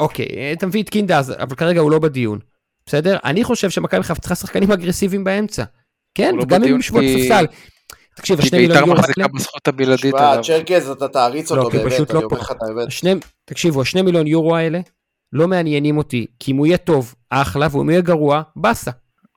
אוקיי, 0.00 0.52
אתה 0.52 0.66
מביא 0.66 0.82
את 0.82 0.88
קינדה, 0.88 1.20
אבל 1.38 1.56
כרגע 1.56 1.80
הוא 1.80 1.90
לא 1.90 1.98
בדיון. 1.98 2.38
בסדר? 2.86 3.16
אני 3.24 3.44
חושב 3.44 3.70
שמכבי 3.70 4.02
חיפה 4.02 4.20
צריכה 4.20 4.34
שחקנים 4.34 4.72
אגרסיביים 4.72 5.24
באמצע. 5.24 5.64
כן, 6.14 6.34
לא 6.36 6.42
וגם 6.42 6.64
אם 6.64 6.78
כי- 6.82 7.28
ספסל. 7.28 7.46
תקשיב, 8.16 8.38
השני 8.40 8.58
מיליון 8.58 8.72
בית"ר 8.78 8.86
יורו 8.88 9.00
מחזיקה 9.00 9.22
האלה, 9.22 9.32
בזכות 9.34 9.68
הבלעדית 9.68 10.14
שמע. 10.18 10.42
צ'רקז, 10.42 10.90
אתה 10.90 11.08
תעריץ 11.08 11.50
לא, 11.50 11.56
אותו 11.56 11.76
הוא 11.76 11.84
באמת, 11.84 12.00
אני 12.10 12.20
לא 12.20 12.20
אומר. 12.24 12.38
לך 12.38 12.50
את 12.50 12.56
האמת. 12.62 13.24
תקשיבו, 13.44 13.82
השני 13.82 14.02
מיליון 14.02 14.26
יורו 14.26 14.56
האלה 14.56 14.80
לא 15.32 15.48
מעניינים 15.48 15.98
אותי, 15.98 16.26
כי 16.38 16.52
אם 16.52 16.56
הוא 16.56 16.66
יהיה 16.66 16.76
טוב, 16.78 17.14
אחלה, 17.30 17.66
ואם 17.70 17.80
הוא 17.80 17.90
יהיה 17.90 18.00
גרוע, 18.00 18.42
באסה. 18.56 18.90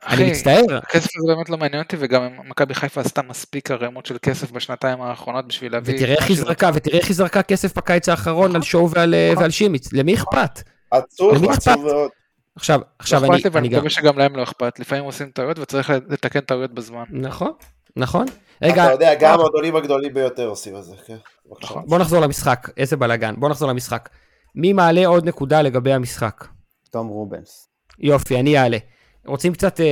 אני 0.08 0.32
מצטער, 0.32 0.78
הכסף 0.78 1.10
הזה 1.18 1.36
באמת 1.36 1.50
לא 1.50 1.58
מעניין 1.58 1.84
אותי, 1.84 1.96
וגם 2.00 2.28
מכבי 2.46 2.74
חיפה 2.74 3.02
עשתה 3.02 3.22
מספיק 3.22 3.72
ערימות 3.72 4.06
של 4.06 4.18
כסף 4.22 4.52
בשנתיים 4.52 5.02
האחרונות 5.02 5.48
בשביל 5.48 5.72
להביא... 5.72 5.96
ותראה 5.96 6.16
איך 6.16 6.30
היא. 6.30 6.38
זרקה, 6.38 6.72
ותראה 6.74 7.00
איך 7.00 7.08
היא 7.08 7.16
זרקה 7.16 7.44
כסף 7.44 7.78
בקיץ 7.78 8.10
האחרון 8.10 8.56
על 8.56 8.62
שואו 8.62 8.90
ועל 8.90 9.14
אה, 9.14 9.52
שימיץ, 9.52 9.94
למי 9.94 10.14
אכפת? 10.14 10.62
עצוב, 10.92 11.34
למי 11.34 11.48
עצוב? 11.50 11.86
מאוד. 11.86 12.10
עכשיו, 12.56 12.80
לא 12.80 12.86
עכשיו 13.00 13.26
אני, 13.26 13.28
אכפת 13.28 13.46
לי, 13.46 13.50
ואני 13.54 13.68
אני 13.68 13.76
גם, 13.76 13.78
מקווה 13.78 13.90
שגם 13.90 14.18
להם 14.18 14.36
לא 14.36 14.44
אכפת. 14.44 14.80
לפעמים 14.80 15.04
עושים 15.04 15.30
טעויות 15.30 15.60
וצריך 15.60 15.90
לתקן 16.10 16.40
טעויות 16.40 16.74
בזמן. 16.74 17.04
נכון, 17.10 17.52
נכון. 17.96 18.26
רגע, 18.62 18.84
אתה 18.84 18.94
יודע, 18.94 19.14
גם 19.16 19.34
המועדונים 19.34 19.76
הגדולים 19.76 20.14
ביותר 20.14 20.48
עושים 20.48 20.78
את 20.78 20.84
זה, 20.84 20.96
כן. 21.08 21.18
נכון. 21.62 21.84
בוא 21.88 22.00
נחזור 22.00 22.20
למשחק, 22.20 22.70
איזה 22.78 22.98
בלאגן, 22.98 23.36
בוא 23.38 23.50
נחזור 23.50 23.70
למשחק. 23.70 24.10
מי 24.56 24.74
מעלה 24.74 25.08
עוד 25.08 25.26
נקודה 25.28 25.62
לגבי 25.62 25.94
המשחק? 25.94 26.46
תום 26.92 27.08
רובנס. 27.08 27.68
יופי, 28.00 28.40
אני 28.40 28.58
אעלה. 28.58 28.78
רוצים 29.26 29.54
קצת 29.54 29.80
אה, 29.80 29.86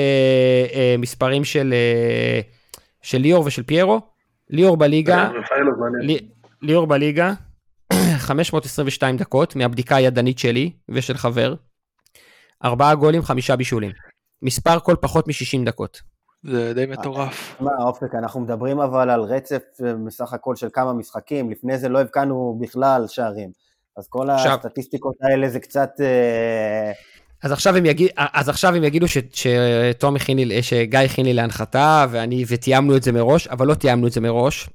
אה, 0.73 0.95
מספרים 0.97 1.43
של, 1.43 1.73
אה, 1.73 2.39
של 3.01 3.17
ליאור 3.17 3.45
ושל 3.45 3.63
פיירו? 3.63 3.99
ליאור 4.49 4.77
בליגה, 4.77 5.29
מעניין. 5.79 6.01
לי, 6.01 6.19
ליאור 6.61 6.87
בליגה, 6.87 7.33
522 8.17 9.17
דקות 9.17 9.55
מהבדיקה 9.55 9.95
הידנית 9.95 10.39
שלי 10.39 10.71
ושל 10.89 11.17
חבר. 11.17 11.55
ארבעה 12.63 12.95
גולים, 12.95 13.21
חמישה 13.21 13.55
בישולים. 13.55 13.91
מספר 14.41 14.79
כל 14.79 14.95
פחות 15.01 15.27
מ-60 15.27 15.65
דקות. 15.65 16.01
זה 16.43 16.73
די 16.73 16.85
מטורף. 16.85 17.55
מה, 17.59 17.71
אופק, 17.79 18.15
אנחנו 18.15 18.39
מדברים 18.39 18.79
אבל 18.79 19.09
על 19.09 19.21
רצף 19.21 19.61
אה, 19.85 19.93
בסך 20.07 20.33
הכל 20.33 20.55
של 20.55 20.67
כמה 20.73 20.93
משחקים, 20.93 21.51
לפני 21.51 21.77
זה 21.77 21.89
לא 21.89 22.01
הבקענו 22.01 22.57
בכלל 22.61 23.07
שערים. 23.07 23.51
אז 23.97 24.07
כל 24.09 24.29
עכשיו- 24.29 24.51
הסטטיסטיקות 24.51 25.15
האלה 25.21 25.49
זה 25.49 25.59
קצת... 25.59 25.89
אז 27.43 27.51
עכשיו 27.51 27.77
הם, 27.77 27.85
יגיד, 27.85 28.09
אז 28.15 28.49
עכשיו 28.49 28.75
הם 28.75 28.83
יגידו 28.83 29.07
ש, 29.07 29.17
שתום 29.33 30.15
הכין 30.15 30.37
לי, 30.37 30.63
שגיא 30.63 30.99
הכין 30.99 31.25
לי 31.25 31.33
להנחתה, 31.33 32.05
ואני, 32.11 32.45
ותיאמנו 32.47 32.97
את 32.97 33.03
זה 33.03 33.11
מראש, 33.11 33.47
אבל 33.47 33.67
לא 33.67 33.73
תיאמנו 33.73 34.07
את 34.07 34.11
זה 34.11 34.21
מראש. 34.21 34.69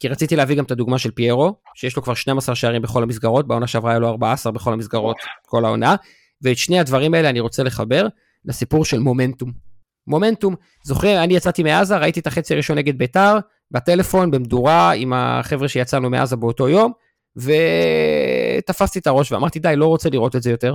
כי 0.00 0.08
רציתי 0.08 0.36
להביא 0.36 0.56
גם 0.56 0.64
את 0.64 0.70
הדוגמה 0.70 0.98
של 0.98 1.10
פיירו, 1.10 1.54
שיש 1.74 1.96
לו 1.96 2.02
כבר 2.02 2.14
12 2.14 2.54
שערים 2.54 2.82
בכל 2.82 3.02
המסגרות, 3.02 3.46
בעונה 3.46 3.66
שעברה 3.66 3.90
היה 3.90 3.98
לו 3.98 4.08
14 4.08 4.52
בכל 4.52 4.72
המסגרות, 4.72 5.16
כל 5.46 5.64
העונה, 5.64 5.96
ואת 6.42 6.56
שני 6.56 6.80
הדברים 6.80 7.14
האלה 7.14 7.30
אני 7.30 7.40
רוצה 7.40 7.62
לחבר 7.62 8.06
לסיפור 8.44 8.84
של 8.84 8.98
מומנטום. 8.98 9.52
מומנטום, 10.06 10.54
זוכרים, 10.84 11.18
אני 11.18 11.34
יצאתי 11.34 11.62
מעזה, 11.62 11.96
ראיתי 11.96 12.20
את 12.20 12.26
החצי 12.26 12.54
הראשון 12.54 12.78
נגד 12.78 12.98
ביתר, 12.98 13.38
בטלפון, 13.70 14.30
במדורה, 14.30 14.92
עם 14.92 15.12
החבר'ה 15.12 15.68
שיצאנו 15.68 16.10
מעזה 16.10 16.36
באותו 16.36 16.68
יום, 16.68 16.92
ותפסתי 17.36 18.98
את 18.98 19.06
הראש 19.06 19.32
ואמרתי, 19.32 19.58
די, 19.58 19.74
לא 19.76 19.86
רוצה 19.86 20.10
לראות 20.10 20.36
את 20.36 20.42
זה 20.42 20.50
יותר. 20.50 20.74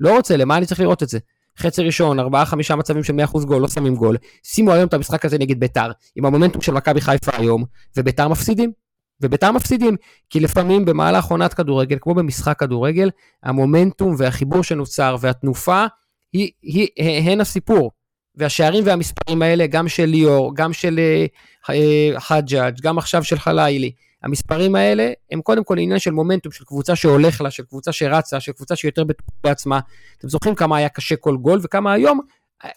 לא 0.00 0.16
רוצה, 0.16 0.36
למה 0.36 0.56
אני 0.56 0.66
צריך 0.66 0.80
לראות 0.80 1.02
את 1.02 1.08
זה? 1.08 1.18
חצי 1.58 1.82
ראשון, 1.82 2.20
ארבעה 2.20 2.44
חמישה 2.46 2.76
מצבים 2.76 3.04
של 3.04 3.12
100% 3.12 3.44
גול, 3.44 3.62
לא 3.62 3.68
שמים 3.68 3.94
גול. 3.94 4.16
שימו 4.42 4.72
היום 4.72 4.88
את 4.88 4.94
המשחק 4.94 5.24
הזה 5.24 5.38
נגד 5.38 5.60
ביתר, 5.60 5.90
עם 6.16 6.26
המומנטום 6.26 6.62
של 6.62 6.72
מכבי 6.72 7.00
חיפה 7.00 7.32
היום, 7.36 7.64
וביתר 7.96 8.28
מפסידים. 8.28 8.72
וביתר 9.20 9.52
מפסידים, 9.52 9.96
כי 10.30 10.40
לפעמים 10.40 10.84
במהלך 10.84 11.24
עונת 11.24 11.54
כדורגל, 11.54 11.96
כמו 12.00 12.14
במשחק 12.14 12.58
כדורגל, 12.58 13.10
המומנטום 13.42 14.14
והחיבור 14.18 14.62
שנוצר 14.62 15.16
והתנופה, 15.20 15.84
היא, 16.32 16.50
היא, 16.62 16.88
הן 17.30 17.40
הסיפור. 17.40 17.90
והשערים 18.34 18.86
והמספרים 18.86 19.42
האלה, 19.42 19.66
גם 19.66 19.88
של 19.88 20.04
ליאור, 20.04 20.56
גם 20.56 20.72
של 20.72 20.98
אה, 20.98 21.26
אה, 21.70 22.20
חג'אג', 22.20 22.80
גם 22.82 22.98
עכשיו 22.98 23.24
של 23.24 23.38
חלילי, 23.38 23.92
המספרים 24.22 24.74
האלה 24.74 25.12
הם 25.30 25.40
קודם 25.40 25.64
כל 25.64 25.78
עניין 25.78 25.98
של 25.98 26.10
מומנטום, 26.10 26.52
של 26.52 26.64
קבוצה 26.64 26.96
שהולך 26.96 27.40
לה, 27.40 27.50
של 27.50 27.62
קבוצה 27.62 27.92
שרצה, 27.92 28.40
של 28.40 28.52
קבוצה 28.52 28.76
שיותר 28.76 29.04
בטוחה 29.04 29.30
בעצמה. 29.44 29.80
אתם 30.18 30.28
זוכרים 30.28 30.54
כמה 30.54 30.76
היה 30.76 30.88
קשה 30.88 31.16
כל 31.16 31.36
גול, 31.36 31.60
וכמה 31.62 31.92
היום, 31.92 32.20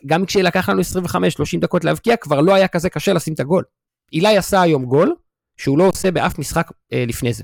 גם 0.06 0.26
כשלקח 0.26 0.70
לנו 0.70 0.82
25-30 0.82 1.60
דקות 1.60 1.84
להבקיע, 1.84 2.16
כבר 2.18 2.42
לא 2.42 2.54
היה 2.56 2.68
כזה 2.68 2.90
קשה 2.90 3.14
לשים 3.14 3.34
את 3.34 3.40
הגול. 3.40 3.64
אילי 4.14 4.38
עשה 4.38 4.62
היום 4.62 4.86
גול, 4.86 5.16
שהוא 5.58 5.78
לא 5.78 5.84
עושה 5.84 6.12
באף 6.12 6.40
משחק 6.40 6.72
אה, 6.94 7.06
לפני 7.08 7.34
זה. 7.34 7.44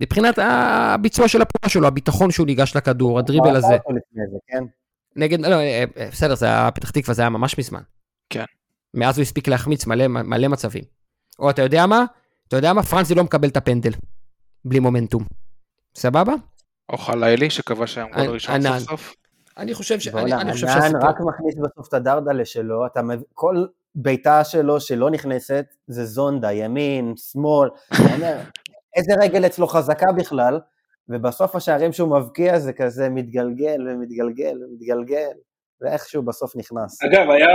מבחינת 0.00 0.38
הביצוע 0.38 1.28
של 1.28 1.42
הפעולה 1.42 1.68
שלו, 1.68 1.86
הביטחון 1.86 2.30
שהוא 2.30 2.46
ניגש 2.46 2.76
לכדור, 2.76 3.18
הדריבל 3.18 3.56
הזה. 3.56 3.76
כן? 4.46 4.64
נגד, 5.16 5.40
לא, 5.40 5.56
אה, 5.56 5.84
אה, 5.96 6.08
בסדר, 6.12 6.34
זה 6.34 6.46
היה 6.46 6.70
פתח 6.70 6.90
תקווה, 6.90 7.14
זה 7.14 7.22
היה 7.22 7.30
ממש 7.30 7.58
מזמן. 7.58 7.80
כן. 8.30 8.44
מאז 8.94 9.18
הוא 9.18 9.22
הספיק 9.22 9.48
להחמיץ 9.48 9.86
מלא, 9.86 10.08
מלא 10.08 10.48
מצבים. 10.48 10.84
או 11.38 11.50
אתה 11.50 11.62
יודע 11.62 11.86
מה? 11.86 12.04
אתה 12.48 12.56
יודע 12.56 12.72
מה? 12.72 12.82
פרנזי 12.82 13.14
לא 13.14 13.24
מקבל 13.24 13.48
את 13.48 13.56
הפנדל. 13.56 13.92
בלי 14.64 14.78
מומנטום. 14.78 15.24
סבבה? 15.94 16.34
או 16.88 16.98
חלילי 16.98 17.50
שקבע 17.50 17.86
שהיה 17.86 18.06
גול 18.14 18.26
ראשון 18.26 18.54
ענן. 18.54 18.78
סוף 18.78 18.88
סוף. 18.88 19.14
אני 19.58 19.74
חושב 19.74 20.00
ש... 20.00 20.08
אני, 20.08 20.20
בוא'נה, 20.20 20.40
אני 20.40 20.52
חושב 20.52 20.66
ענן 20.66 20.80
שהסיפור... 20.80 21.08
רק 21.08 21.16
מכניס 21.20 21.54
בסוף 21.58 21.88
את 21.88 21.94
הדרדלה 21.94 22.44
שלו, 22.44 22.86
אתה 22.86 23.02
מב... 23.02 23.22
כל 23.34 23.66
בעיטה 23.94 24.44
שלו 24.44 24.80
שלא 24.80 25.10
נכנסת, 25.10 25.66
זה 25.86 26.04
זונדה, 26.04 26.52
ימין, 26.52 27.14
שמאל, 27.16 27.68
איזה 28.96 29.14
רגל 29.20 29.46
אצלו 29.46 29.66
חזקה 29.66 30.12
בכלל, 30.12 30.60
ובסוף 31.08 31.56
השערים 31.56 31.92
שהוא 31.92 32.18
מבקיע 32.18 32.58
זה 32.58 32.72
כזה 32.72 33.08
מתגלגל 33.08 33.88
ומתגלגל 33.88 34.58
ומתגלגל, 34.64 35.32
ואיכשהו 35.80 36.22
בסוף 36.22 36.56
נכנס. 36.56 37.02
אגב, 37.04 37.30
היה, 37.30 37.50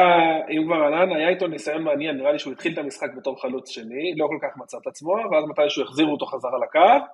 אם 0.50 0.66
כבר 0.66 0.76
ענן, 0.76 1.16
היה 1.16 1.30
איתו 1.30 1.48
ניסיון 1.48 1.84
מעניין, 1.84 2.18
נראה 2.18 2.32
לי 2.32 2.40
שהוא 2.40 2.54
התחיל 2.54 2.74
את 2.74 2.78
המשחק 2.78 3.08
בתור 3.18 3.42
חלוץ 3.42 3.70
שני, 3.70 4.14
לא 4.18 4.28
כל 4.28 4.48
כך 4.48 4.58
מצא 4.58 4.78
את 4.82 4.88
עצמו, 4.88 5.12
ואז 5.32 5.44
מתישהו 5.50 5.84
החזירו 5.84 6.12
אותו 6.12 6.26
חזרה 6.26 6.58
לקו, 6.64 7.06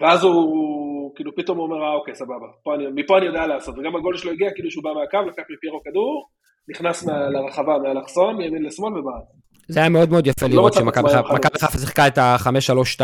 ואז 0.00 0.24
הוא, 0.24 1.14
כאילו 1.16 1.36
פתאום 1.36 1.58
הוא 1.58 1.66
אומר, 1.66 1.82
אה 1.82 1.94
אוקיי, 1.94 2.14
סבבה, 2.14 2.46
פה 2.62 2.74
אני, 2.74 2.84
מפה 2.94 3.18
אני 3.18 3.26
יודע 3.26 3.46
לעשות, 3.46 3.78
וגם 3.78 3.96
הגול 3.96 4.16
שלו 4.16 4.32
הגיע 4.32 4.50
כאילו 4.54 4.70
שהוא 4.70 4.84
בא 4.84 4.90
מהקו, 4.90 5.30
לקח 5.30 5.42
מפיירו 5.50 5.80
כדור, 5.84 6.28
נכנס 6.70 7.06
מה, 7.06 7.28
לרחבה 7.30 7.78
מהאלכסון, 7.78 8.36
מימין 8.36 8.62
לשמאל 8.62 8.98
ובעט. 8.98 9.24
זה 9.68 9.80
היה 9.80 9.88
מאוד 9.88 10.10
מאוד 10.10 10.26
יפה 10.26 10.46
לא 10.46 10.52
לראות 10.52 10.72
שמכבי 10.72 11.08
חיפה 11.08 11.78
שיחקה 11.78 12.06
את 12.06 12.18
ה-5-3-2 12.18 13.00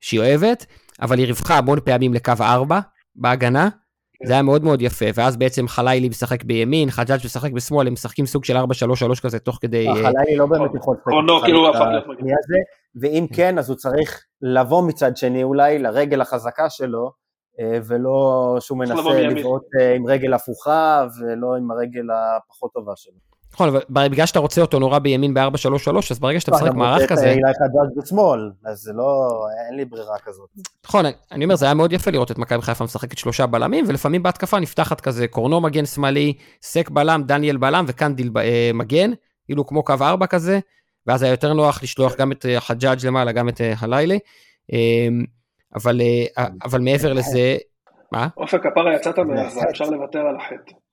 שהיא 0.00 0.20
אוהבת, 0.20 0.66
אבל 1.02 1.18
היא 1.18 1.26
ריווחה 1.26 1.58
המון 1.58 1.80
פעמים 1.80 2.14
לקו 2.14 2.32
4 2.40 2.80
בהגנה. 3.16 3.68
כן. 4.18 4.26
זה 4.26 4.32
היה 4.32 4.42
מאוד 4.42 4.64
מאוד 4.64 4.82
יפה, 4.82 5.06
ואז 5.14 5.36
בעצם 5.36 5.68
חלילי 5.68 6.08
משחק 6.08 6.44
בימין, 6.44 6.90
חג'אג' 6.90 7.20
משחק 7.24 7.50
בשמאל, 7.52 7.86
הם 7.86 7.92
משחקים 7.92 8.26
סוג 8.26 8.44
של 8.44 8.56
4-3-3 8.56 8.60
כזה 9.22 9.38
תוך 9.38 9.58
כדי... 9.60 9.86
אה, 9.88 9.92
החלילי 9.92 10.36
לא 10.36 10.46
באמת 10.46 10.70
יכול 10.74 10.96
לשחק 10.96 11.12
את 11.38 11.44
כאילו 11.44 11.66
ואם 13.00 13.26
כן, 13.34 13.58
אז 13.58 13.68
הוא 13.68 13.76
צריך 13.76 14.24
לבוא 14.42 14.88
מצד 14.88 15.16
שני 15.16 15.42
אולי 15.42 15.78
לרגל 15.78 16.20
החזקה 16.20 16.70
שלו, 16.70 17.10
אה, 17.60 17.78
ולא 17.84 18.56
שהוא 18.60 18.78
מנסה. 18.78 18.94
לבעוט 18.94 19.62
אה, 19.80 19.94
עם 19.94 20.06
רגל 20.06 20.34
הפוכה, 20.34 21.06
ולא 21.20 21.56
עם 21.56 21.70
הרגל 21.70 22.06
הפחות 22.10 22.72
טובה 22.72 22.92
שלו. 22.96 23.33
נכון, 23.54 23.68
אבל 23.68 24.08
בגלל 24.08 24.26
שאתה 24.26 24.38
רוצה 24.38 24.60
אותו 24.60 24.78
נורא 24.78 24.98
בימין 24.98 25.34
ב-4-3-3, 25.34 25.96
אז 26.10 26.18
ברגע 26.18 26.40
שאתה 26.40 26.52
משחק 26.52 26.66
לא, 26.66 26.70
גם 26.70 26.78
מערך 26.78 27.02
רוצה 27.02 27.04
את 27.04 27.18
כזה, 27.18 27.30
אילי 27.30 27.40
חג'אג' 27.42 28.02
בשמאל, 28.02 28.50
אז 28.64 28.78
זה 28.78 28.92
לא, 28.92 29.28
אין 29.68 29.76
לי 29.76 29.84
ברירה 29.84 30.18
כזאת. 30.24 30.48
נכון, 30.86 31.04
אני 31.32 31.44
אומר, 31.44 31.56
זה 31.56 31.64
היה 31.64 31.74
מאוד 31.74 31.92
יפה 31.92 32.10
לראות 32.10 32.30
את 32.30 32.38
מכבי 32.38 32.62
חיפה 32.62 32.84
משחקת 32.84 33.18
שלושה 33.18 33.46
בלמים, 33.46 33.84
ולפעמים 33.88 34.22
בהתקפה 34.22 34.60
נפתחת 34.60 35.00
כזה 35.00 35.28
קורנו 35.28 35.60
מגן 35.60 35.86
שמאלי, 35.86 36.32
סק 36.62 36.90
בלם, 36.90 37.22
דניאל 37.26 37.56
בלם 37.56 37.84
וקנדיל 37.88 38.30
אה, 38.36 38.70
מגן, 38.74 39.10
כאילו 39.46 39.66
כמו 39.66 39.82
קו 39.82 39.94
ארבע 40.00 40.26
כזה, 40.26 40.58
ואז 41.06 41.22
היה 41.22 41.30
יותר 41.30 41.52
נוח 41.52 41.82
לשלוח 41.82 42.16
גם 42.16 42.32
את 42.32 42.46
אה, 42.46 42.60
חג'אג' 42.60 43.06
למעלה, 43.06 43.32
גם 43.32 43.48
את 43.48 43.60
אה, 43.60 43.74
הלילי. 43.80 44.18
אה, 44.72 45.08
אבל, 45.74 46.00
אבל 46.64 46.80
מעבר 46.80 47.12
לזה, 47.12 47.56
מה? 48.12 48.28
אופק 48.36 48.60
כפרה 48.62 48.94
יצאת 48.94 49.18
מהזה, 49.18 49.60
אפשר 49.70 49.84
לוותר 49.84 50.18
על 50.18 50.36
החטא. 50.36 50.83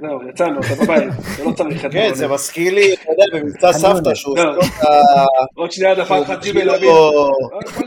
זהו, 0.00 0.28
יצאנו, 0.28 0.60
אתה 0.60 0.74
בבית, 0.84 1.02
אתה 1.34 1.44
לא 1.44 1.52
צריך 1.52 1.78
חטא. 1.78 1.88
כן, 1.92 2.14
זה 2.14 2.28
מזכיר 2.28 2.74
לי, 2.74 2.94
אתה 2.94 3.02
יודע, 3.12 3.38
במבצע 3.38 3.72
סבתא, 3.72 4.14
שהוא 4.14 4.38
לא. 4.38 4.56
עושה 4.56 4.66
את 4.68 4.84
ה... 4.84 5.24
עוד 5.54 5.72
שנייה 5.72 5.94
דפק 5.94 6.10
לך 6.10 6.32
ג'ימי 6.42 6.60
כאילו, 6.60 6.74
לביב. 6.74 6.90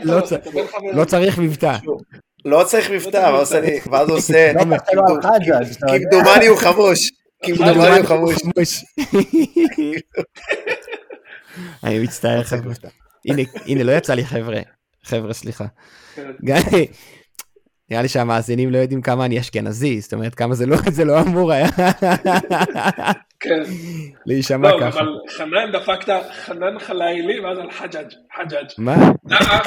לא 0.04 0.20
לא 0.92 1.04
צריך 1.04 1.38
מבטא. 1.38 1.76
לא 2.44 2.64
צריך 2.64 2.90
מבטא, 2.90 3.28
אבל 3.28 3.38
עושה 3.38 3.60
לי- 3.60 3.80
ואז 3.90 4.08
הוא 4.08 4.18
עושה, 4.18 4.52
לא. 4.52 4.60
כמדומני 6.10 6.46
הוא 6.46 6.58
חמוש, 6.58 7.10
כמדומני 7.44 7.98
הוא 7.98 8.06
חמוש. 8.06 8.34
אני 11.84 11.98
מצטער 11.98 12.42
חבר'ה. 12.42 12.72
הנה, 13.28 13.42
הנה, 13.66 13.82
לא 13.82 13.92
יצא 13.92 14.14
לי 14.14 14.24
חבר'ה. 14.24 14.60
חבר'ה, 15.04 15.32
סליחה. 15.32 15.64
נראה 17.92 18.02
לי 18.02 18.08
שהמאזינים 18.08 18.70
לא 18.70 18.78
יודעים 18.78 19.02
כמה 19.02 19.24
אני 19.24 19.40
אשכנזי, 19.40 20.00
זאת 20.00 20.12
אומרת, 20.12 20.34
כמה 20.34 20.54
זה 20.54 20.66
לא, 20.66 20.76
זה 20.96 21.04
לא 21.04 21.20
אמור 21.20 21.52
היה 21.52 21.68
כן. 23.40 23.62
להישמע 24.26 24.70
לא, 24.70 24.76
ככה. 24.80 25.00
אבל 25.00 25.08
חנן 25.28 25.72
דפקת, 25.72 26.22
חנן 26.32 26.78
חלילי, 26.78 27.40
ואז 27.40 27.58
על 27.58 27.70
חג'אג', 27.70 28.10
חג'אג'. 28.36 28.66
מה? 28.78 28.96
למה? 29.24 29.58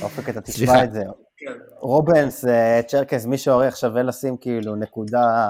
אופק, 0.02 0.28
אתה. 0.28 0.40
תשמע 0.40 0.84
את 0.84 0.92
זה. 0.92 1.02
כן. 1.36 1.52
רובנס, 1.80 2.44
אה, 2.44 2.80
צ'רקס, 2.86 3.26
מי 3.26 3.38
שעורך 3.38 3.76
שווה 3.76 4.02
לשים 4.02 4.36
כאילו 4.40 4.76
נקודה 4.76 5.48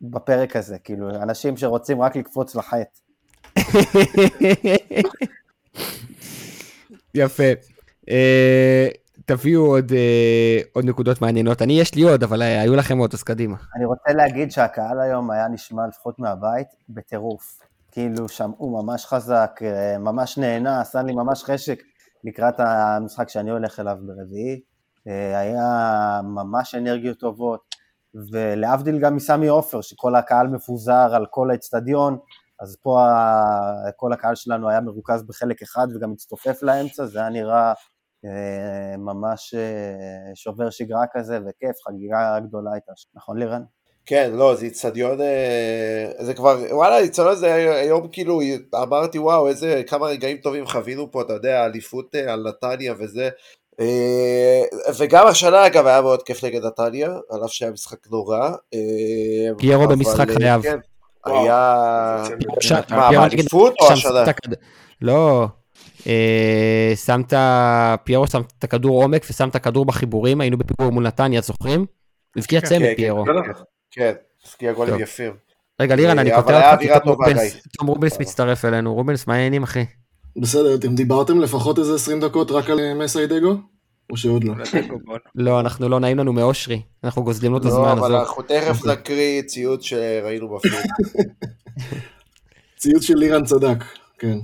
בפרק 0.00 0.56
הזה, 0.56 0.78
כאילו, 0.78 1.10
אנשים 1.10 1.56
שרוצים 1.56 2.02
רק 2.02 2.16
לקפוץ 2.16 2.56
לחטא. 2.56 2.98
יפה. 7.14 7.77
אה, 8.10 8.88
תביאו 9.24 9.66
עוד, 9.66 9.92
אה, 9.92 10.60
עוד 10.72 10.84
נקודות 10.84 11.22
מעניינות. 11.22 11.62
אני, 11.62 11.80
יש 11.80 11.94
לי 11.94 12.02
עוד, 12.02 12.22
אבל 12.22 12.42
אה, 12.42 12.60
היו 12.60 12.76
לכם 12.76 12.98
עוד, 12.98 13.14
אז 13.14 13.22
קדימה. 13.22 13.56
אני 13.76 13.84
רוצה 13.84 14.12
להגיד 14.12 14.50
שהקהל 14.50 15.00
היום 15.00 15.30
היה 15.30 15.48
נשמע 15.48 15.86
לפחות 15.86 16.18
מהבית 16.18 16.68
בטירוף. 16.88 17.58
כאילו 17.92 18.28
שמעו 18.28 18.82
ממש 18.82 19.06
חזק, 19.06 19.60
ממש 20.00 20.38
נהנה, 20.38 20.80
עשה 20.80 21.02
לי 21.02 21.12
ממש 21.12 21.44
חשק 21.44 21.82
לקראת 22.24 22.54
המשחק 22.60 23.28
שאני 23.28 23.50
הולך 23.50 23.80
אליו 23.80 23.96
ברביעי. 24.00 24.60
היה 25.34 26.20
ממש 26.24 26.74
אנרגיות 26.74 27.18
טובות, 27.18 27.60
ולהבדיל 28.32 28.98
גם 28.98 29.16
מסמי 29.16 29.48
עופר, 29.48 29.80
שכל 29.80 30.14
הקהל 30.14 30.46
מפוזר 30.46 31.14
על 31.14 31.26
כל 31.30 31.50
האצטדיון, 31.50 32.18
אז 32.60 32.76
פה 32.82 32.98
כל 33.96 34.12
הקהל 34.12 34.34
שלנו 34.34 34.68
היה 34.68 34.80
מרוכז 34.80 35.22
בחלק 35.22 35.62
אחד 35.62 35.86
וגם 35.94 36.12
הצטופף 36.12 36.62
לאמצע, 36.62 37.06
זה 37.06 37.18
היה 37.18 37.28
נראה 37.28 37.68
אה, 37.68 37.74
ממש 38.98 39.54
אה, 39.54 40.34
שובר 40.34 40.70
שגרה 40.70 41.04
כזה, 41.12 41.38
וכיף, 41.38 41.76
חגיגה 41.88 42.38
גדולה 42.48 42.72
הייתה, 42.72 42.92
שם. 42.96 43.08
נכון 43.14 43.38
לירן? 43.38 43.62
כן, 44.06 44.30
לא, 44.34 44.54
זה 44.54 44.64
איצטדיון, 44.64 45.20
אה, 45.20 46.10
זה 46.18 46.34
כבר, 46.34 46.58
וואלה, 46.70 46.96
האיצטדיון 46.96 47.32
הזה 47.32 47.54
היום 47.54 48.08
כאילו, 48.12 48.40
אמרתי 48.82 49.18
וואו, 49.18 49.48
איזה, 49.48 49.82
כמה 49.86 50.06
רגעים 50.06 50.36
טובים 50.36 50.66
חווינו 50.66 51.12
פה, 51.12 51.22
אתה 51.22 51.32
יודע, 51.32 51.64
אליפות 51.64 52.14
אה, 52.14 52.32
על 52.32 52.48
נתניה 52.48 52.94
וזה. 52.98 53.28
אה, 53.80 54.62
וגם 54.98 55.26
השנה 55.26 55.66
אגב 55.66 55.86
היה 55.86 56.02
מאוד 56.02 56.22
כיף 56.22 56.44
נגד 56.44 56.64
נתניה, 56.64 57.08
על 57.30 57.44
אף 57.44 57.52
שהיה 57.52 57.70
משחק 57.70 58.10
נורא. 58.10 58.50
אה, 58.74 59.74
אבל, 59.76 59.86
במשחק 59.86 60.28
אה, 60.30 60.34
חייב. 60.34 60.62
כן, 60.62 60.78
היה... 61.24 62.24
זה. 62.60 62.74
מה, 62.90 63.10
באליפות 63.10 63.74
או 63.80 63.92
השנה? 63.92 64.24
לא, 65.02 65.42
אה, 65.42 65.46
שמת, 66.96 67.32
פיירו 68.04 68.26
שם 68.26 68.40
את 68.58 68.64
הכדור 68.64 69.02
עומק 69.02 69.26
ושם 69.30 69.48
את 69.48 69.54
הכדור 69.54 69.84
בחיבורים, 69.84 70.40
היינו 70.40 70.58
בפיגור 70.58 70.92
מול 70.92 71.06
נתניה, 71.06 71.40
זוכרים? 71.40 71.86
הבקיע 72.36 72.60
כן, 72.60 72.66
צמד 72.66 72.78
כן, 72.78 72.94
פיירו. 72.96 73.26
לא, 73.26 73.34
לא. 73.34 73.42
כן, 73.90 74.12
הבקיע 74.46 74.72
גולים 74.72 74.94
טוב. 74.94 75.02
יפים. 75.02 75.32
רגע, 75.80 75.96
לירן, 75.96 76.18
אני 76.18 76.34
אבל 76.34 76.42
קוטע 76.42 76.58
היה 76.58 76.72
אותך, 76.72 76.82
כי 76.82 76.88
תום 77.78 77.86
רובנס 77.86 78.20
מצטרף 78.20 78.64
אלינו. 78.64 78.94
רובנס, 78.94 79.26
מה 79.26 79.34
העניינים, 79.34 79.62
אחי? 79.62 79.84
בסדר, 80.36 80.74
אתם 80.74 80.94
דיברתם 80.94 81.40
לפחות 81.40 81.78
איזה 81.78 81.94
20 81.94 82.20
דקות 82.20 82.50
רק 82.50 82.70
על 82.70 82.80
אה, 82.80 82.94
מסיידגו? 82.94 83.54
או 84.10 84.16
שעוד 84.16 84.44
לא? 84.44 84.54
לא, 85.34 85.60
אנחנו 85.60 85.88
לא 85.88 86.00
נעים 86.00 86.18
לנו 86.18 86.32
מאושרי, 86.32 86.82
אנחנו 87.04 87.24
גוזלים 87.24 87.52
לו 87.52 87.58
את 87.58 87.64
לא, 87.64 87.68
הזמן, 87.68 87.88
אבל 87.88 88.14
עזוב. 88.14 88.20
אנחנו 88.20 88.42
תכף 88.42 88.86
נקריא 88.86 89.42
ציוץ 89.42 89.82
שראינו 89.82 90.48
בפיד. 90.48 90.72
ציוץ 92.80 93.02
של 93.02 93.14
לירן 93.14 93.44
צדק, 93.44 93.84
כן. 94.18 94.38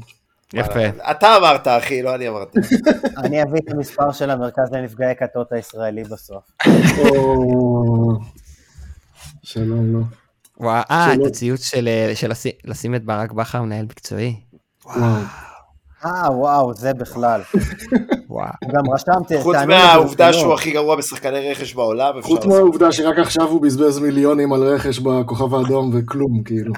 יפה. 0.55 0.80
אתה 1.11 1.36
אמרת, 1.36 1.68
אחי, 1.68 2.02
לא 2.02 2.14
אני 2.14 2.28
אמרתי. 2.28 2.59
אני 3.24 3.42
אביא 3.42 3.61
את 3.64 3.72
המספר 3.74 4.12
של 4.12 4.30
המרכז 4.30 4.72
לנפגעי 4.72 5.14
כתות 5.16 5.52
הישראלי 5.52 6.05
בסוף. 6.05 6.44
שלום, 9.42 9.94
לא. 9.94 10.00
וואו, 10.61 10.82
אה, 10.90 11.14
את 11.14 11.18
הציוץ 11.26 11.64
של 11.64 11.88
אה, 11.88 12.12
של 12.14 12.30
לשים- 12.64 12.94
את 12.94 13.05
ברק 13.05 13.32
בכר 13.32 13.62
מנהל 13.62 13.84
מקצועי. 13.84 14.36
וואו. 14.86 15.02
אה, 16.05 16.32
וואו, 16.32 16.74
זה 16.74 16.94
בכלל. 16.94 17.40
וואו. 18.30 18.48
גם 18.74 18.90
רשמתי, 18.94 19.42
חוץ 19.42 19.57
מהעובדה. 19.68 20.32
שהוא 20.32 20.55
הכי 20.55 20.70
גרוע 20.72 20.96
בשחקני 20.96 21.50
רכש 21.50 21.74
בעולם, 21.74 22.18
אפשר 22.18 22.28
חוץ. 22.28 22.46
מהעובדה 22.46 22.92
שרק 22.92 23.18
עכשיו 23.18 23.48
הוא 23.48 23.62
בזבז 23.62 23.98
מיליונים 23.98 24.52
על 24.52 24.62
רכש 24.62 24.98
בכוכב 24.98 25.55
האדום 25.55 25.90
וכלום, 25.94 26.42
כאילו. 26.44 26.72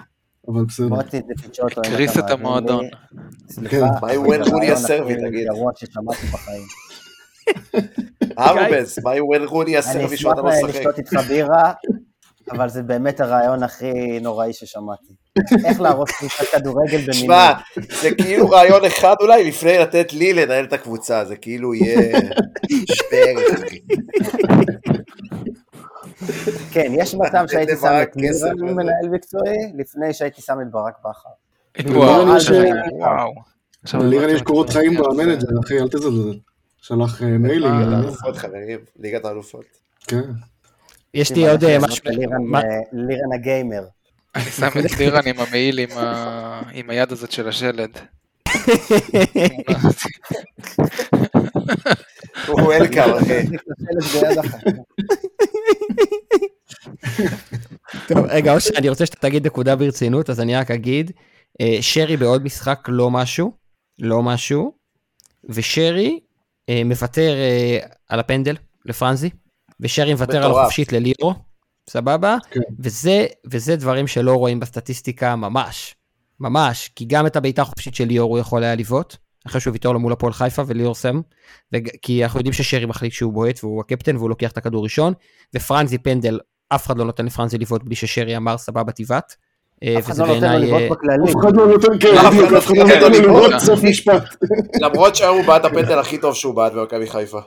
אבל 0.49 0.65
בסדר. 0.65 0.89
מוטי 0.89 1.21
זה 1.27 1.43
פיצ'וטו. 1.43 1.81
הקריס 1.81 2.19
את. 2.19 2.31
המועדון. 2.31 2.85
סליחה. 3.51 3.77
מה 3.77 3.87
עם 3.87 4.01
אבל 4.03 4.19
ווין 4.19 4.45
זה 4.45 4.51
רוני 4.51 4.71
הסרבי, 4.71 5.15
תגיד? 5.15 5.47
גרוע 5.47 5.73
ששמעתי 5.77 6.27
בחיים. 6.27 6.63
ארבס, 8.39 8.99
מה 9.05 9.11
עם 9.11 9.25
ווין 9.25 9.45
רוני 9.45 9.71
אני 9.71 9.77
הסרבי 9.77 10.05
אשמח 10.05 10.17
שהוא 10.17 10.35
לא 10.37 10.45
משחק? 10.45 10.69
לשתות 10.69 10.99
איתך 10.99 11.13
בירה, 11.29 11.73
אבל 12.51 12.69
זה 12.69 12.83
באמת 12.83 13.21
הרעיון 13.21 13.63
הכי 13.63 14.21
נוראי 14.21 14.53
ששמעתי. 14.53 15.13
איך 15.65 15.81
להרוס 15.81 16.11
קבוצת 16.11 16.45
כדורגל 16.53 16.99
במילים. 16.99 17.13
שמע, 17.13 17.53
זה 18.01 18.11
כאילו 18.15 18.51
רעיון 18.51 18.85
אחד 18.85 19.15
אולי 19.21 19.45
לפני 19.45 19.79
לתת 19.79 20.13
לי 20.13 20.33
לנהל 20.33 20.65
את 20.65 20.73
הקבוצה, 20.73 21.25
זה 21.25 21.37
כאילו 21.37 21.75
יהיה 21.75 22.21
שפר. 22.71 23.35
כן, 26.73 26.93
יש 26.95 27.15
מצב 27.15 27.45
שהייתי 27.53 27.73
שם 27.81 27.99
את 28.03 28.17
לירן. 28.17 28.75
מנהל 28.75 29.09
מקצועי, 29.11 29.57
לפני 29.79 30.13
שהייתי 30.15 30.43
שם 30.43 30.57
את 30.63 30.71
ברק 30.71 30.95
בכר. 31.01 31.29
וואו, 31.95 32.25
לירן 34.03 34.29
יש- 34.31 34.35
יש 34.37 34.43
קורות 34.43 34.71
חיים. 34.71 34.97
במנג'ר, 34.97 35.47
אחי, 35.65 35.79
אל 35.81 35.89
תזלזל. 35.89 36.39
שלח 36.83 37.23
אה, 37.23 37.27
מיילים. 37.29 37.73
אה, 37.73 37.79
ליגת 37.81 37.93
אה, 37.93 37.97
האלופות, 37.99 38.37
חברים, 38.37 38.79
ליגת 38.99 39.25
האלופות. 39.25 39.65
כן. 40.07 40.21
יש 41.15 41.33
לי 41.33 41.51
עוד 41.51 41.65
אה, 41.65 41.79
משהו... 41.79 42.05
לירן, 42.11 42.55
אה, 42.55 43.35
הגיימר. 43.35 43.85
אני 44.35 44.45
שם 44.45 44.69
את 44.87 44.99
לירן 44.99 45.23
עם 45.27 45.41
המעיל 45.41 45.79
עם 46.73 46.91
היד 46.91 47.13
הזאת 47.13 47.33
של 47.33 47.49
השלד. 47.49 47.91
הוא 52.47 52.61
וולקאם, 52.61 53.11
אחי. 53.15 53.43
מחזיק 53.43 53.61
את 53.61 54.03
השלט 54.03 54.25
ביד 54.25 54.39
אחת. 54.39 54.61
טוב, 58.09 58.19
רגע, 58.29 58.55
אושר, 58.55 58.71
אני 58.77 58.89
רוצה 58.89 59.07
שאתה 59.07 59.17
תגיד 59.21 59.47
נקודה 59.47 59.77
ברצינות, 59.77 60.31
אז 60.31 60.41
אני 60.41 60.57
רק 60.57 60.71
אגיד, 60.71 61.11
אה, 61.61 61.79
שרי 61.81 62.17
בעוד 62.17 62.45
משחק 62.45 62.85
לא 62.89 63.11
משהו, 63.11 63.53
לא 63.99 64.23
משהו, 64.23 64.73
ושרי 65.49 66.21
אה, 66.69 66.83
מוותר 66.85 67.35
אה, 67.37 67.79
על 68.09 68.21
הפנדל 68.21 68.57
לפרנזי, 68.85 69.31
ושרי 69.81 70.13
מוותר 70.13 70.45
על. 70.45 70.51
החופשית 70.61 70.93
לליאור, 70.93 71.35
סבבה? 71.91 72.37
כן. 72.51 72.61
וזה, 72.79 73.27
וזה 73.47 73.77
דברים 73.77 74.07
שלא 74.07 74.35
רואים 74.35 74.61
בסטטיסטיקה 74.61 75.37
ממש, 75.37 75.95
ממש, 76.41 76.91
כי 76.97 77.05
גם 77.05 77.27
את 77.27 77.37
הבעיטה 77.37 77.63
החופשית 77.63 77.95
של 77.95 78.05
ליאור 78.05 78.31
הוא 78.31 78.39
יכול 78.39 78.65
היה 78.65 78.75
לבעוט, 78.75 79.17
אחרי 79.47 79.61
שהוא 79.61 79.73
ויתר 79.73 79.93
לו 79.93 80.01
מול 80.01 80.13
הפועל 80.13 80.33
חיפה 80.33 80.63
וליאור 80.67 80.95
סם, 80.95 81.21
וג- 81.73 81.91
כי 82.03 82.25
אנחנו 82.25 82.41
יודעים 82.41 82.53
ששרי 82.53 82.87
מחליט 82.87 83.13
שהוא 83.13 83.33
בועט 83.33 83.65
והוא 83.65 83.81
הקפטן 83.81 84.17
והוא 84.17 84.29
לוקח 84.29 84.51
את 84.51 84.59
הכדור 84.59 84.85
ראשון, 84.85 85.13
ופרנזי 85.55 85.99
פנדל, 85.99 86.39
אף 86.69 86.87
אחד 86.87 86.99
לא 86.99 87.05
נותן 87.05 87.27
לפרנזי 87.27 87.59
לבעוט 87.59 87.83
בלי 87.85 87.95
ששרי 87.95 88.37
אמר 88.37 88.59
סבבה 88.59 88.93
תבעט. 88.93 89.35
אה, 89.83 89.99
אף 89.99 90.07
אחד 90.11 90.19
לא 90.19 90.27
נותן 90.27 90.53
לו 90.53 90.67
לבעוט 90.67 90.83
אה, 90.83 90.89
בכללי. 90.91 91.25
אף 91.31 91.37
אחד 91.41 91.57
לא 91.57 91.67
נותן, 91.67 91.89
כן, 92.01 92.09
אף 92.19 92.33
בדיוק, 92.33 92.47
אחד 92.47 92.57
אף 92.57 92.67
אחד 92.67 92.77
לא 92.77 92.85
לא 92.85 92.89
נותן 92.95 93.01
נותן 93.01 93.23
לו 93.23 93.29
לבעוט. 93.39 93.59
סוף 93.59 93.81
משפט. 93.85 94.23
למרות 94.81 95.17
שהיום 95.17 95.37
הוא 95.37 95.47
בעט 95.47 95.65
הפנדל 95.65 95.99
הכי 95.99 96.19
טוב 96.19 96.35
שהוא 96.35 96.55
בעט 96.55 96.73
במכבי 96.73 97.07
חיפה. 97.07 97.39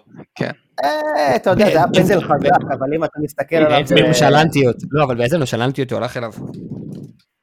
אה, 0.84 1.36
אתה 1.36 1.50
יודע, 1.50 1.66
זה 1.66 1.72
היה 1.72 1.86
פנדל 1.94 2.22
חזק, 2.22 2.50
אבל 2.74 2.94
אם 2.96 3.04
אתה 3.04 3.20
מסתכל 3.24 3.56
עליו... 3.56 3.88
זה- 3.88 3.96
נושלנטיות, 4.08 4.76
לא 4.92 5.04
אבל 5.04 5.16
באיזה 5.16 5.38
נושלנטיות 5.38 5.92
הוא 5.92 5.98
הלך 6.00 6.18
אליו. 6.18 6.32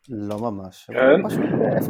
לא 0.09 0.39
ממש. 0.39 0.87
כן. 0.89 0.95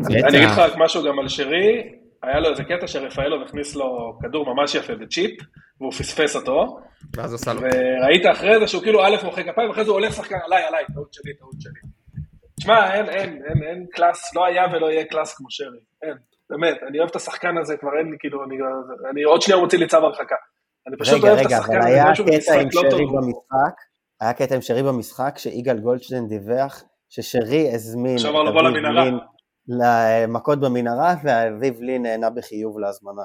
אני 0.09 0.39
אגיד 0.39 0.49
לך 0.49 0.59
רק 0.59 0.73
משהו 0.79 1.05
גם 1.05 1.19
על 1.19 1.29
שרי, 1.29 1.83
היה 2.27 2.41
לו 2.41 2.51
איזה 2.51 2.65
קטע 2.65 2.87
שרפאלוב 2.87 3.43
הכניס 3.43 3.77
לו 3.77 4.19
כדור 4.23 4.55
ממש 4.55 4.75
יפה 4.75 4.95
בצ'יפ, 4.95 5.41
והוא 5.81 5.93
פספס 5.93 6.37
אותו, 6.37 6.79
ואז 7.17 7.33
עושה 7.33 7.53
לו. 7.53 7.61
וראית 7.61 8.27
אחרי 8.33 8.61
זה 8.61 8.67
שהוא 8.67 8.83
כאילו 8.83 9.05
א' 9.05 9.17
מוחא 9.25 9.43
כפיים, 9.43 9.71
אחרי 9.71 9.85
זה 9.85 9.91
הוא 9.91 10.01
הולך 10.01 10.15
שחקן 10.15 10.37
עליי, 10.45 10.65
עליי, 10.65 10.85
טעות 10.95 11.13
שלי, 11.13 11.35
טעות 11.39 11.55
שלי. 11.61 11.81
תשמע, 12.61 12.95
אין, 12.95 13.09
אין, 13.09 13.43
אין, 13.49 13.63
אין 13.71 13.87
קלאס, 13.93 14.35
לא 14.35 14.47
היה 14.47 14.65
ולא 14.73 14.87
יהיה 14.87 15.05
קלאס 15.05 15.35
כמו 15.35 15.47
שרי, 15.51 15.79
אין, 16.03 16.17
באמת, 16.51 16.77
אני 16.89 16.99
אוהב 16.99 17.11
את 17.11 17.17
השחקן 17.17 17.59
הזה, 17.61 17.77
כבר 17.77 17.91
אין 17.99 18.11
לי, 18.11 18.17
כאילו, 18.21 18.45
אני, 18.45 18.57
אני 19.13 19.23
עוד 19.23 19.43
שנייה 19.43 19.61
מוציא 19.61 19.79
לי 19.79 19.87
צו 19.87 19.97
הרחקה. 19.97 20.35
אני 20.89 20.97
פשוט 20.97 21.15
רגע, 21.15 21.29
אוהב 21.29 21.39
את 21.39 21.47
רגע, 21.47 21.57
השחקן 21.57 21.73
אבל 21.73 21.81
הזה, 21.81 21.89
היה 21.89 22.03
אני 22.03 22.11
חושב 22.11 22.25
שהוא 22.25 22.41
קטע 22.41 22.61
עם 22.61 22.69
משחק 22.69 22.85
לא 22.85 22.91
טוב. 22.91 23.01
במשחק, 23.01 23.77
היה 24.21 24.33
קטע 24.33 24.55
עם 24.55 24.61
שרי 24.61 24.83
במשחק, 24.83 25.35
שיגאל 25.39 25.79
גולדשטיין 25.79 26.29
דיווח 26.29 26.85
ששרי 27.09 27.75
הזמין 27.75 28.13
את 28.13 28.17
עכשיו 28.17 28.31
אמר 28.31 28.43
לו, 28.43 28.53
בוא 28.53 28.63
למנהרה. 28.63 29.11
למכות 29.69 30.61
במנהרה, 30.61 31.15
ואביב 31.23 31.81
לין 31.81 32.03
נהנה 32.03 32.31
בחיוב 32.31 32.79
להזמנה. 32.79 33.23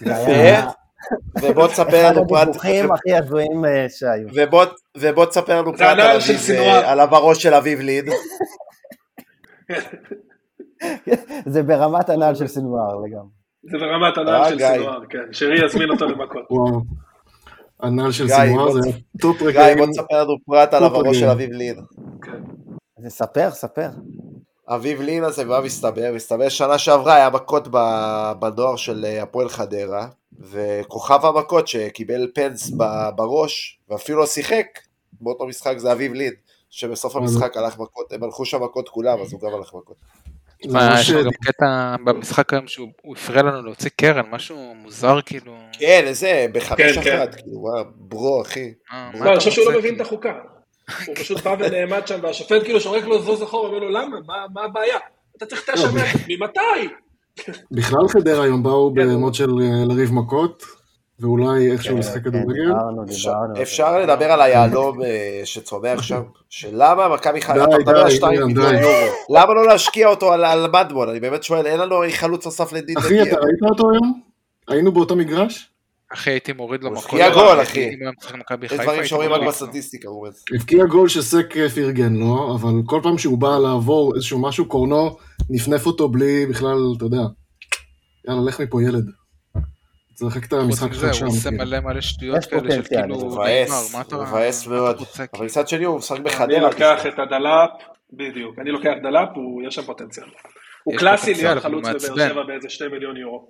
היה 0.00 0.70
ובוא 1.42 1.66
תספר 1.66 2.06
אחד 2.06 2.16
לנו 2.16 2.28
פרט, 2.28 2.48
הדיווחים 2.48 2.92
הכי 2.92 3.14
הזויים 3.14 3.64
אה, 3.64 3.86
שהיו. 3.88 4.28
ובוא, 4.34 5.24
תספר 5.24 5.60
לנו 5.60 5.72
זה 5.72 5.78
פרט 5.78 5.88
על 5.90 6.00
הנעל 6.00 6.20
של 6.20 6.32
אביב, 6.32 6.40
סינואר. 6.40 6.68
אה, 6.68 6.92
על 6.92 7.00
עברו 7.00 7.34
של 7.34 7.54
אביב 7.54 7.80
ליד. 7.80 8.04
זה 11.52 11.62
ברמת 11.62 12.10
הנעל 12.10 12.34
של 12.34 12.46
סינואר 12.46 12.96
לגמרי. 12.96 13.30
זה 13.70 13.78
ברמת 13.78 14.18
הנעל 14.18 14.42
אה, 14.42 14.48
של 14.48 14.56
גיא. 14.56 14.72
סינואר, 14.72 15.06
כן, 15.08 15.32
שרי 15.32 15.66
יזמין 15.66 15.90
אותו 15.90 16.06
למכות. 16.06 16.48
הנעל 17.80 18.12
של 18.12 18.26
גיא, 18.26 18.36
סינואר 18.36 18.66
בוא 18.66 18.80
זה 18.80 18.90
טופ 19.20 19.38
גיא, 19.38 19.48
רגעים. 19.48 19.78
בוא 19.78 19.86
תספר 19.86 20.24
לנו 20.24 20.36
פרט 20.46 20.74
על 20.74 20.84
עברו. 20.84 21.14
של 21.14 21.28
אביב 21.28 21.50
לין. 21.52 21.76
אז 23.06 23.12
ספר, 23.12 23.50
ספר. 23.50 23.88
אביב 24.68 25.00
לין 25.00 25.24
הזה, 25.24 25.44
מה 25.44 25.60
מסתבר? 25.60 26.12
מסתבר 26.14 26.48
שנה 26.48 26.78
שעברה 26.78 27.14
היה 27.14 27.30
מכות 27.30 27.68
בנוער 28.38 28.76
של 28.76 29.04
אה, 29.04 29.22
הפועל 29.22 29.48
חדרה, 29.48 30.08
וכוכב 30.40 31.24
המכות 31.24 31.68
שקיבל 31.68 32.30
פנס 32.34 32.70
בראש, 33.16 33.78
ואפילו 33.88 34.18
לא 34.18 34.26
שיחק, 34.26 34.66
באותו 35.20 35.46
משחק 35.46 35.78
זה 35.78 35.92
אביב 35.92 36.12
לין, 36.12 36.32
שבסוף 36.70 37.16
המשחק 37.16 37.56
הלך 37.56 37.78
מכות, 37.78 38.12
הם 38.12 38.24
הלכו 38.24 38.44
שם 38.44 38.62
מכות 38.62 38.88
כולם, 38.88 39.20
אז 39.20 39.32
הוא 39.32 39.40
גם 39.40 39.54
הלך 39.54 39.74
מכות. 39.74 39.96
יש 40.60 41.10
לו 41.10 41.24
גם 41.24 41.30
קטע 41.30 41.96
במשחק 42.04 42.52
היום 42.52 42.66
שהוא 42.66 42.88
הוא 43.02 43.16
הפריע 43.16 43.42
לנו 43.42 43.62
להוציא 43.62 43.90
קרן, 43.96 44.30
משהו 44.30 44.74
מוזר 44.74 45.20
כאילו. 45.26 45.56
כן, 45.72 46.02
איזה, 46.06 46.46
בחמש 46.52 46.78
כן, 46.80 47.02
כן. 47.02 47.18
אחת, 47.18 47.34
כאילו, 47.34 47.64
ברו, 47.94 48.42
אחי. 48.42 48.72
אה, 48.92 49.10
לא, 49.20 49.30
אני 49.30 49.38
חושב 49.38 49.50
שהוא 49.50 49.72
לא 49.72 49.78
מבין 49.78 49.94
את 49.94 50.00
כאילו? 50.00 50.04
החוקה. 50.04 50.55
הוא 51.06 51.14
פשוט 51.16 51.42
בא 51.42 51.56
ונעמד 51.58 52.06
שם, 52.06 52.18
והשופט 52.22 52.62
כאילו 52.64 52.80
שורק 52.80 53.04
לו 53.04 53.22
זוז 53.22 53.42
אחורה, 53.42 53.68
אומר 53.68 53.78
לו, 53.78 53.90
למה? 53.90 54.16
מה- 54.26 54.46
מה 54.54 54.64
הבעיה? 54.64 54.98
אתה 55.36 55.46
צריך 55.46 55.70
תשע 55.70 55.90
מאה, 55.90 56.12
ממתי? 56.28 56.88
בכלל 57.70 58.08
חדרה 58.08 58.44
היום 58.44 58.62
באו 58.62 58.92
כן. 58.96 59.08
במוד 59.08 59.34
של 59.34 59.50
אה, 59.50 59.84
לריב 59.88 60.12
מכות, 60.12 60.62
ואולי 61.20 61.72
איכשהו 61.72 61.98
לשחק 61.98 62.14
כן, 62.14 62.30
כדורגל. 62.30 62.72
אפשר-. 63.62 63.98
לדבר 63.98 64.32
על 64.32 64.40
היהלום 64.42 65.02
אה, 65.02 65.40
שצומח 65.44 66.02
שם, 66.02 66.22
שלמה 66.50 67.08
מכבי 67.08 67.40
חיפה, 67.40 67.58
די, 67.58 67.64
אתה 67.64 67.78
מדבר 67.78 67.98
על 67.98 68.08
די, 68.08 68.14
2 68.16 68.32
אילן, 68.32 68.46
מיליון 68.46 68.70
די. 68.74 68.80
יורו, 68.80 68.94
למה 69.30 69.54
לא 69.54 69.66
להשקיע 69.66 70.08
אותו 70.08 70.32
על 70.32 70.70
מדמון, 70.70 71.08
אני 71.08 71.20
באמת 71.20 71.42
שואל, 71.42 71.66
אין 71.66 71.80
לנו 71.80 71.96
חלוץ 72.10 72.44
נוסף 72.44 72.72
לדין 72.72 72.96
אחי, 72.98 73.22
אתה 73.22 73.36
ראית 73.36 73.58
אותו 73.70 73.90
היום? 73.90 74.20
היינו 74.68 74.92
באותו 74.92 75.16
מגרש? 75.16 75.70
אחי, 76.12 76.30
הייתי 76.30 76.52
מוריד 76.52 76.82
לו 76.82 76.88
הוא 76.88 76.96
מכות. 76.96 77.10
הבקיע 77.20 77.30
גול, 77.34 77.62
אחי. 77.62 77.84
הוא 77.84 78.68
חיפה, 78.68 78.82
דברים 78.82 79.04
שרואים 79.04 79.32
רק. 79.32 79.48
בסטטיסטיקה, 79.48 80.08
הוא. 80.08 80.28
הבקיע 80.54 80.84
גול 80.84 81.08
שסק 81.08 81.54
פרגן 81.74 82.12
לו, 82.14 82.54
אבל 82.54 82.72
כל 82.86 83.00
פעם 83.02 83.18
שהוא 83.18 83.38
בא 83.38 83.58
לעבור 83.58 84.14
איזשהו 84.14 84.42
משהו, 84.42 84.68
קורנו 84.68 85.16
נפנף 85.50 85.86
אותו 85.86 86.08
בלי 86.08 86.46
בכלל, 86.46 86.76
אתה 86.96 87.04
יודע. 87.04 87.22
יאללה, 88.28 88.40
לך 88.48 88.60
מפה 88.60 88.82
ילד. 88.82 89.04
תשחק 90.14 90.44
את 90.44 90.52
חוץ 90.52 90.62
המשחק 90.62 90.92
שלך 90.92 91.04
הוא 91.04 91.12
שם. 91.12 91.26
עושה 91.26 91.50
כן. 91.50 91.56
מלא 91.56 91.80
מלא 91.80 92.00
שטויות 92.00 92.44
כאלה 92.44 92.70
של 92.74 92.82
כאילו, 92.82 93.14
הוא 93.14 93.32
מבאס, 93.32 93.92
הוא 93.92 94.22
מבאס 94.22 94.66
מאוד, 94.66 94.96
אבל? 95.34 95.44
מצד 95.46 95.68
שני 95.68 95.84
הוא 95.84 95.98
משחק 95.98 96.16
אני 96.16 96.24
בחדרה, 96.24 96.58
לוקח 96.60 97.06
את 97.06 97.18
הדלאפ, 97.18 97.70
בדיוק, 98.12 98.58
אני 98.58 98.70
לוקח 98.70 98.92
דלאפ, 99.02 99.28
הוא- 99.34 99.62
יש 99.68 99.74
שם 99.74 99.82
פוטנציאל. 99.82 100.26
הוא 100.84 100.94
קלאסי 100.98 101.34
להיות 101.34 101.54
הוא 101.54 101.62
חלוץ 101.62 101.84
בבאר. 101.86 102.28
שבע 102.28 102.42
באיזה 102.46 102.68
שני 102.70 102.88
מיליון 102.88 103.16
יורו. 103.16 103.48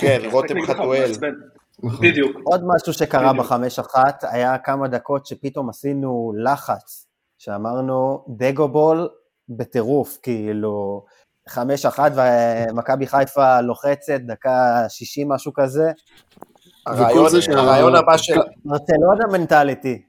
כן, 0.00 0.20
רותם 0.32 0.54
חתואל. 0.66 1.10
נכון. 1.82 2.00
בדיוק. 2.08 2.36
עוד 2.44 2.60
משהו 2.66 2.92
שקרה. 2.92 3.32
בחמש 3.32 3.78
אחת, 3.78 4.24
היה 4.30 4.58
כמה 4.58 4.88
דקות 4.88 5.26
שפתאום 5.26 5.68
עשינו 5.68 6.32
לחץ, 6.44 7.06
שאמרנו 7.38 8.24
דגובול 8.28 9.08
בטירוף, 9.48 10.18
כאילו, 10.22 11.04
חמש 11.48 11.86
אחת 11.86 12.12
ומכבי 12.14 13.06
חיפה 13.06 13.60
לוחצת, 13.60 14.20
דקה 14.26 14.84
שישים 14.88 15.28
משהו 15.28 15.52
כזה, 15.52 15.90
הרעיון 17.58 17.96
הבא 17.96 18.16
של- 18.16 18.40
ברצלונה 18.64 19.24
מנטליטי. 19.32 20.02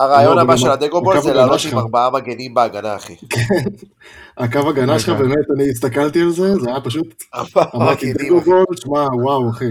הרעיון 0.00 0.36
לא, 0.36 0.40
הבא 0.40 0.56
של 0.56 0.70
הדגובול 0.70 1.20
זה 1.20 1.32
לעלות. 1.34 1.60
עם 1.72 1.78
ארבעה 1.78 2.10
מגנים 2.10 2.54
בהגנה, 2.54 2.96
אחי. 2.96 3.14
הקו 4.38 4.68
הגנה 4.68 4.98
שלך. 4.98 5.18
באמת, 5.18 5.50
אני 5.54 5.70
הסתכלתי 5.70 6.20
על 6.20 6.30
זה, 6.30 6.54
זה 6.56 6.70
היה 6.70 6.80
פשוט, 6.80 7.22
אמרתי 7.74 8.12
מגנים, 8.12 8.28
דגו 8.28 8.38
אחי. 8.38 8.50
גול, 8.50 8.64
שמע, 8.76 9.06
וואו, 9.22 9.50
אחי. 9.50 9.70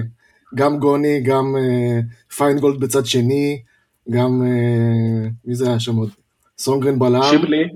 גם 0.55 0.79
גוני, 0.79 1.21
גם 1.21 1.55
אה, 1.57 1.99
פיינגולד 2.35 2.79
בצד 2.79 3.05
שני, 3.05 3.61
גם, 4.09 4.43
אה, 4.45 5.29
מי 5.45 5.55
זה 5.55 5.67
היה 5.67 5.79
שם 5.79 5.95
עוד? 5.95 6.09
סונגרן 6.57 6.99
בלם, 6.99 7.23
שיבלי. 7.23 7.63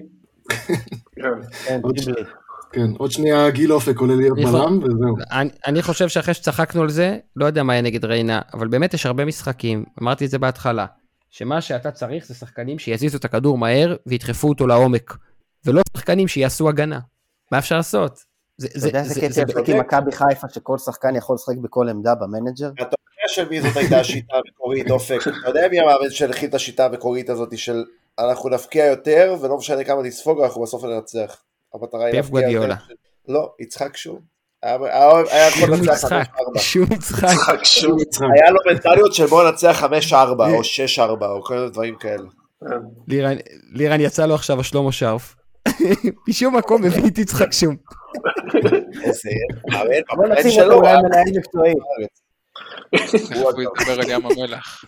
כן. 1.15 1.29
כן, 1.65 1.79
עוד. 1.83 1.95
כן, 2.71 2.91
עוד 2.97 3.11
שנייה 3.11 3.49
גיל 3.49 3.73
אופק 3.73 3.99
עולה 3.99 4.15
להיות 4.15 4.37
בלם, 4.37 4.79
וזהו. 4.83 5.15
אני, 5.31 5.49
אני 5.67 5.81
חושב 5.81 6.07
שאחרי 6.07 6.33
שצחקנו 6.33 6.81
על 6.81 6.89
זה, 6.89 7.17
לא 7.35 7.45
יודע 7.45 7.63
מה 7.63 7.73
יהיה 7.73 7.81
נגד 7.81 8.05
ריינה, 8.05 8.41
אבל 8.53 8.67
באמת 8.67 8.93
יש 8.93 9.05
הרבה 9.05 9.25
משחקים, 9.25 9.83
אמרתי 10.01 10.25
את 10.25 10.29
זה 10.29 10.39
בהתחלה, 10.39 10.85
שמה 11.37 11.61
שאתה 11.61 11.91
צריך 11.91 12.25
זה 12.25 12.33
שחקנים 12.33 12.79
שיזיזו 12.79 13.17
את 13.17 13.25
הכדור 13.25 13.57
מהר 13.57 13.95
וידחפו 14.05 14.49
אותו 14.49 14.67
לעומק, 14.67 15.17
ולא 15.65 15.81
שחקנים 15.97 16.27
שיעשו 16.27 16.69
הגנה. 16.69 16.99
מה 17.51 17.57
אפשר 17.59 17.75
לעשות? 17.77 18.19
זה, 18.57 18.67
אתה 18.77 18.87
יודע 18.87 18.99
איזה 18.99 19.21
קטע 19.21 19.41
יפה 19.41 19.73
עם 19.73 19.79
מכבי 19.79 20.11
חיפה, 20.11 20.49
שכל 20.49 20.77
שחקן 20.77 21.15
יכול 21.15 21.35
לשחק 21.35 21.57
בכל 21.61 21.89
עמדה 21.89 22.15
במנג'ר? 22.15 22.69
אתה 22.73 22.81
יודע 22.81 23.27
של 23.27 23.49
מי 23.49 23.61
זאת 23.61 23.77
הייתה 23.77 23.99
השיטה 23.99 24.35
המקורית, 24.35 24.91
אופק? 24.91 25.19
אתה 25.21 25.49
יודע 25.49 25.67
מי 25.71 25.79
המאמן 25.79 26.09
שהנחיל 26.09 26.49
את 26.49 26.53
השיטה 26.53 26.85
המקורית 26.85 27.29
הזאת 27.29 27.57
של 27.57 27.83
אנחנו 28.19 28.49
נפקיע 28.49 28.85
יותר, 28.85 29.35
ולא 29.41 29.57
משנה 29.57 29.83
כמה 29.83 30.03
נספוג, 30.03 30.41
אנחנו 30.41 30.61
בסוף 30.61 30.83
ננצח. 30.83 31.43
המטרה 31.73 32.05
היא 32.05 32.15
להפקיע 32.15 32.49
יותר. 32.49 32.73
לא, 33.27 33.53
יצחק 33.59 33.97
שום. 33.97 34.34
היה 34.65 35.47
יכול 35.47 35.61
שום 35.61 35.71
לנצח 35.71 35.91
משחק, 35.93 36.27
5-4. 36.55 36.59
שום 36.59 36.85
משחק. 36.97 37.63
שוב. 37.63 37.97
היה 38.35 38.51
לו 38.51 38.59
מנטליות 38.71 39.13
של 39.13 39.25
בוא 39.25 39.43
ננצח 39.49 39.83
5-4 40.11 40.15
או 40.39 40.61
6-4 40.97 41.25
או 41.25 41.43
כל 41.43 41.55
מיני 41.55 41.69
דברים 41.69 41.95
כאלה. 41.95 42.23
לירן- 43.07 43.37
לירן 43.73 44.01
יצא 44.01 44.25
לו 44.25 44.35
עכשיו 44.35 44.59
השלמה 44.59 44.91
שרף. 44.91 45.35
משום 46.29 46.55
מקום 46.57 46.83
הביא 46.85 47.07
את 47.07 47.17
יצחק 47.17 47.51
שום. 47.53 47.75
בוא 50.15 50.25
נשים. 50.39 50.61
אותו 50.63 50.73
אולי 50.73 50.93
מנהל 51.03 51.23
מקצועי. 51.37 51.73
הוא 53.35 53.51
ידבר 53.61 54.01
על 54.01 54.09
ים 54.09 54.21
המלח. 54.25 54.83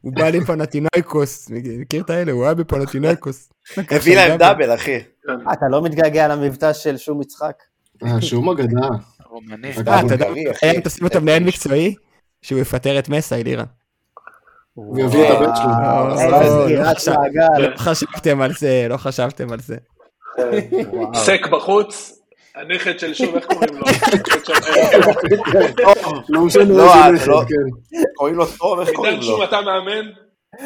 הוא 0.00 0.12
בא 0.14 0.28
לפנטינאיקוס, 0.28 1.50
מכיר 1.80 2.02
את 2.02 2.10
האלה? 2.10 2.32
הוא 2.32 2.44
היה 2.44 2.54
בפנטינאיקוס. 2.54 3.48
הביא 3.90 4.16
להם 4.16 4.38
דאבל, 4.38 4.74
אחי. 4.74 4.94
אה, 4.94 5.52
אתה 5.52 5.66
לא 5.70 5.82
מתגעגע 5.82 6.28
למבטא 6.28 6.72
של 6.72 6.96
שום 6.96 7.22
יצחק? 7.22 7.54
אה, 8.04 8.22
שום 8.22 8.48
אגדה. 8.48 8.88
רומני. 9.30 9.72
אה, 9.88 10.00
אתה 10.00 10.14
יודע. 10.14 10.26
היה 10.62 10.80
תשים 10.80 11.04
אותו 11.04 11.20
מנהל 11.20 11.42
מקצועי? 11.42 11.94
שהוא 12.42 12.60
יפטר 12.60 12.98
את 12.98 13.08
מסאי, 13.08 13.44
לירן. 13.44 13.64
הוא 14.74 15.00
יביא 15.00 15.24
את 15.24 15.30
הבן 15.30 15.56
שלו. 15.56 15.70
אה, 15.70 16.28
לא, 16.28 16.66
מעגל. 17.20 17.58
לא 17.58 17.76
חשבתם 17.76 18.40
על 18.40 18.52
זה, 18.52 18.86
לא 18.88 18.96
חשבתם 18.96 19.52
על 19.52 19.60
זה. 19.60 19.76
סק 21.14 21.46
בחוץ, 21.52 22.20
הנכד 22.54 22.98
של 22.98 23.14
שוב, 23.14 23.34
איך 23.34 23.46
קוראים 23.46 23.74
לו? 23.74 23.84
לא 26.28 26.44
משנה 26.44 26.64
לא, 26.64 26.82
איזה 26.82 26.94
אה, 27.04 27.12
נכד, 27.12 27.26
לא. 27.26 27.42
כן. 27.48 27.54
קוראים 28.16 28.36
לו 28.36 28.46
טוב, 28.46 28.80
איך 28.80 28.90
קוראים 28.90 29.14
עידן 29.14 29.26
לו? 29.26 29.32
שום 29.32 29.44
אתה 29.44 29.60
מאמן? 29.60 30.10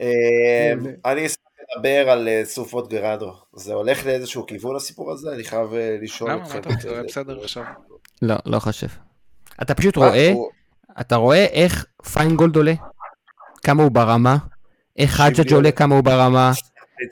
אה, 0.00 0.72
אני 1.04 1.26
אשמח 1.26 1.47
לדבר 1.78 2.10
על 2.10 2.28
אה, 2.28 2.42
סופות 2.44 2.88
גרנדו. 2.90 3.32
זה 3.56 3.74
הולך 3.74 4.06
לאיזשהו 4.06 4.46
כיוון 4.46 4.76
הסיפור 4.76 5.12
הזה? 5.12 5.32
אני 5.34 5.44
חייב 5.44 5.72
אה, 5.74 5.96
לשאול 6.02 6.30
למה? 6.30 6.42
מה. 6.42 6.58
אתה? 6.58 6.68
הוא 6.88 7.06
בסדר 7.06 7.40
עכשיו. 7.42 7.64
לא, 8.22 8.34
לא 8.46 8.58
חושב. 8.58 8.86
אתה 9.62 9.74
פשוט 9.74 9.96
רואה, 9.96 10.30
הוא- 10.32 10.48
אתה 11.00 11.16
רואה 11.16 11.44
איך 11.44 11.86
פיינגולד 12.12 12.56
עולה, 12.56 12.74
כמה 13.64 13.82
הוא 13.82 13.90
ברמה, 13.90 14.36
איך 14.96 15.10
חג'ג' 15.10 15.52
עולה, 15.52 15.72
כמה 15.72 15.94
הוא 15.94 16.04
ברמה, 16.04 16.52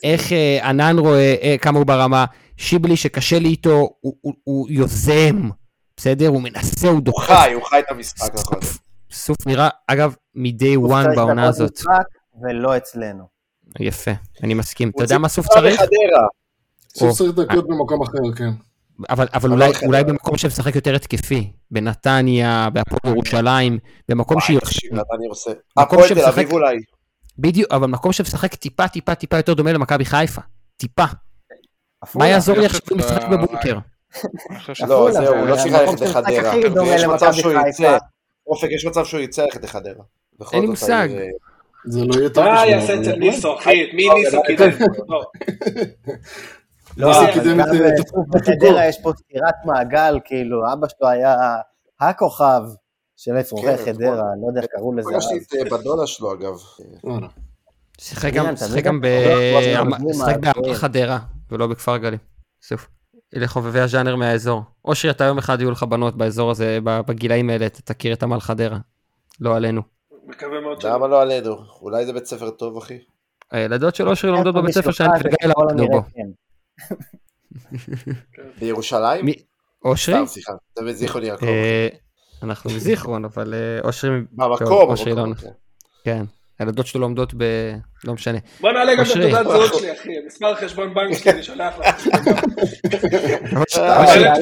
איך 0.04 0.32
אה, 0.32 0.68
ענן 0.68 0.98
רואה 0.98 1.34
אה, 1.42 1.56
כמה 1.60 1.78
הוא 1.78 1.86
ברמה, 1.86 2.24
שיבלי 2.56 2.96
שקשה 2.96 3.38
לי 3.38 3.48
איתו, 3.48 3.90
הוא- 4.00 4.16
הוא- 4.20 4.34
הוא 4.44 4.66
יוזם, 4.70 5.48
בסדר? 5.96 6.28
הוא 6.28 6.42
מנסה, 6.42 6.86
הוא 6.88 6.94
הוא 6.94 7.02
דוחף. 7.02 7.32
חי, 7.32 7.52
הוא 7.52 7.62
חי 7.64 7.78
את 7.78 7.84
המשחק, 7.90 8.34
נכון. 8.34 8.60
סוף- 8.62 8.78
סוף 9.10 9.46
נראה, 9.46 9.68
אגב, 9.86 10.14
מ-day 10.34 10.74
הוא 10.76 10.94
one 10.94 11.16
בעונה 11.16 11.48
הזאת. 11.48 11.80
ולא 12.42 12.76
אצלנו. 12.76 13.35
יפה, 13.80 14.10
אני 14.42 14.54
מסכים. 14.54 14.90
אתה 14.94 15.04
יודע 15.04 15.18
מה 15.18 15.28
סוף 15.28 15.46
צריך? 15.46 15.80
סוף. 16.88 17.16
צריך 17.18 17.32
דקות 17.32 17.66
במקום 17.68 18.02
אחר, 18.02 18.34
כן. 18.36 18.50
אבל, 19.10 19.10
אבל 19.10 19.28
אבל 19.34 19.50
אולי. 19.50 19.70
אולי 19.86 20.04
במקום 20.04 20.38
שמשחק 20.38 20.74
יותר 20.74 20.94
התקפי, 20.94 21.52
בנתניה, 21.70 22.68
בהפועל 22.72 23.14
ירושלים, 23.14 23.78
במקום 24.08 24.36
וואי, 24.36 24.46
שהיא... 24.46 24.58
תקשיב, 24.58 24.92
נתניה 24.92 25.28
עושה. 25.28 25.50
הפועל 25.76 26.08
תל 26.08 26.20
אביב 26.20 26.52
אולי. 26.52 26.76
בדיוק, 27.38 27.72
אבל 27.72 27.86
מקום 27.86 28.12
שמשחק 28.12 28.54
טיפה 28.54 28.88
טיפה 28.88 29.14
טיפה 29.14 29.36
יותר 29.36 29.54
דומה 29.54 29.72
למכבי 29.72 30.04
חיפה. 30.04 30.40
טיפה. 30.76 31.04
מה. 32.14 32.28
יעזור 32.28 32.58
לי 32.58 32.66
עכשיו 32.66 32.80
אם 32.92 32.98
משחק 32.98 33.28
בבונקר? 33.30 33.78
לא, 34.88 35.12
זהו, 35.12 35.34
הוא 35.34 35.46
לא 35.46 35.56
צריך 35.56 35.74
ללכת 35.74 36.00
לחדרה. 36.00 36.56
יש 36.86 37.04
מצב 37.04 37.32
שהוא 37.32 37.52
חיפה. 37.52 37.68
יצא. 37.68 37.98
אופק, 38.46 38.68
יש 38.70 38.86
מצב 38.86 39.04
שהוא 39.04 39.20
יצא 39.20 39.42
ללכת 39.44 39.64
לחדרה. 39.64 40.04
אין 40.52 40.60
לי 40.60 40.66
מושג. 40.66 41.08
אה, 41.86 41.92
זה 41.92 42.04
לא 42.04 42.14
יהיה 42.14 42.28
טוב. 42.28 42.44
מה 42.44 42.54
בשבילו, 42.54 42.80
יעשה 42.80 43.00
אצל 43.00 43.16
ניסו, 43.16 43.58
אחי? 43.58 43.90
מי 43.92 44.08
ניסו 44.14 44.42
קידם? 44.42 44.70
לא. 45.08 45.24
ניסו 46.96 47.20
אבל 47.20 47.32
קידם 47.32 47.58
גם 47.58 47.60
את, 47.60 47.80
אה, 47.80 47.88
הפיקוח. 47.92 48.24
בחדרה 48.28 48.86
יש 48.86 48.98
פה 49.02 49.12
סטירת 49.16 49.54
מעגל, 49.64 50.18
כאילו, 50.24 50.72
אבא 50.72 50.86
שלו 50.88 51.08
היה 51.08 51.36
הכוכב 52.00 52.62
של 53.16 53.32
אפרוחי 53.40 53.66
כן, 53.66 53.84
חדרה, 53.84 54.14
נכון. 54.14 54.28
אני 54.32 54.42
לא 54.42 54.48
יודע 54.48 54.60
איך 54.60 54.70
קראו 54.70 54.92
לזה 54.92 55.10
פגשתי. 55.12 55.38
את 55.38 55.72
אה, 55.72 55.78
בדודה 55.78 56.06
שלו 56.06 56.32
אגב. 56.32 56.54
שיחק 58.00 58.32
גם, 58.32 58.48
אתה 58.48 58.56
שיחק 58.56 58.70
מבין? 58.70 58.84
גם 58.84 59.00
ב... 59.00 59.06
שיחק 60.12 60.36
בעמל 60.40 60.68
לא. 60.68 60.74
חדרה, 60.74 61.18
ולא 61.50 61.66
בכפר 61.66 61.96
גלים. 61.96 62.18
סוף. 62.62 62.88
אלה 63.36 63.46
חובבי 63.46 63.80
הז'אנר 63.80 64.16
מהאזור. 64.16 64.62
אושרי, 64.84 65.10
אתה 65.10 65.24
יום 65.24 65.38
אחד 65.38 65.60
יהיו 65.60 65.70
לך 65.70 65.82
בנות 65.82 66.16
באזור 66.16 66.50
הזה, 66.50 66.78
בגילאים 66.84 67.50
האלה, 67.50 67.66
אתה 67.66 67.82
תכיר 67.82 68.12
את 68.12 68.22
עמל 68.22 68.40
חדרה. 68.40 68.78
לא 69.40 69.56
עלינו. 69.56 69.95
מקווה 70.26 70.60
מאוד 70.60 70.80
שלא. 70.80 70.90
למה 70.90 71.06
לא 71.06 71.22
עלינו? 71.22 71.56
אולי 71.80 72.06
זה 72.06 72.12
בית 72.12 72.26
ספר 72.26 72.50
טוב, 72.50 72.76
אחי. 72.76 72.98
הילדות 73.50 73.94
של 73.94 74.08
אושרי 74.08 74.30
לומדות 74.30 74.54
בבית 74.54 74.74
ספר 74.74 74.90
שאני 74.90 75.10
ככל 75.18 75.48
למדנו 75.48 75.70
הנראה 75.70 75.88
בו. 75.88 76.02
כן. 76.14 76.28
בירושלים? 78.60 79.26
אושרי? 79.84 80.14
סתם, 80.14 80.26
סליחה. 80.26 80.52
זה 80.78 80.84
בזיכרון 80.84 81.24
יעקב. 81.24 81.46
אה, 81.46 81.88
אנחנו 82.42 82.70
מזיכרון, 82.70 83.24
אבל 83.24 83.54
אה, 83.54 83.80
אושרי... 83.84 84.10
במקום, 84.32 84.90
אושרי 84.90 85.14
לא... 85.14 85.22
במקום. 85.22 85.50
כן. 86.04 86.24
הילדות 86.58 86.86
שלו 86.86 87.00
לומדות 87.00 87.34
ב... 87.36 87.44
לא 88.04 88.14
משנה. 88.14 88.38
בוא 88.60 88.72
נעלה 88.72 88.94
גם 88.94 89.02
את 89.02 89.06
אושרי. 89.06 89.30
תעודת 89.30 89.46
זהות 89.46 89.74
שלי, 89.74 89.92
אחי. 89.92 90.08
מספר 90.26 90.54
חשבון 90.54 90.94
בנק 90.94 91.18
שלי, 91.18 91.32
אני 91.32 91.42
שולח 91.42 91.78
לך. 91.78 92.08
אה. 93.78 94.34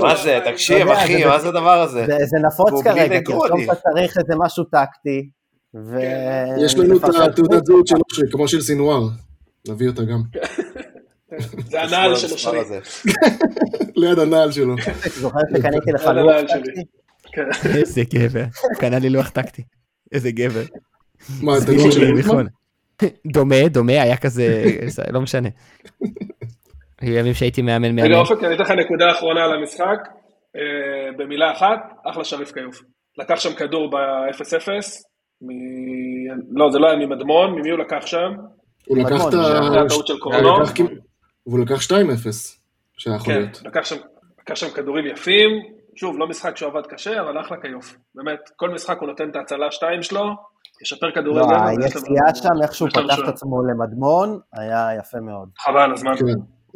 מה 0.00 0.16
זה? 0.16 0.40
תקשיב, 0.44 0.88
אתה 0.88 1.04
אחי, 1.04 1.24
מה 1.24 1.38
זה 1.38 1.48
הדבר 1.48 1.80
הזה? 1.82 2.06
זה 2.06 2.36
נפוץ 2.46 2.84
כרגע. 2.84 3.20
תרשום 3.20 3.60
שאתה 3.60 3.74
צריך 3.74 4.18
איזה 4.18 4.34
משהו 4.44 4.64
טקטי. 4.64 5.28
יש 6.64 6.74
לנו 6.78 6.96
את. 6.96 7.04
התעודת 7.04 7.66
זהות 7.66 7.86
של 7.86 7.96
אושרי, 8.10 8.30
כמו 8.32 8.48
של 8.48 8.60
סינואר. 8.60 9.08
נביא 9.68 9.88
אותה 9.88 10.02
גם. 10.02 10.22
זה 11.70 11.82
הנעל 11.82 12.16
של 12.16 12.32
אושרי. 12.32 12.58
ליד 13.96 14.18
הנעל 14.18 14.52
שלו. 14.52 14.74
זוכר 15.20 15.38
שקניתי 15.56 15.92
לך 15.92 16.06
לוח. 16.06 16.40
טקטי? 16.40 16.82
כן. 17.32 17.68
איזה 17.78 18.02
גבר. 18.14 18.44
קנה 18.78 18.98
לי 18.98 19.10
לוח 19.10 19.28
טקטי. 19.28 19.62
איזה 20.12 20.30
גבר. 20.30 20.62
מה, 21.42 21.56
את 21.56 21.62
זה 21.62 21.72
הלוח 21.72 21.90
של? 21.90 22.12
נכון. 22.12 22.46
דומה, 23.32 23.68
דומה, 23.68 23.92
היה 23.92 24.16
כזה, 24.16 24.64
לא 25.14 25.20
משנה. 25.20 25.48
היו 27.00 27.14
ימים 27.14 27.34
שהייתי 27.34 27.62
מאמן 27.62 27.84
רגע, 27.98 28.02
מאמן. 28.02 28.14
אופק, 28.14 28.44
אני 28.44 28.54
אתן 28.54 28.62
לך 28.62 28.70
נקודה 28.70 29.10
אחרונה 29.10 29.44
על 29.44 29.52
המשחק. 29.60 29.98
אה, 30.56 30.60
במילה 31.18 31.52
אחת, 31.52 31.78
אחלה 32.10 32.24
שריף 32.24 32.52
כיוף. 32.52 32.82
לקח 33.18 33.40
שם 33.40 33.54
כדור 33.54 33.90
ב-0-0. 33.90 34.68
מ- 35.42 36.58
לא, 36.58 36.70
זה 36.72 36.78
לא 36.78 36.86
היה 36.90 37.06
ממדמון, 37.06 37.50
ממי 37.50 37.70
הוא 37.70 37.78
לקח 37.78 38.06
שם? 38.06 38.30
הוא 38.86 38.98
לקח 38.98 39.26
את 39.26 39.30
זה 39.32 39.38
ה... 39.38 39.72
היה 39.72 39.88
טעות 39.88 40.06
של 40.06 40.12
הוא 40.12 40.20
קורנו. 40.20 40.60
לקח 40.60 40.72
כמעט- 40.74 40.90
והוא 41.46 41.60
לקח 41.60 41.82
2-0. 41.82 41.94
שהיה 42.98 43.16
יכול 43.16 43.34
כן, 43.34 43.38
להיות. 43.40 43.62
שם, 43.84 43.96
לקח 44.40 44.54
שם 44.54 44.66
כדורים 44.74 45.06
יפים. 45.06 45.50
שוב, 45.96 46.18
לא 46.18 46.26
משחק 46.28 46.56
שהוא 46.56 46.70
עבד 46.70 46.86
קשה, 46.86 47.20
אבל 47.20 47.40
אחלה 47.40 47.56
כיוף. 47.62 47.96
באמת, 48.14 48.38
כל 48.56 48.70
משחק 48.70 48.98
הוא 49.00 49.08
נותן 49.08 49.30
את 49.30 49.36
ההצלה 49.36 49.70
2 49.70 50.02
שלו, 50.02 50.24
ישפר 50.82 51.06
לא, 51.06 51.32
ויש 51.32 51.46
לנו- 51.46 52.06
היציאה 52.06 52.34
שם, 52.34 52.48
איך 52.62 52.74
שהוא 52.74 52.88
פתח. 52.88 53.18
את 53.24 53.28
עצמו 53.28 53.62
למדמון, 53.62 54.38
היה 54.52 54.88
יפה 54.98 55.20
מאוד. 55.20 55.48
חבל 55.58 55.92
הזמן. 55.92 56.16
כן, 56.16 56.24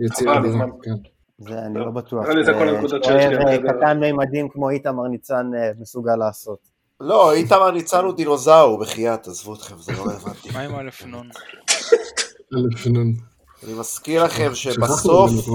יציאה 0.04 0.34
חבל, 0.34 0.38
אדירה. 0.40 0.54
הזמן. 0.54 0.68
כן. 0.82 0.90
זה 1.38 1.58
אני 1.58 1.78
לא 1.78 1.90
בטוח. 1.90 2.22
נראה 2.24 2.34
לי 2.34 2.44
זה 2.44 2.52
כל 2.52 2.68
הנקודות 2.68 3.04
שיש 3.04 3.24
לי. 3.24 3.58
קטן 3.68 4.00
מימדים 4.00 4.48
כמו 4.48 4.70
איתמר 4.70 5.08
ניצן 5.08 5.50
אה, 5.56 5.70
מסוגל 5.80 6.16
לעשות. 6.16 6.58
לא, 7.00 7.32
איתמר 7.32 7.70
ניצן 7.70 8.04
הוא 8.04 8.14
דינוזאור, 8.14 8.80
בחייאת, 8.80 9.26
עזבו 9.26 9.54
אתכם, 9.54 9.76
זה 9.78 9.92
לא 9.92 10.02
רלוונטי. 10.02 10.48
מה 10.54 10.60
עם 10.60 10.74
א' 10.74 11.06
נון? 11.06 11.28
א' 12.54 12.76
פנון. 12.84 13.12
אני 13.64 13.72
מזכיר 13.80 14.24
לכם 14.24 14.54
שבסוף 14.54 15.30
כבר. 15.46 15.54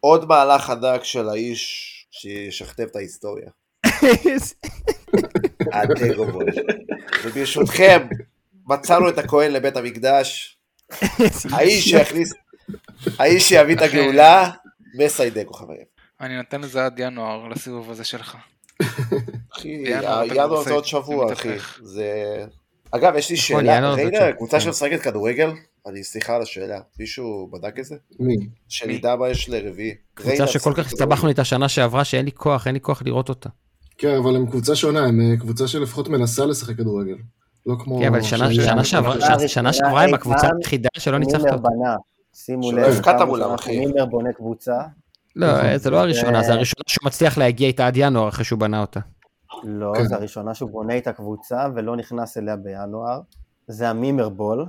עוד 0.00 0.28
מהלך 0.28 0.70
ענק 0.70 1.04
של 1.04 1.28
האיש 1.28 1.96
שישכתב 2.10 2.82
את 2.82 2.96
ההיסטוריה. 2.96 3.50
התגו 5.72 6.26
בוי. 6.26 6.44
וברשותכם, 7.24 8.06
מצאנו 8.66 9.08
את 9.08 9.18
הכהן 9.18 9.52
לבית 9.52 9.76
המקדש, 9.76 10.58
האיש 11.52 11.84
שיכניס, 11.90 12.32
האיש 13.18 13.48
שיביא 13.48 13.76
את 13.76 13.82
הגאולה, 13.82 14.50
מסיידגו 14.94 15.52
חברים. 15.52 15.84
אני 16.20 16.36
נותן 16.36 16.60
לזה 16.60 16.84
עד 16.84 16.98
ינואר 16.98 17.48
לסיבוב 17.48 17.90
הזה 17.90 18.04
שלך. 18.04 18.36
אחי, 19.52 19.68
ינואר 19.68 20.62
זה 20.62 20.72
עוד 20.72 20.84
שבוע, 20.84 21.32
אחי. 21.32 21.56
זה... 21.82 22.44
אגב, 22.90 23.16
יש 23.16 23.30
לי 23.30 23.36
נכון, 23.36 23.64
שאלה, 23.64 23.92
עכשיו. 23.92 24.36
קבוצה 24.36 24.58
כן. 24.58 24.64
שמשחקת 24.64 25.00
כדורגל? 25.00 25.50
אני 25.86 26.04
סליחה 26.04 26.36
על 26.36 26.42
השאלה, 26.42 26.80
מישהו 27.00 27.50
בדק 27.52 27.78
את 27.78 27.84
זה? 27.84 27.96
מי? 28.20 28.36
שנדע 28.68 29.16
מה 29.16 29.28
יש 29.28 29.48
לרביעי. 29.48 29.94
קבוצה 30.14 30.46
שכל 30.46 30.72
כך 30.76 30.86
הסתבכנו 30.86 31.28
איתה 31.28 31.44
שנה 31.44 31.68
שעברה, 31.68 32.04
שאין 32.04 32.24
לי 32.24 32.32
כוח, 32.32 32.66
אין 32.66 32.74
לי 32.74 32.80
כוח 32.80 33.02
לראות 33.04 33.28
אותה. 33.28 33.48
כן, 33.98 34.16
אבל 34.16 34.36
הם 34.36 34.46
קבוצה 34.46 34.76
שונה, 34.76 35.00
הם 35.06 35.20
אה, 35.20 35.36
קבוצה 35.36 35.68
שלפחות 35.68 36.08
מנסה 36.08 36.46
לשחק 36.46 36.76
כדורגל. 36.76 37.16
לא 37.66 37.74
כמו... 37.80 37.98
כן, 38.00 38.06
אבל 38.06 38.22
שנה- 38.22 38.84
שעברה- 38.84 39.48
שנה 39.48 39.72
שעברה 39.72 40.02
הם 40.04 40.14
הקבוצה 40.14 40.46
היחידה 40.58 40.88
שלא 40.98 41.18
ניצחת 41.18 41.40
מימר 41.40 41.52
אותה. 41.56 41.68
בנה, 41.68 41.96
שימו 42.34 42.72
לב, 42.72 42.84
הפקדת 42.84 43.04
פעם 43.18 43.28
מולם, 43.28 43.50
אחי. 43.54 43.74
שמימר 43.74 44.06
בונה 44.06 44.32
קבוצה, 44.32 44.78
לא, 45.36 45.76
זה 45.78 45.90
לא 45.90 45.96
הראשונה, 46.00 46.42
זה- 46.42 46.52
הראשונה 46.52 46.82
שהוא 46.86 47.06
מצליח 47.06 47.38
להגיע 47.38 47.68
איתה 47.68 47.86
עד 47.86 47.96
ינואר 47.96 48.28
אחרי 48.28 48.44
שהוא 48.44 48.58
בנה 48.58 48.80
אותה. 48.80 49.00
לא, 49.64 49.92
כן. 49.96 50.06
זה 50.06 50.14
הראשונה 50.14 50.54
שהוא 50.54 50.70
בונה 50.70 50.96
את 50.98 51.06
הקבוצה 51.06 51.66
ולא 51.76 51.96
נכנס 51.96 52.36
אליה 52.38 52.56
בינואר, 52.56 53.20
זה 53.68 53.88
המימר 53.88 54.28
בול, 54.28 54.66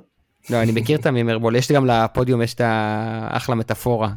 לא, 0.50 0.62
אני 0.62 0.72
מכיר 0.72 1.00
את 1.00 1.06
המימרבול, 1.06 1.56
יש 1.56 1.70
לי 1.70 1.76
גם 1.76 1.86
לפודיום, 1.86 2.42
יש 2.42 2.54
את 2.54 2.62
האחלה 2.64 3.56
מטאפורה 3.56 4.10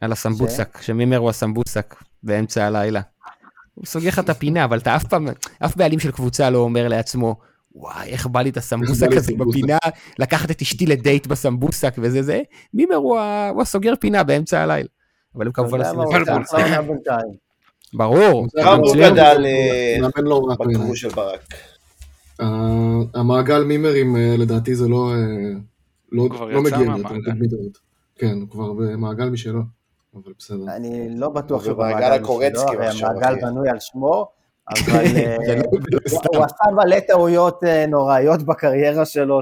על 0.00 0.12
הסמבוסק, 0.12 0.78
שמימר 0.82 1.16
הוא 1.16 1.30
הסמבוסק 1.30 1.94
באמצע 2.22 2.64
הלילה. 2.64 3.00
הוא 3.74 3.86
סוגר 3.86 4.08
לך 4.08 4.18
את 4.18 4.30
הפינה, 4.30 4.64
אבל 4.64 4.78
אתה 4.78 4.96
אף 4.96 5.04
פעם, 5.04 5.28
אף 5.58 5.76
בעלים 5.76 5.98
של 5.98 6.10
קבוצה 6.10 6.50
לא 6.50 6.58
אומר 6.58 6.88
לעצמו, 6.88 7.36
וואי, 7.74 8.08
איך 8.08 8.26
בא 8.26 8.42
לי 8.42 8.50
את 8.50 8.56
הסמבוסק 8.56 9.12
הזה 9.12 9.26
סמבוסק." 9.26 9.58
בפינה, 9.58 9.78
לקחת 10.18 10.50
את 10.50 10.62
אשתי 10.62 10.86
לדייט 10.86 11.26
בסמבוסק 11.26 11.94
וזה 11.98 12.22
זה, 12.22 12.42
מימר 12.74 12.94
הוא 12.94 13.62
הסוגר 13.62 13.94
פינה 14.00 14.22
באמצע 14.22 14.60
הלילה. 14.60 14.88
אבל 15.34 15.46
הם 15.46 15.52
כמובן 15.52 15.80
עושים 15.80 16.00
את 16.00 16.26
זה. 16.26 16.32
ברור, 17.94 18.46
זה 18.52 18.64
הוא. 18.68 18.96
גדל 18.96 19.44
לא 20.16 20.42
רע 20.48 20.54
בעיניי. 20.58 20.76
בגרוש 20.76 21.00
של 21.00 21.08
ברק. 21.08 21.54
המעגל 23.14 23.64
מימרים 23.64 24.16
אה, 24.16 24.34
לדעתי 24.38 24.74
זה 24.74 24.88
לא, 24.88 25.10
אה, 25.12 25.16
לא, 26.12 26.28
לא 26.52 26.62
מגיע. 26.62 26.78
לי. 26.78 27.68
כן, 28.18 28.38
הוא 28.40 28.48
כבר 28.50 28.72
במעגל 28.72 29.28
משלו, 29.30 29.60
אבל 30.14 30.32
בסדר. 30.38 30.76
אני 30.76 31.18
לא 31.18 31.28
בטוח 31.28 31.64
שהוא 31.64 31.74
במעגל 31.74 32.18
במעגל 32.18 32.18
משלו, 32.88 33.08
המעגל. 33.08 33.34
בנוי 33.42 33.68
על 33.70 33.76
שמו, 33.80 34.28
אבל 34.70 34.92
אה, 34.94 35.36
זה 35.46 35.56
לא- 35.56 35.62
הוא- 36.34 36.44
עשה 36.44 36.64
מלא 36.74 37.00
טעויות 37.00 37.60
נוראיות 37.88 38.42
בקריירה 38.42 39.04
שלו, 39.04 39.40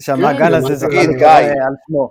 שהמעגל 0.00 0.38
כן, 0.48 0.54
הזה 0.54 0.86
כנראה 0.86 1.06
גיא. 1.18 1.28
על 1.50 1.74
שמו. 1.88 2.10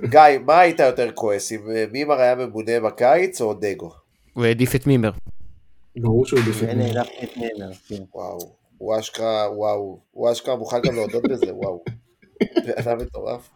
גיא, 0.00 0.20
מה 0.46 0.58
היית 0.58 0.80
יותר 0.80 1.10
כועס, 1.14 1.52
אם 1.52 1.60
מימר 1.92 2.14
היה 2.20 2.34
ממונה 2.34 2.80
בקיץ 2.84 3.40
או 3.40 3.54
דגו? 3.54 3.90
הוא 4.32 4.44
העדיף 4.44 4.74
את 4.74 4.86
מימר. 4.86 5.10
ברור 5.96 6.26
שהוא 6.26 6.40
עדיף 6.40 6.62
את 6.62 6.68
הנה, 6.68 6.84
מימר. 6.84 6.98
העדפתי 6.98 7.24
את 7.24 7.30
מימר, 7.36 7.72
כן. 7.88 8.02
וואו, 8.14 8.38
הוא 8.80 8.98
אשכרה, 8.98 9.46
וואו, 9.56 10.00
הוא 10.10 10.32
אשכרה 10.32 10.56
מוכן 10.56 10.80
גם 10.82 10.94
להודות 10.94 11.22
בזה, 11.22 11.54
וואו. 11.54 11.84
בן 12.40 12.72
אדם 12.76 12.98
מטורף. 12.98 13.50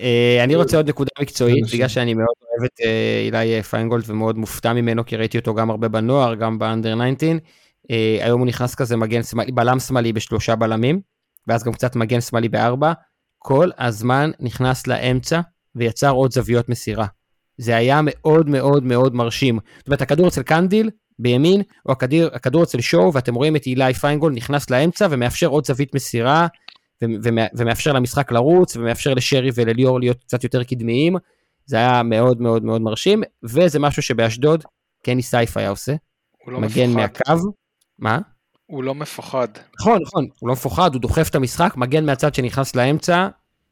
אה, 0.00 0.44
אני 0.44 0.56
רוצה 0.56 0.76
עוד 0.76 0.88
נקודה 0.88 1.10
מקצועית. 1.20 1.64
בגלל 1.72 1.88
שאני 1.88 2.14
מאוד 2.14 2.34
אוהב 2.42 2.64
את 2.64 2.80
אה, 2.80 3.20
אילי 3.26 3.62
פיינגולד 3.62 4.04
ומאוד 4.06 4.38
מופתע 4.38 4.72
ממנו, 4.72 5.06
כי 5.06 5.16
ראיתי 5.16 5.38
אותו 5.38 5.54
גם 5.54 5.70
הרבה 5.70 5.88
בנוער, 5.88 6.34
גם 6.34 6.58
באנדר 6.58 6.94
19. 7.16 7.38
אה, 7.90 8.18
היום 8.20 8.40
הוא 8.40 8.46
נכנס 8.46 8.74
כזה 8.74 8.96
מגן 8.96 9.22
שמאלי, 9.22 9.52
בלם 9.52 9.80
שמאלי 9.80 10.12
בשלושה 10.12 10.56
בלמים, 10.56 11.00
ואז 11.46 11.64
גם 11.64 11.72
קצת 11.72 11.96
מגן 11.96 12.20
שמאלי 12.20 12.48
בארבע. 12.48 12.92
כל 13.38 13.70
הזמן 13.78 14.30
נכנס 14.40 14.86
לאמצע 14.86 15.40
ויצר 15.74 16.10
עוד 16.10 16.32
זוויות 16.32 16.68
מסירה. 16.68 17.06
זה 17.58 17.76
היה 17.76 18.00
מאוד 18.04 18.48
מאוד 18.48 18.84
מאוד 18.84 19.14
מרשים. 19.14 19.58
זאת 19.78 19.86
אומרת, 19.86 20.02
הכדור 20.02 20.28
אצל 20.28 20.42
קנדיל 20.42 20.90
בימין, 21.22 21.62
או 21.86 21.92
הכדור, 21.92 22.24
הכדור 22.32 22.62
אצל 22.62 22.80
שואו, 22.80 23.12
ואתם 23.14 23.34
רואים 23.34 23.56
את 23.56 23.66
אילי 23.66 23.94
פיינגולד 23.94 24.36
נכנס 24.36 24.70
לאמצע 24.70 25.06
ומאפשר 25.10 25.46
עוד 25.46 25.66
זווית 25.66 25.94
מסירה, 25.94 26.46
ומאפשר 27.54 27.92
למשחק 27.92 28.32
לרוץ, 28.32 28.76
ומאפשר 28.76 29.14
לשרי 29.14 29.50
ולליאור 29.54 30.00
להיות 30.00 30.24
קצת 30.24 30.44
יותר 30.44 30.62
קדמיים. 30.62 31.16
זה 31.66 31.76
היה 31.76 32.02
מאוד 32.02 32.40
מאוד 32.40 32.64
מאוד 32.64 32.82
מרשים, 32.82 33.22
וזה 33.42 33.78
משהו 33.78 34.02
שבאשדוד 34.02 34.64
קני 35.02 35.22
סייף 35.22 35.56
היה 35.56 35.70
עושה, 35.70 35.94
הוא 36.44 36.52
לא 36.52 36.60
מגן 36.60 36.90
מפוחד. 36.90 37.34
מהקו. 37.34 37.52
מה? 37.98 38.18
הוא 38.66 38.84
לא 38.84 38.94
מפוחד. 38.94 39.48
נכון, 39.80 40.02
נכון, 40.02 40.26
הוא 40.40 40.48
לא 40.48 40.52
מפוחד, 40.52 40.94
הוא 40.94 41.00
דוחף 41.00 41.28
את 41.30 41.34
המשחק, 41.34 41.76
מגן 41.76 42.06
מהצד 42.06 42.34
שנכנס 42.34 42.76
לאמצע, 42.76 43.28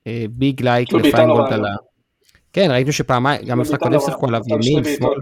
אה, 0.07 0.25
big 0.31 0.63
like 0.63 0.93
לפיינגולד. 0.93 1.53
על 1.53 1.65
ה... 1.65 1.69
כן, 2.53 2.71
ראינו 2.71 2.93
שפעמיים, 2.93 3.43
גם 3.47 3.59
במשחק 3.59 3.79
קודם 3.79 4.01
שיחקו 4.01 4.27
עליו 4.27 4.41
ימין, 4.49 4.85
שמאל, 4.85 5.17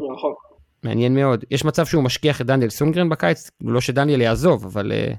מעניין 0.86 1.14
מאוד. 1.14 1.44
יש 1.50 1.64
מצב 1.64 1.86
שהוא 1.86 2.02
משכיח 2.02 2.40
את 2.40 2.46
דניאל 2.46 2.70
סונגרן 2.70 3.08
בקיץ, 3.08 3.50
לא 3.60 3.80
שדניאל 3.80 4.20
יעזוב, 4.20 4.64
אבל 4.64 4.92
אה, 4.92 5.12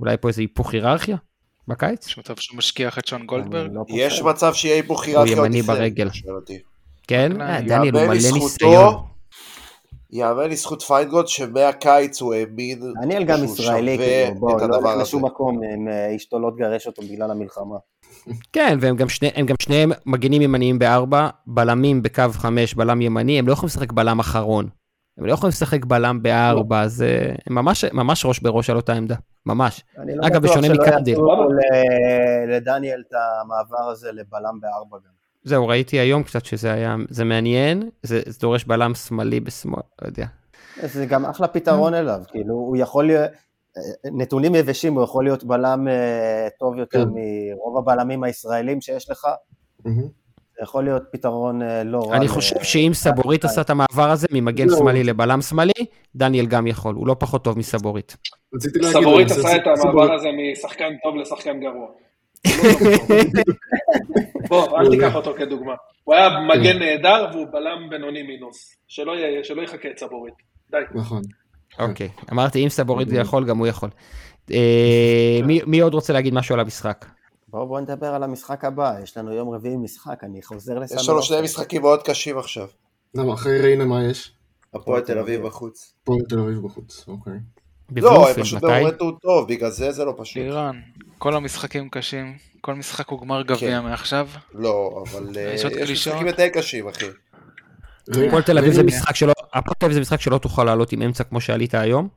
אולי 0.00 0.16
פה 0.20 0.28
איזה 0.28 0.42
היפוך 0.42 0.72
היררכיה 0.72 1.16
בקיץ? 1.68 2.06
יש 2.06 2.18
מצב 2.18 2.36
שהוא 2.36 2.58
משכיח 2.58 2.98
את 2.98 3.06
שון 3.06 3.26
גולדברג. 3.26 3.70
לא 3.72 3.84
יש. 3.88 4.22
מצב 4.22 4.54
שיהיה 4.54 4.74
היפוך 4.74 5.04
היררכיה 5.04 5.36
עוד 5.36 5.46
ימני 5.46 5.62
ברגל. 5.62 6.08
כן, 7.06 7.32
רגליים. 7.32 7.40
אה, 7.40 7.60
דניאל 7.60 7.94
הוא 7.94 8.02
מלא 8.02 8.14
ניסיון. 8.14 8.94
יאמר 10.12 10.46
לזכות 10.46 10.82
פיינגולד 10.82 11.28
שמהקיץ 11.28 12.20
הוא 12.20 12.34
האמין 12.34 12.92
דניאל 13.02 13.24
גם 13.24 13.44
ישראלי, 13.44 13.98
כאילו, 13.98 14.40
בוא, 14.40 14.56
את 14.56 14.62
לא 14.62 14.76
הולך. 14.76 15.00
לשום 15.00 15.24
מקום 15.24 15.60
אה, 15.64 16.16
אשתו 16.16 16.38
לא 16.38 16.50
תגרש 16.56 16.86
אותו 16.86 17.02
בגלל 17.02 17.30
המלחמה. 17.30 17.76
כן, 18.52 18.78
והם 18.80 18.96
גם, 18.96 19.08
שני, 19.08 19.30
הם 19.34 19.46
גם 19.46 19.54
שניהם 19.62 19.92
מגנים 20.06 20.42
ימניים 20.42 20.78
בארבע, 20.78 21.28
בלמים 21.46 22.02
בקו 22.02 22.22
חמש, 22.32 22.74
בלם 22.74 23.00
ימני, 23.00 23.38
הם 23.38 23.48
לא 23.48 23.52
יכולים 23.52 23.66
לשחק 23.66 23.92
בלם 23.92 24.20
אחרון. 24.20 24.68
הם 25.18 25.26
לא 25.26 25.32
יכולים 25.32 25.48
לשחק 25.48 25.84
בלם 25.84 26.22
בארבע, 26.22 26.80
אז 26.82 27.02
אה, 27.02 27.34
הם 27.46 27.54
ממש, 27.54 27.84
ממש 27.84 28.26
ראש 28.26 28.40
בראש 28.40 28.70
על 28.70 28.76
אותה 28.76 28.92
עמדה, 28.92 29.14
ממש. 29.46 29.84
אני 29.98 30.16
לא 30.16 30.26
אגב, 30.26 30.42
בטוח 30.42 30.50
בשונה 30.52 30.66
שלא 30.66 30.84
מקנדיל. 30.84 31.14
יעשו 31.14 31.48
ל- 31.48 32.54
לדניאל 32.54 33.02
את 33.08 33.14
המעבר 33.42 33.90
הזה 33.90 34.12
לבלם 34.12 34.60
בארבע 34.60 34.96
גם. 35.06 35.12
זהו, 35.44 35.68
ראיתי 35.68 35.98
היום 35.98 36.22
קצת 36.22 36.44
שזה 36.44 36.72
היה, 36.72 36.96
זה 37.08 37.24
מעניין, 37.24 37.90
זה, 38.02 38.20
זה 38.26 38.38
דורש 38.40 38.64
בלם 38.64 38.94
שמאלי 38.94 39.40
בשמאל, 39.40 39.82
לא 40.02 40.06
יודע. 40.06 40.26
זה 40.82 41.06
גם 41.06 41.26
אחלה 41.26 41.48
פתרון 41.48 41.94
אליו, 41.94 42.20
כאילו, 42.28 42.54
הוא 42.54 42.76
יכול 42.76 43.06
להיות, 43.06 43.30
אה, 43.76 43.82
נתונים 44.12 44.54
יבשים, 44.54 44.94
הוא 44.94 45.04
יכול 45.04 45.24
להיות 45.24 45.44
בלם 45.44 45.88
אה, 45.88 46.48
טוב 46.58 46.78
יותר 46.78 47.04
כן. 47.04 47.10
מרוב 47.14 47.78
הבלמים 47.78 48.24
הישראלים 48.24 48.80
שיש 48.80 49.10
לך. 49.10 49.26
זה 49.84 49.90
יכול 50.62 50.84
להיות 50.84 51.02
פתרון 51.12 51.62
אה, 51.62 51.84
לא 51.84 52.10
רע. 52.10 52.16
אני 52.16 52.28
חושב 52.28 52.62
שאם 52.62 52.90
סבורית 52.94 53.44
עשה 53.44 53.60
את 53.60 53.70
המעבר 53.70 54.10
הזה 54.10 54.26
ממגן 54.32 54.68
זהו. 54.68 54.78
שמאלי 54.78 55.04
לבלם 55.04 55.42
שמאלי, 55.42 55.72
דניאל 56.14 56.46
גם 56.46 56.66
יכול, 56.66 56.94
הוא 56.94 57.06
לא 57.06 57.16
פחות 57.18 57.44
טוב 57.44 57.58
מסבורית. 57.58 58.16
סבורית 58.82 59.30
עשה 59.30 59.56
את 59.56 59.62
המעבר 59.66 60.12
הזה 60.14 60.28
משחקן 60.52 60.92
טוב 61.02 61.16
לשחקן 61.16 61.60
גרוע. 61.60 61.86
בוא, 64.48 64.78
אל 64.80 64.90
תיקח 64.90 65.14
אותו 65.14 65.34
כדוגמה. 65.38 65.72
הוא 66.04 66.14
היה 66.14 66.28
מגן 66.40 66.78
נהדר 66.78 67.26
והוא 67.32 67.46
בלם 67.52 67.90
בינוני 67.90 68.22
מינוס. 68.22 68.76
שלא 68.88 69.62
יחכה 69.64 69.88
את 69.90 69.98
סבורית. 69.98 70.34
די. 70.70 70.78
נכון. 70.94 71.22
אוקיי, 71.78 72.08
אמרתי 72.32 72.64
אם 72.64 72.68
סבורית 72.68 73.08
יכול, 73.12 73.44
גם 73.44 73.58
הוא 73.58 73.66
יכול. 73.66 73.88
אה, 74.50 75.40
מי- 75.46 75.60
מי 75.66 75.80
עוד 75.80 75.94
רוצה 75.94 76.12
להגיד 76.12 76.34
משהו 76.34 76.54
על 76.54 76.60
המשחק? 76.60 77.04
בואו 77.52 77.66
בוא 77.66 77.80
נדבר 77.80 78.06
על 78.06 78.22
המשחק 78.22 78.64
הבא, 78.64 78.94
יש 79.02 79.16
לנו 79.16 79.32
יום 79.32 79.50
רביעי 79.50 79.76
משחק, 79.76 80.24
אני 80.24 80.42
חוזר 80.42 80.78
לסמי 80.78 81.00
יש 81.00 81.08
לנו. 81.08 81.22
שני 81.22 81.42
משחקים 81.42 81.82
מאוד 81.82 82.02
קשים 82.02 82.38
עכשיו. 82.38 82.68
למה, 83.14 83.34
אחרי 83.34 83.60
ריינה 83.60 83.84
מה 83.84 84.04
יש? 84.04 84.32
הפועל 84.74 85.02
תל 85.02 85.18
אביב 85.18 85.46
בחוץ. 85.46 85.94
פה 86.04 86.16
תל 86.28 86.38
אביב 86.38 86.58
בחוץ, 86.62 87.04
אוקיי. 87.08 87.32
לא, 87.96 88.28
הם 88.28 88.42
פשוט? 88.42 88.62
במומנטום 88.62 89.16
טוב, 89.22 89.48
בגלל 89.48 89.70
זה 89.70 89.92
זה 89.92 90.04
לא 90.04 90.14
פשוט. 90.18 90.36
לירן, 90.36 90.80
כל 91.18 91.36
המשחקים 91.36 91.88
קשים, 91.88 92.36
כל 92.60 92.74
משחק 92.74 93.08
הוא 93.08 93.20
גמר 93.20 93.42
גביע 93.42 93.80
כן. 93.80 93.84
מעכשיו. 93.84 94.28
לא, 94.54 95.04
אבל 95.06 95.38
אה, 95.38 95.52
יש? 95.54 95.90
משחקים 95.90 96.26
יותר 96.26 96.48
קשים, 96.48 96.88
אחי. 96.88 97.06
הפועל 98.08 98.26
הפועל 98.26 98.42
תל 98.42 98.58
אביב 98.58 98.72
זה 99.92 100.00
משחק 100.00 100.20
שלא 100.20 100.38
תוכל 100.38 100.64
לעלות 100.64 100.92
עם 100.92 101.02
אמצע 101.02 101.24
כמו 101.24 101.40
שעלית 101.40 101.74
היום, 101.74 102.08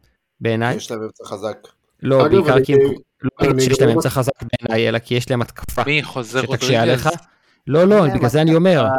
בעיניי. 0.41 0.75
יש 0.75 0.91
להם 0.91 1.03
אמצע 1.03 1.25
חזק. 1.25 1.57
לא, 2.05 2.25
אגב, 2.25 2.31
בעיקר 2.31 2.57
אני- 2.57 2.65
כי 2.65 2.73
הם, 2.73 2.79
לא 3.21 3.29
בגלל 3.49 3.59
שיש 3.59 3.81
להם 3.81 3.89
אמצע 3.89 4.09
חזק 4.09 4.31
בעיניי, 4.43 4.89
אלא 4.89 4.99
כי 4.99 5.15
יש 5.15 5.29
להם 5.29 5.41
התקפה. 5.41 5.83
מי 5.85 6.03
חוזר 6.03 6.41
שתקשה? 6.41 6.81
עליך. 6.81 7.09
לא, 7.67 7.83
לא, 7.83 8.05
אה, 8.05 8.13
בגלל 8.15 8.29
זה 8.29 8.41
אני 8.41 8.55
אומר. 8.55 8.85
הם 8.85 8.91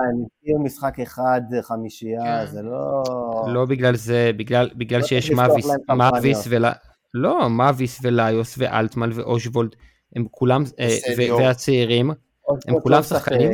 הציעו 0.42 0.64
משחק 0.64 1.00
אחד, 1.00 1.40
חמישייה, 1.62 2.46
כן. 2.46 2.52
זה 2.52 2.62
לא... 2.62 3.02
לא 3.46 3.64
בגלל 3.64 3.96
זה, 3.96 4.30
בגלל, 4.36 4.70
לא 4.90 5.02
שיש 5.02 5.30
מאביס, 5.88 6.46
ול... 6.50 6.64
לא, 7.14 7.50
מאביס 7.50 7.98
וליוס 8.02 8.54
ואלטמן 8.58 9.10
ואושבולד, 9.14 9.70
הם 10.16 10.26
כולם, 10.30 10.64
אה. 10.80 10.98
והצעירים, 11.38 12.10
הם 12.68 12.80
כולם 12.80 12.96
לא. 12.96 13.02
שחקנים. 13.02 13.52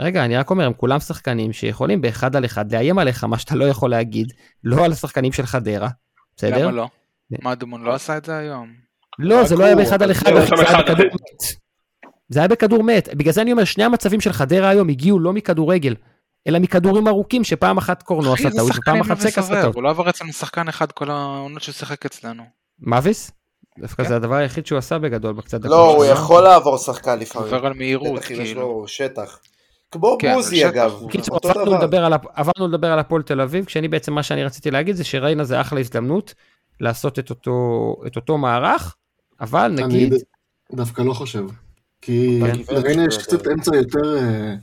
רגע, 0.00 0.24
אני 0.24 0.36
רק 0.36 0.50
אומר, 0.50 0.66
הם 0.66 0.72
כולם 0.72 1.00
שחקנים 1.00 1.52
שיכולים 1.52 2.00
באחד 2.00 2.36
על 2.36 2.44
אחד 2.44 2.72
לאיים 2.72 2.98
עליך, 2.98 3.24
מה 3.24 3.38
שאתה 3.38 3.54
לא 3.54 3.64
יכול 3.64 3.90
להגיד, 3.90 4.32
לא 4.64 4.84
על 4.84 4.92
השחקנים 4.92 5.32
של 5.32 5.46
חדרה, 5.46 5.88
בסדר? 6.36 6.62
למה 6.62 6.70
לא? 6.70 6.88
מה 7.42 7.54
דומון 7.54 7.82
לא 7.82 7.94
עשה 7.94 8.16
את 8.16 8.24
זה 8.24 8.36
היום? 8.36 8.83
לא, 9.18 9.44
זה 9.44 9.56
לא 9.56 9.64
היה 9.64 9.76
באחד 9.76 10.02
על 10.02 10.10
אחד, 10.12 10.32
זה 10.56 10.68
היה 10.68 10.82
בכדור. 10.82 11.06
מת. 11.06 11.42
זה 12.28 12.38
היה 12.40 12.48
בכדור 12.48 12.82
מת. 12.82 13.08
בגלל 13.14 13.32
זה 13.32 13.42
אני 13.42 13.52
אומר, 13.52 13.64
שני 13.64 13.84
המצבים 13.84 14.20
של 14.20 14.32
חדרה 14.32 14.68
היום 14.68 14.88
הגיעו 14.88 15.18
לא 15.18 15.32
מכדורגל, 15.32 15.94
אלא 16.46 16.58
מכדורים 16.58 17.08
ארוכים, 17.08 17.44
שפעם 17.44 17.78
אחת 17.78 18.02
קורנו 18.02 18.32
עשה 18.32 18.50
טעות, 18.50 18.70
ופעם 18.78 19.00
אחת 19.00 19.18
סק 19.20 19.38
עשה 19.38 19.62
טעות. 19.62 19.74
הוא 19.74 19.82
לא 19.82 19.90
עבר 19.90 20.08
אצלנו 20.10 20.32
שחקן 20.32 20.68
אחד 20.68 20.92
כל 20.92 21.10
העונות 21.10 21.62
שהוא 21.62 21.72
שיחק 21.72 22.06
אצלנו. 22.06 22.42
מאביס? 22.80 23.30
דווקא 23.78 24.02
כן. 24.02 24.08
זה 24.08 24.16
הדבר 24.16 24.34
היחיד 24.34 24.66
שהוא 24.66 24.78
עשה 24.78 24.98
בגדול 24.98 25.32
בקצת 25.32 25.58
דקות. 25.60 25.70
לא, 25.70 25.96
הוא. 25.96 26.04
יכול 26.04 26.42
לעבור 26.42 26.76
שחקן 26.78 27.18
לפעמים. 27.18 27.54
עובר 27.54 27.66
על 27.66 27.72
מהירות, 27.74 28.20
יש 28.20 28.26
כאילו. 28.26 28.60
לו 28.60 28.84
שטח. 28.88 29.38
כמו 29.90 30.16
כן, 30.18 30.34
בוזי 30.34 30.68
אגב, 30.68 30.92
הוא- 31.00 31.10
קיצור, 31.10 31.34
אותו 31.34 31.48
עברנו 31.50 31.66
דבר. 31.66 31.78
לדבר, 31.78 32.04
על, 32.04 32.12
עברנו 32.34 32.68
לדבר 32.68 32.92
על 32.92 32.98
הפועל 32.98 33.22
תל 33.22 33.40
אביב, 33.40 33.64
כשאני 33.64 33.88
בעצם, 33.88 34.12
מה 34.12 34.22
שאני 34.22 34.44
רציתי 34.44 34.70
להגיד 34.70 34.96
זה 34.96 35.04
שריינה 35.04 35.44
זה 35.44 35.60
אחלה 35.60 35.80
הזדמנות 35.80 36.34
לעשות 36.80 37.18
את 37.18 37.30
אותו, 37.30 37.52
את 38.06 38.16
אותו 38.16 38.38
מערך, 38.38 38.96
אבל 39.40 39.68
נגיד, 39.68 40.12
אני 40.12 40.22
דווקא 40.72 41.02
לא 41.02 41.12
חושב. 41.12 41.44
כי 42.02 42.40
בגברת 42.42 42.68
לריינה 42.72 43.04
יש 43.04 43.18
קצת. 43.18 43.46
אמצע 43.46 43.76
יותר, 43.76 44.16
אה, 44.18 44.54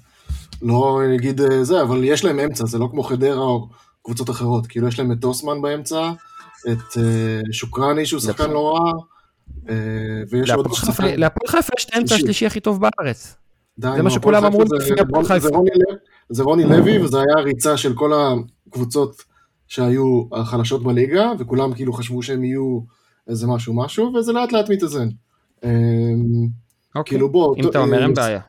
לא 0.62 1.00
נגיד 1.14 1.42
אה, 1.42 1.64
זה, 1.64 1.82
אבל 1.82 2.04
יש 2.04 2.26
להם 2.26 2.40
אמצע, 2.40 2.66
זה 2.66 2.78
לא 2.78 2.88
כמו 2.92 3.04
חדרה 3.04 3.44
או 3.44 3.68
קבוצות 4.04 4.30
אחרות. 4.30 4.68
כאילו 4.68 4.88
יש 4.88 5.00
להם 5.00 5.12
את 5.12 5.18
טוסמן 5.22 5.62
באמצע, 5.62 6.12
את 6.72 6.98
אה, 6.98 7.40
שוקרני 7.52 8.06
שהוא 8.06 8.20
שחקן 8.20 8.44
נכון. 8.44 8.54
לא 8.54 8.74
רע, 8.74 8.92
ויש 10.30 10.50
עוד 10.52 10.68
להפועל 11.18 11.48
חיפה- 11.52 11.74
יש 11.78 11.86
את 11.86 11.94
האמצע 11.94 12.08
שלישי. 12.10 12.24
השלישי 12.24 12.46
הכי 12.46 12.60
טוב 12.60 12.80
בארץ. 12.82 13.36
זה 13.78 13.90
נו, 13.90 14.04
מה 14.04 14.10
שכולם 14.10 14.46
אמרו 14.46 14.64
לפני 14.64 15.02
הפועל 15.02 15.26
חיפה. 15.26 15.48
זה 16.30 16.44
רוני 16.44 16.64
לוי, 16.64 17.04
וזה 17.04 17.18
היה 17.18 17.44
ריצה 17.44 17.78
של 17.78 17.94
כל 17.94 18.12
הקבוצות 18.14 19.24
שהיו 19.68 20.24
החלשות 20.32 20.84
בליגה, 20.84 21.32
וכולם 21.40 21.74
כאילו 21.74 21.94
חשבו 21.94 22.24
שהם 22.24 22.44
יהיו 22.44 22.80
איזה 23.28 23.48
משהו 23.48 23.74
משהו, 23.74 24.14
וזה 24.14 24.32
לאט 24.32 24.52
לאט 24.52 24.70
מתאזן. 24.70 25.08
אמ, 25.64 25.70
אוקיי. 26.96 27.04
כאילו 27.18 27.30
בוא, 27.32 27.56
אם 27.58 27.68
אתה 27.70 27.80
אומר 27.80 28.04
אין 28.04 28.14
בעיה. 28.14 28.40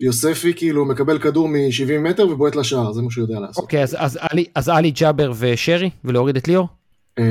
יוספי 0.00 0.54
כאילו 0.54 0.84
מקבל 0.84 1.18
כדור 1.18 1.48
מ-70 1.48 1.98
מטר 2.00 2.28
ובועט 2.28 2.56
לשער, 2.56 2.92
זה 2.92 3.02
מה 3.02 3.10
שהוא 3.10 3.22
יודע 3.24 3.40
לעשות. 3.40 3.62
אוקיי, 3.62 3.82
אז- 3.82 3.96
אז 4.54 4.68
עלי- 4.68 4.90
ג'אבר 4.90 5.32
ושרי, 5.38 5.90
ולהוריד 6.04 6.36
את 6.36 6.48
ליאור? 6.48 6.68
אה, 7.18 7.24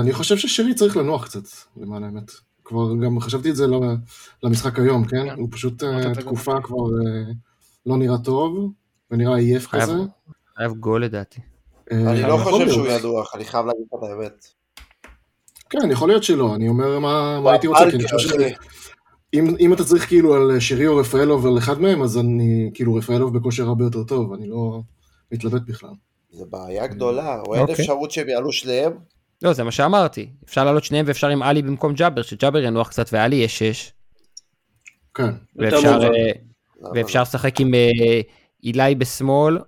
אני 0.00 0.12
חושב 0.12 0.36
ששרי 0.36 0.74
צריך 0.74 0.96
לנוח 0.96 1.24
קצת, 1.24 1.42
למען 1.76 2.04
האמת. 2.04 2.30
כבר 2.64 2.94
גם 3.04 3.20
חשבתי 3.20 3.50
את 3.50 3.56
זה 3.56 3.66
ל- 3.66 3.96
למשחק 4.42 4.78
היום, 4.78 5.04
כן? 5.04 5.28
כן. 5.28 5.34
הוא 5.40 5.48
פשוט 5.50 5.82
אה, 5.84 6.14
תקופה. 6.14 6.60
כבר 6.62 6.76
אה, 6.76 7.32
לא 7.86 7.96
נראה 7.96 8.18
טוב, 8.18 8.72
ונראה 9.10 9.36
עייף 9.36 9.68
חייב- 9.68 9.82
כזה. 9.82 9.92
חייב 10.56 10.72
גול 10.72 11.04
לדעתי. 11.04 11.40
אה, 11.92 12.12
אני 12.12 12.22
לא 12.22 12.36
חושב. 12.36 12.68
שהוא 12.70 12.86
ינוח, 12.88 13.34
אני 13.34 13.44
חייב 13.44 13.66
להגיד 13.66 13.82
לך 13.92 13.98
את 14.04 14.08
האמת. 14.10 14.46
כן, 15.70 15.90
יכול 15.90 16.08
להיות 16.08 16.24
שלא, 16.24 16.54
אני 16.54 16.68
אומר 16.68 16.98
מה 16.98 17.40
מה 17.40 17.50
הייתי 17.50 17.66
רוצה, 17.66 17.90
כי 17.90 17.96
אני 17.96 18.08
חושב 18.08 18.28
אחי. 18.28 18.54
שאם 19.34 19.54
אם 19.60 19.72
אתה 19.72 19.84
צריך 19.84 20.08
כאילו 20.08 20.34
על 20.34 20.60
שרי 20.60 20.86
או 20.86 20.96
רפאלוב 20.96 21.46
על 21.46 21.58
אחד 21.58 21.80
מהם, 21.80 22.02
אז 22.02 22.18
אני, 22.18 22.70
כאילו 22.74 22.94
רפאלוב 22.94 23.38
בכושר 23.38 23.66
הרבה 23.66 23.84
יותר 23.84 24.04
טוב, 24.04 24.32
אני 24.32 24.48
לא 24.48 24.80
מתלבט 25.32 25.62
בכלל. 25.66 25.90
זה 26.30 26.44
בעיה 26.50 26.86
גדולה, 26.86 27.40
או 27.46 27.54
אין 27.54 27.62
אוקיי. 27.62 27.74
אפשרות 27.74 28.10
שהם 28.10 28.28
יעלו 28.28 28.52
שניהם? 28.52 28.92
לא, 29.42 29.52
זה 29.52 29.64
מה 29.64 29.70
שאמרתי. 29.70 30.30
אפשר 30.44 30.64
לעלות 30.64 30.84
שניהם 30.84 31.04
ואפשר 31.08 31.28
עם 31.28 31.42
עלי 31.42 31.62
במקום 31.62 31.94
ג'אבר, 31.94 32.22
שג'אבר 32.22 32.58
ינוח 32.58 32.88
קצת 32.88 33.06
ועלי 33.12 33.36
יש 33.36 33.58
שש. 33.58 33.92
כן, 35.14 35.30
ואפשר. 35.56 36.02
אה, 36.02 36.08
למה 36.80 36.90
ואפשר 36.94 37.22
לשחק 37.22 37.60
עם 37.60 37.74
אה, 37.74 38.20
אילי 38.64 38.94
בשמאל, 38.94 39.58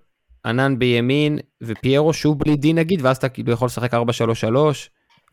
ענן 0.45 0.79
בימין 0.79 1.39
ופיירו, 1.63 2.13
שוב 2.13 2.39
בלי 2.39 2.57
דין 2.57 2.79
נגיד, 2.79 3.01
ואז 3.03 3.17
אתה 3.17 3.29
כאילו 3.29 3.53
יכול 3.53 3.67
לשחק 3.67 3.95
4-3-3, 3.95 3.97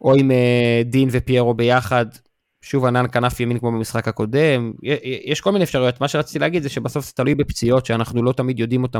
או 0.02 0.16
עם 0.16 0.32
אה, 0.32 0.82
דין 0.86 1.10
ופיירו 1.12 1.54
ביחד, 1.54 2.06
שוב 2.62 2.86
ענן 2.86 3.06
כנף 3.12 3.40
ימין 3.40 3.60
כמו 3.60 3.72
במשחק 3.72 4.08
הקודם, 4.08 4.72
יש 5.26 5.42
כל 5.42 5.52
מיני 5.52 5.64
אפשרויות. 5.64 6.02
מה 6.02 6.08
שרציתי 6.08 6.40
להגיד 6.40 6.64
זה 6.64 6.70
שבסוף 6.70 7.06
זה 7.06 7.12
תלוי 7.12 7.36
בפציעות 7.36 7.86
שאנחנו 7.86 8.24
לא 8.24 8.32
תמיד 8.32 8.60
יודעים 8.60 8.84
אותן. 8.84 9.00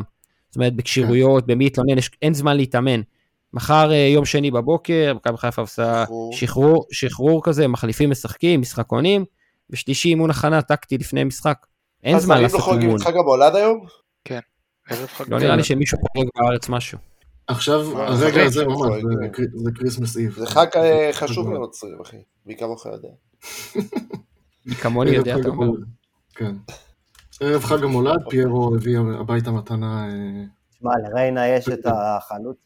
זאת 0.50 0.56
אומרת, 0.56 0.74
בכשירויות, 0.76 1.48
במי 1.48 1.64
להתלונן, 1.64 1.98
יש- 1.98 2.10
אין 2.22 2.34
זמן 2.34 2.58
להתאמן. 2.58 3.02
מחר 3.54 3.92
אה, 3.92 3.98
יום 3.98 4.26
שני 4.26 4.52
בבוקר, 4.52 5.14
מכבי 5.16 5.38
חיפה 5.38 5.62
עושה 5.62 6.04
שחרור. 6.32 6.86
שחרור, 6.92 7.42
כזה, 7.44 7.68
מחליפים 7.68 8.10
משחקים, 8.10 8.62
משחקונים, 8.62 9.26
ושלישי 9.70 10.10
אימון 10.10 10.30
הכנה 10.30 10.62
טקטי 10.62 10.98
לפני 10.98 11.24
משחק. 11.24 11.58
אין 12.04 12.16
אז 12.16 12.24
זמן 12.24 12.36
אם 12.38 12.42
לעשות 12.42 12.60
לא 12.60 12.66
חוגגים 12.66 12.82
אימון. 12.82 13.02
את 13.02 13.06
חג 13.06 13.18
המולד 13.18 13.56
היום? 13.56 13.86
חג 15.16 15.26
לא 15.28 15.40
נראה 15.40 15.56
לי 15.56 15.64
שמישהו 15.64 15.98
חוגג 15.98 16.30
בארץ 16.36 16.70
משהו. 16.70 16.98
עכשיו, 17.50 18.02
הרגע 18.02 18.44
הזה 18.44 18.66
ממש. 18.66 19.04
זה 19.56 19.72
Christmas 19.76 20.18
Eve. 20.18 20.36
זה 20.40 20.46
חג 20.46 20.68
אה, 20.76 21.10
חשוב 21.14 21.54
לנוצרים, 21.54 22.02
אחי. 22.02 22.18
מי 22.46 22.58
כמוך 22.58 22.86
יודע. 22.86 23.10
מי 24.66 24.76
כמוני 24.76 25.12
יודע, 25.12 25.36
אתה 25.40 25.50
אומר. 25.50 25.68
כן. 26.36 26.56
ערב 27.42 27.64
חג 27.64 27.84
המולד, 27.84 28.20
פיירו 28.30 28.76
הביא 28.76 29.00
הביתה 29.20 29.52
מתנה... 29.52 30.08
אה, 30.08 30.44
שמע, 30.80 30.92
לריינה 31.04 31.48
יש 31.48 31.70
את 31.70 31.86
החלוץ 31.86 32.58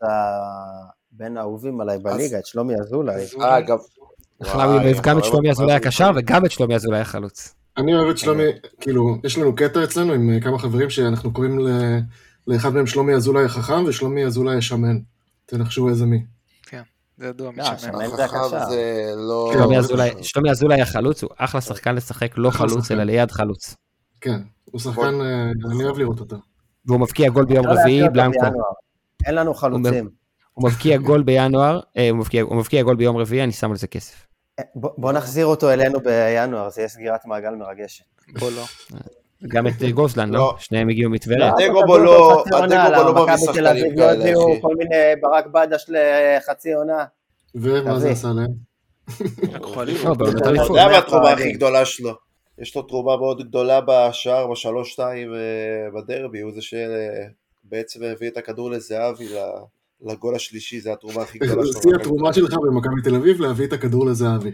בין 1.11 1.37
האהובים 1.37 1.81
עליי 1.81 1.97
בליגה, 1.99 2.39
את 2.39 2.45
שלומי 2.45 2.73
אזולאי. 2.75 3.25
אה, 3.41 3.61
גם... 3.61 3.77
בכלל 4.41 4.69
הוא 4.69 4.79
אוהב 4.81 4.97
גם 5.01 5.19
את 5.19 5.25
שלומי 5.25 5.51
אזולאי 5.51 5.75
הקשר 5.75 6.11
וגם 6.15 6.45
את 6.45 6.51
שלומי 6.51 6.75
אזולאי 6.75 6.99
החלוץ. 6.99 7.55
אני 7.77 7.95
אוהב 7.95 8.09
את 8.09 8.17
שלומי, 8.17 8.43
כאילו, 8.81 9.17
יש 9.23 9.37
לנו 9.37 9.55
קטע 9.55 9.83
אצלנו 9.83 10.13
עם 10.13 10.29
אה, 10.29 10.41
כמה 10.41 10.59
חברים 10.59 10.89
שאנחנו 10.89 11.33
קוראים 11.33 11.59
ל- 11.59 11.99
לאחד 12.47 12.73
מהם 12.73 12.87
שלומי 12.87 13.13
אזולאי 13.13 13.43
החכם 13.45 13.83
ושלומי 13.87 14.25
אזולאי 14.25 14.57
השמן. 14.57 14.99
תנחשו 15.45 15.89
איזה 15.89 16.05
מי. 16.05 16.23
זה 17.17 17.27
ידוע 17.27 17.51
משמן. 17.51 17.63
השמן 17.63 18.07
זה 18.15 18.25
החכם 18.25 18.37
הקשר. 18.37 18.69
זה 18.69 19.11
לא... 19.15 19.49
כן, 19.53 19.59
שלומי 20.23 20.49
אזולאי- 20.51 20.81
החלוץ 20.81 21.23
הוא 21.23 21.29
אחלה 21.37 21.61
שחקן 21.61 21.95
לשחק 21.95 22.31
לא 22.37 22.49
חלוץ. 22.49 22.91
אלא 22.91 23.03
ליד 23.03 23.31
חלוץ. 23.31 23.75
כן, 24.21 24.41
הוא 24.65 24.81
שחקן, 24.81 25.21
אה, 25.21 25.51
אני 25.71 25.83
אוהב 25.83 25.97
לראות 25.97 26.19
אותו. 26.19 26.35
והוא 26.85 26.99
מבקיע 26.99 27.29
גול 27.29 27.45
ביום 27.45 27.67
לא 27.67 27.71
רביעי, 27.71 28.09
בלנקו. 28.09 28.39
אין 29.25 29.35
לנו 29.35 29.53
חלוצים. 29.53 30.09
הוא 30.53 30.69
מבקיע 30.69 30.97
גול 30.97 31.23
בינואר, 31.23 31.79
אה, 31.97 32.09
הוא 32.09 32.17
מבקיע- 32.57 32.83
גול 32.83 32.95
ביום 32.95 33.17
רביעי, 33.17 33.43
אני 33.43 33.51
שם 33.51 33.71
על 33.71 33.77
זה 33.77 33.87
כסף. 33.87 34.25
בוא 34.75 34.89
בוא 34.97 35.11
נחזיר 35.11 35.45
אותו 35.45 35.71
אלינו 35.71 35.99
בינואר, 35.99 36.69
זה 36.69 36.81
יהיה 36.81 36.89
סגירת 36.89 37.25
מעגל 37.25 37.55
מרגשת. 37.55 38.03
בוא 38.39 38.51
לא. 38.51 38.63
גם 39.47 39.67
את 39.67 39.73
גוזלן, 39.93 40.29
לא? 40.29 40.37
לא. 40.37 40.55
שניהם 40.59 40.89
הגיעו 40.89 41.11
מטבריה. 41.11 41.47
אדגו 41.49 41.57
תביאו 41.57 41.85
בו 41.87 41.97
לא- 41.97 42.43
לא 42.51 42.65
למה 42.65 43.11
מביא 43.11 43.23
מכבי 43.23 43.35
תל 43.35 43.37
שחקנים 43.37 43.67
אביב 43.67 43.99
לא 43.99 44.05
כאלה, 44.05 44.23
אחי. 44.23 44.61
כל 44.61 44.75
מיני 44.77 44.95
ברק 45.21 45.45
בדש 45.47 45.85
לחצי 45.89 46.73
עונה. 46.73 47.05
ומה 47.55 47.99
זה. 47.99 48.09
עשה 48.11 48.27
להם? 48.27 48.51
לא, 50.03 50.13
אתה. 50.13 50.49
יודע 50.49 50.87
מה 50.87 50.97
התרומה. 50.97 51.31
הכי 51.31 51.51
גדולה 51.51 51.85
שלו? 51.85 52.11
יש 52.59 52.75
לו 52.75 52.81
תרומה 52.81 53.17
מאוד 53.17 53.47
גדולה 53.47 53.79
בשער, 53.87 54.51
בשלוש 54.51 54.91
שתיים 54.91 55.33
אה, 55.33 55.39
בדרבי, 55.95 56.41
הוא 56.41 56.51
זה 56.51 56.61
שבעצם 56.61 58.03
הביא 58.03 58.27
את 58.29 58.37
הכדור 58.37 58.71
לזהבי 58.71 59.25
לגול 60.01 60.35
השלישי, 60.35 60.79
זה 60.79 60.93
התרומה 60.93 61.21
הכי 61.21 61.39
גדולה 61.39 61.65
שלו. 61.65 61.81
שיא 61.81 61.95
התרומה 61.99 62.33
שלך 62.33 62.53
במכבי 62.53 63.01
תל 63.03 63.15
אביב 63.15 63.41
להביא 63.41 63.65
את 63.67 63.73
הכדור 63.73 64.05
לזהבי. 64.05 64.51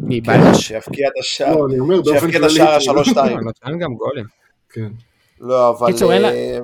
מי, 0.00 0.20
בלש? 0.20 0.66
שיבקיע 0.68 1.08
את 1.08 1.12
השער, 1.20 1.56
לא, 1.56 1.66
אני 1.66 1.78
אומר 1.78 1.96
באופן 2.02 2.20
שיבקיע 2.20 2.30
כללי. 2.40 2.46
את 2.46 2.50
השער 2.50 2.66
כאילו. 2.66 2.76
השלוש 2.76 3.08
שתיים. 3.08 3.40
נותן 3.40 3.78
גם 3.78 3.94
גולים. 3.94 4.24
כן. 4.68 4.88
לא, 5.40 5.70
אבל... 5.70 5.86
קיצור, 5.92 6.12
אין 6.12 6.22
לה- 6.22 6.28
אה, 6.32 6.58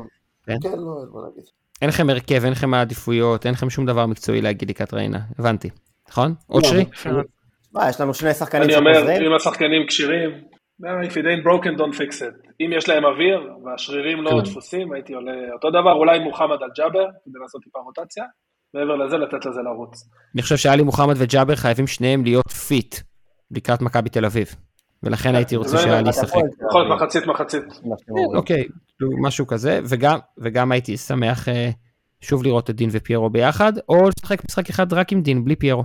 כן. 0.46 0.56
כן, 0.62 0.68
לא, 0.68 0.74
אין 1.00 1.08
מה 1.14 1.20
להגיד. 1.28 1.44
אין 1.82 1.88
לכם 1.88 2.10
הרכב, 2.10 2.44
אין 2.44 2.52
לכם 2.52 2.74
העדיפויות, 2.74 3.46
אין 3.46 3.54
לכם 3.54 3.70
שום 3.70 3.86
דבר 3.86 4.06
מקצועי 4.06 4.40
להגיד 4.42 4.70
לקראת 4.70 4.94
ריינה. 4.94 5.18
הבנתי. 5.38 5.70
נכון? 6.08 6.34
עוד 6.46 6.62
לא, 6.64 6.68
שרי? 6.68 6.84
מה, 7.72 7.88
יש 7.88 8.00
לנו 8.00 8.14
שני 8.14 8.34
שחקנים 8.34 8.62
אני 8.62 8.76
אומר? 8.76 9.26
אם 9.26 9.34
השחקנים 9.36 9.86
כשירים, 9.88 10.30
"No, 10.82 10.86
if 11.06 11.12
it 11.12 11.24
ain't 11.24 11.44
broken 11.46 11.78
don't 11.80 11.94
fix 11.98 12.20
it. 12.20 12.50
אם 12.60 12.70
יש 12.76 12.88
להם 12.88 13.04
אוויר 13.04 13.40
והשרירים 13.64 14.22
לא 14.22 14.30
כן. 14.30 14.50
דפוסים, 14.50 14.92
הייתי 14.92 15.12
עולה 15.14 15.32
אותו 15.54 15.70
דבר, 15.70 15.92
עלי 15.92 16.18
מוחמד 16.18 16.56
על 16.62 16.68
ג'אבר, 16.76 17.04
כדי 17.24 17.38
לעשות 17.42 17.62
טיפה 17.64 17.78
רוטציה, 17.78 18.24
מעבר 18.74 18.96
לזה 18.96 19.16
לתת 19.16 19.46
לזה 19.46 19.60
לרוץ. 19.62 20.08
אני 20.34 20.42
חושב 20.42 20.56
שעלי 20.56 20.82
מוחמד 20.82 21.14
וג'אבר 21.18 21.56
חייבים 21.56 21.86
שניהם 21.86 22.24
להיות 22.24 22.48
fit 22.48 22.94
לקראת 23.50 23.82
מכבי 23.82 24.08
תל 24.10 24.24
אביב. 24.24 24.54
ולכן 25.02 25.34
הייתי 25.34 25.56
רוצה 25.56 25.70
זה- 25.70 25.78
שעלי 25.82 26.00
אתה 26.00 26.10
ישחק. 26.10 26.28
יכול- 26.68 26.82
להיות 26.82 27.00
מחצית 27.02 27.26
מחצית. 27.26 27.62
אומרים. 28.08 28.36
אוקיי, 28.36 28.64
כאילו, 28.98 29.10
משהו 29.22 29.46
כזה, 29.46 29.80
וגם, 30.38 30.72
הייתי 30.72 30.96
שמח 30.96 31.48
אה, 31.48 31.70
שוב 32.20 32.42
לראות 32.44 32.70
את 32.70 32.76
דין 32.76 32.88
ופיירו 32.92 33.30
ביחד, 33.30 33.72
או 33.88 34.08
לשחק 34.08 34.44
משחק 34.44 34.68
אחד 34.70 34.92
רק 34.92 35.12
עם 35.12 35.22
דין, 35.22 35.44
בלי 35.44 35.56
פיירו. 35.56 35.84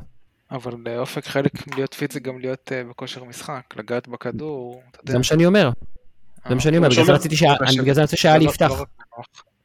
אבל 0.51 0.71
לאופק 0.85 1.25
חלק 1.27 1.75
להיות 1.77 1.93
fit 1.93 2.11
זה 2.11 2.19
גם 2.19 2.39
להיות 2.39 2.71
אה, 2.71 2.83
בכושר 2.89 3.23
משחק, 3.23 3.61
לגעת 3.75 4.07
בכדור. 4.07 4.81
זה 5.09 5.17
מה 5.17 5.23
שאני 5.23 5.45
אומר, 5.45 5.69
זה 6.49 6.55
מה 6.55 6.61
שאני 6.61 6.77
אומר, 6.77 6.89
בגלל 6.89 7.05
זה 7.05 7.11
רציתי 7.11 7.35
שה- 7.35 7.45
אני- 7.61 7.81
בגלל 7.81 7.93
זה 7.93 8.01
אני 8.01 8.05
רוצה 8.05 8.17
שעלי 8.17 8.45
לא- 8.45 8.49
יפתח. 8.49 8.69
לא. 8.71 8.85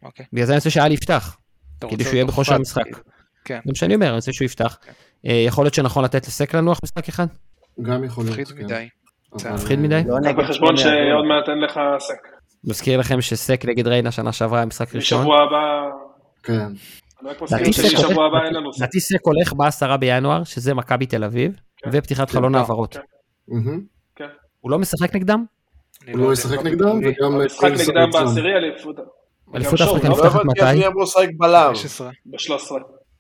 אוקיי. 0.03 0.27
בגלל 0.33 0.47
זה 0.47 0.53
אני 0.53 0.59
רוצה 0.59 0.71
שעלי 0.71 0.95
יפתח. 0.95 1.37
אתה 1.79 1.87
כדי 1.89 2.05
שהוא 2.05 2.15
יהיה 2.15 2.25
בכושר 2.25 2.55
המשחק. 2.55 2.83
כאילו. 2.83 2.99
כן, 3.45 3.61
זה 3.65 3.71
מה 3.71 3.75
שאני 3.75 3.95
אומר, 3.95 4.07
אני 4.07 4.15
רוצה 4.17 4.33
שהוא 4.33 4.47
יפתח. 4.47 4.79
אה, 5.27 5.33
יכול 5.47 5.65
להיות 5.65 5.75
שנכון 5.75 6.05
לתת 6.05 6.27
לסק 6.27 6.55
לנוח 6.55 6.81
משחק 6.85 7.09
אחד? 7.09 7.27
גם 7.83 8.05
יכול 8.05 8.25
להיות, 8.25 8.39
מפחיד 8.39 8.59
כן. 8.59 8.65
מדי. 8.65 8.89
מפחיד 9.55 9.79
מדי? 9.79 10.03
לא 10.07 10.17
קח 10.23 10.29
נגד 10.29 10.39
בחשבון 10.45 10.75
אזולאי. 10.75 10.95
שעוד 11.11 11.25
מעט 11.25 11.49
אין 11.49 11.59
לך 11.65 11.81
סק. 11.99 12.15
מזכיר 12.65 12.99
לכם 13.01 13.21
שסק 13.21 13.65
נגד 13.65 13.87
ריינה 13.89 14.11
שנה 14.11 14.33
שעברה 14.33 14.59
היה 14.59 14.67
משחק 14.67 14.95
ראשון. 14.95 15.19
בשבוע 15.21 15.37
הבא, 15.43 15.91
כן. 16.43 16.73
לדעתי 18.77 19.01
סק 19.01 19.21
הולך- 19.23 19.53
בעשרה 19.53 19.97
בינואר, 19.97 20.45
שזה 20.45 20.75
מכבי 20.75 21.07
תל 21.07 21.25
אביב, 21.25 21.57
כן. 21.77 21.91
ופתיחת 21.93 22.31
חלון 22.31 22.55
העברות. 22.55 22.97
כן. 24.17 24.25
הוא 24.61 24.71
לא 24.71 24.79
משחק 24.79 25.15
נגדם? 25.17 25.45
הוא 26.09 26.19
לא 26.19 26.27
לא. 26.27 26.33
ישחק 26.33 26.59
נגדם 26.65 26.99
וגם... 26.99 27.33
המשחק 27.35 27.61
כל 27.61 27.71
נגדם. 27.71 28.11
בעשירי 28.13 28.53
אליפות. 28.57 28.97
אליפות 29.55 29.81
אפריקה 29.81 29.85
שוב, 29.99 30.05
לא 30.05 30.11
נפתחת 30.11 30.41
הבנתי 30.41 30.61
איך 30.61 30.69
מתי? 30.77 30.87
אמור 30.87 31.03
לשחק 31.03 31.29
בלם. 31.39 31.73
15. 31.75 32.11
ב-13. 32.27 32.75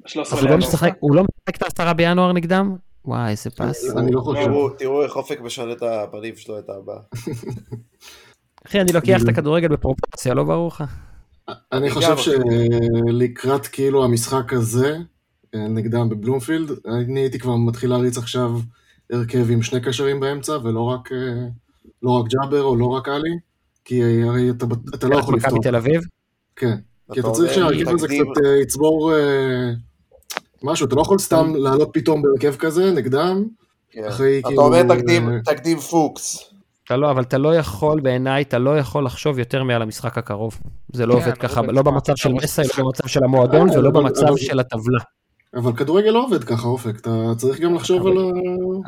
ב-13 0.04 0.20
אז 0.32 0.42
הוא 0.42 0.50
לא 0.50 0.56
משחק, 0.56 0.92
הוא 1.00 1.16
לא 1.16 1.22
משחק 1.22 1.56
את 1.56 1.62
העשרה 1.62 1.92
בינואר 1.92 2.32
נגדם? 2.32 2.76
וואי, 3.04 3.30
איזה 3.30 3.50
פס. 3.50 3.96
אני 3.96 4.12
לא 4.12 4.20
חושב. 4.20 4.50
תראו- 4.78 5.02
איך 5.02 5.16
אופק 5.16 5.40
משנה 5.40 5.72
את 5.72 5.82
הפנים 5.82 6.36
שלו, 6.36 6.58
את 6.58 6.68
הבא. 6.68 6.92
אחי, 8.66 8.80
אני 8.80 8.92
לוקח 8.92 9.22
את 9.22 9.28
הכדורגל 9.28 9.68
בפרופורציה, 9.68 10.34
לא 10.34 10.44
ברור 10.44 10.68
לך? 10.68 10.84
אני 11.72 11.90
חושב. 11.90 12.16
שלקראת 12.16 13.66
כאילו 13.66 14.04
המשחק 14.04 14.52
הזה, 14.52 14.96
אה, 15.54 15.68
נגדם 15.68 16.08
בבלומפילד, 16.08 16.70
אני 16.86 17.20
הייתי 17.20 17.38
כבר 17.38 17.56
מתחיל 17.56 17.90
להריץ 17.90 18.18
עכשיו 18.18 18.50
הרכב 19.12 19.50
עם 19.50 19.62
שני 19.62 19.80
קשרים 19.80 20.20
באמצע, 20.20 20.58
ולא 20.64 20.80
רק, 20.80 21.12
אה, 21.12 21.46
לא 22.02 22.10
רק 22.10 22.26
ג'אבר 22.28 22.62
או 22.62 22.76
לא 22.76 22.86
רק 22.86 23.08
עלי, 23.08 23.38
כי 23.84 24.02
הרי 24.22 24.50
אתה, 24.50 24.66
אתה 24.94 25.08
לא 25.08 25.16
יכול 25.16 25.34
מכבי 25.36 25.48
לפתוח. 25.48 25.62
תל 25.62 25.76
אביב? 25.76 26.00
כן, 26.56 26.76
כי 27.12 27.20
אתה 27.20 27.30
צריך 27.30 27.56
אומר, 27.56 27.70
שההרכב 27.72 27.94
הזה. 27.94 28.06
קצת 28.08 28.44
אה, 28.44 28.60
יצבור 28.62 29.12
משהו, 30.64 30.86
אתה 30.86 30.94
לא 30.96 31.00
יכול 31.00 31.18
סתם 31.18 31.52
לעלות 31.56 31.88
פתאום 31.92 32.22
בהרכב 32.22 32.56
כזה 32.56 32.90
נגדם, 32.90 33.44
כן. 33.90 34.04
אחרי 34.08 34.38
אתה 34.38 34.48
כאילו, 34.48 34.62
אומר 34.62 34.82
תקדים- 34.82 35.28
אה, 35.28 35.38
תקדים 35.44 35.78
פוקס. 35.78 36.50
אתה 36.84 36.96
לא, 36.96 37.10
אבל 37.10 37.22
אתה 37.22 37.38
לא 37.38 37.54
יכול, 37.54 38.00
בעיניי, 38.00 38.42
אתה 38.42 38.58
לא 38.58 38.78
יכול 38.78 39.04
לחשוב 39.04 39.38
יותר 39.38 39.62
מעל 39.62 39.82
המשחק 39.82 40.18
הקרוב. 40.18 40.58
זה 40.92 41.06
לא 41.06 41.14
כן, 41.14 41.20
עובד 41.20 41.38
ככה, 41.38 41.62
לא 41.62 41.72
ככה. 41.72 41.82
במצב 41.82 42.16
של 42.16 42.28
אתה 42.28 42.44
מסי, 42.44 42.62
רואה 42.62 42.72
לא 42.78 42.84
במצב 42.84 43.06
של 43.08 43.24
המועדון 43.24 43.70
אה, 43.70 43.78
ולא 43.78 43.90
במצב 43.90 44.36
של 44.36 44.60
הטבלה. 44.60 44.98
אבל 45.56 45.72
כדורגל 45.76 46.10
לא 46.10 46.24
עובד 46.24 46.44
ככה, 46.44 46.68
אופק, 46.68 47.00
אתה 47.00 47.10
צריך 47.36 47.60
גם 47.60 47.74
לחשוב 47.74 48.06
על 48.06 48.12
ה... 48.18 48.20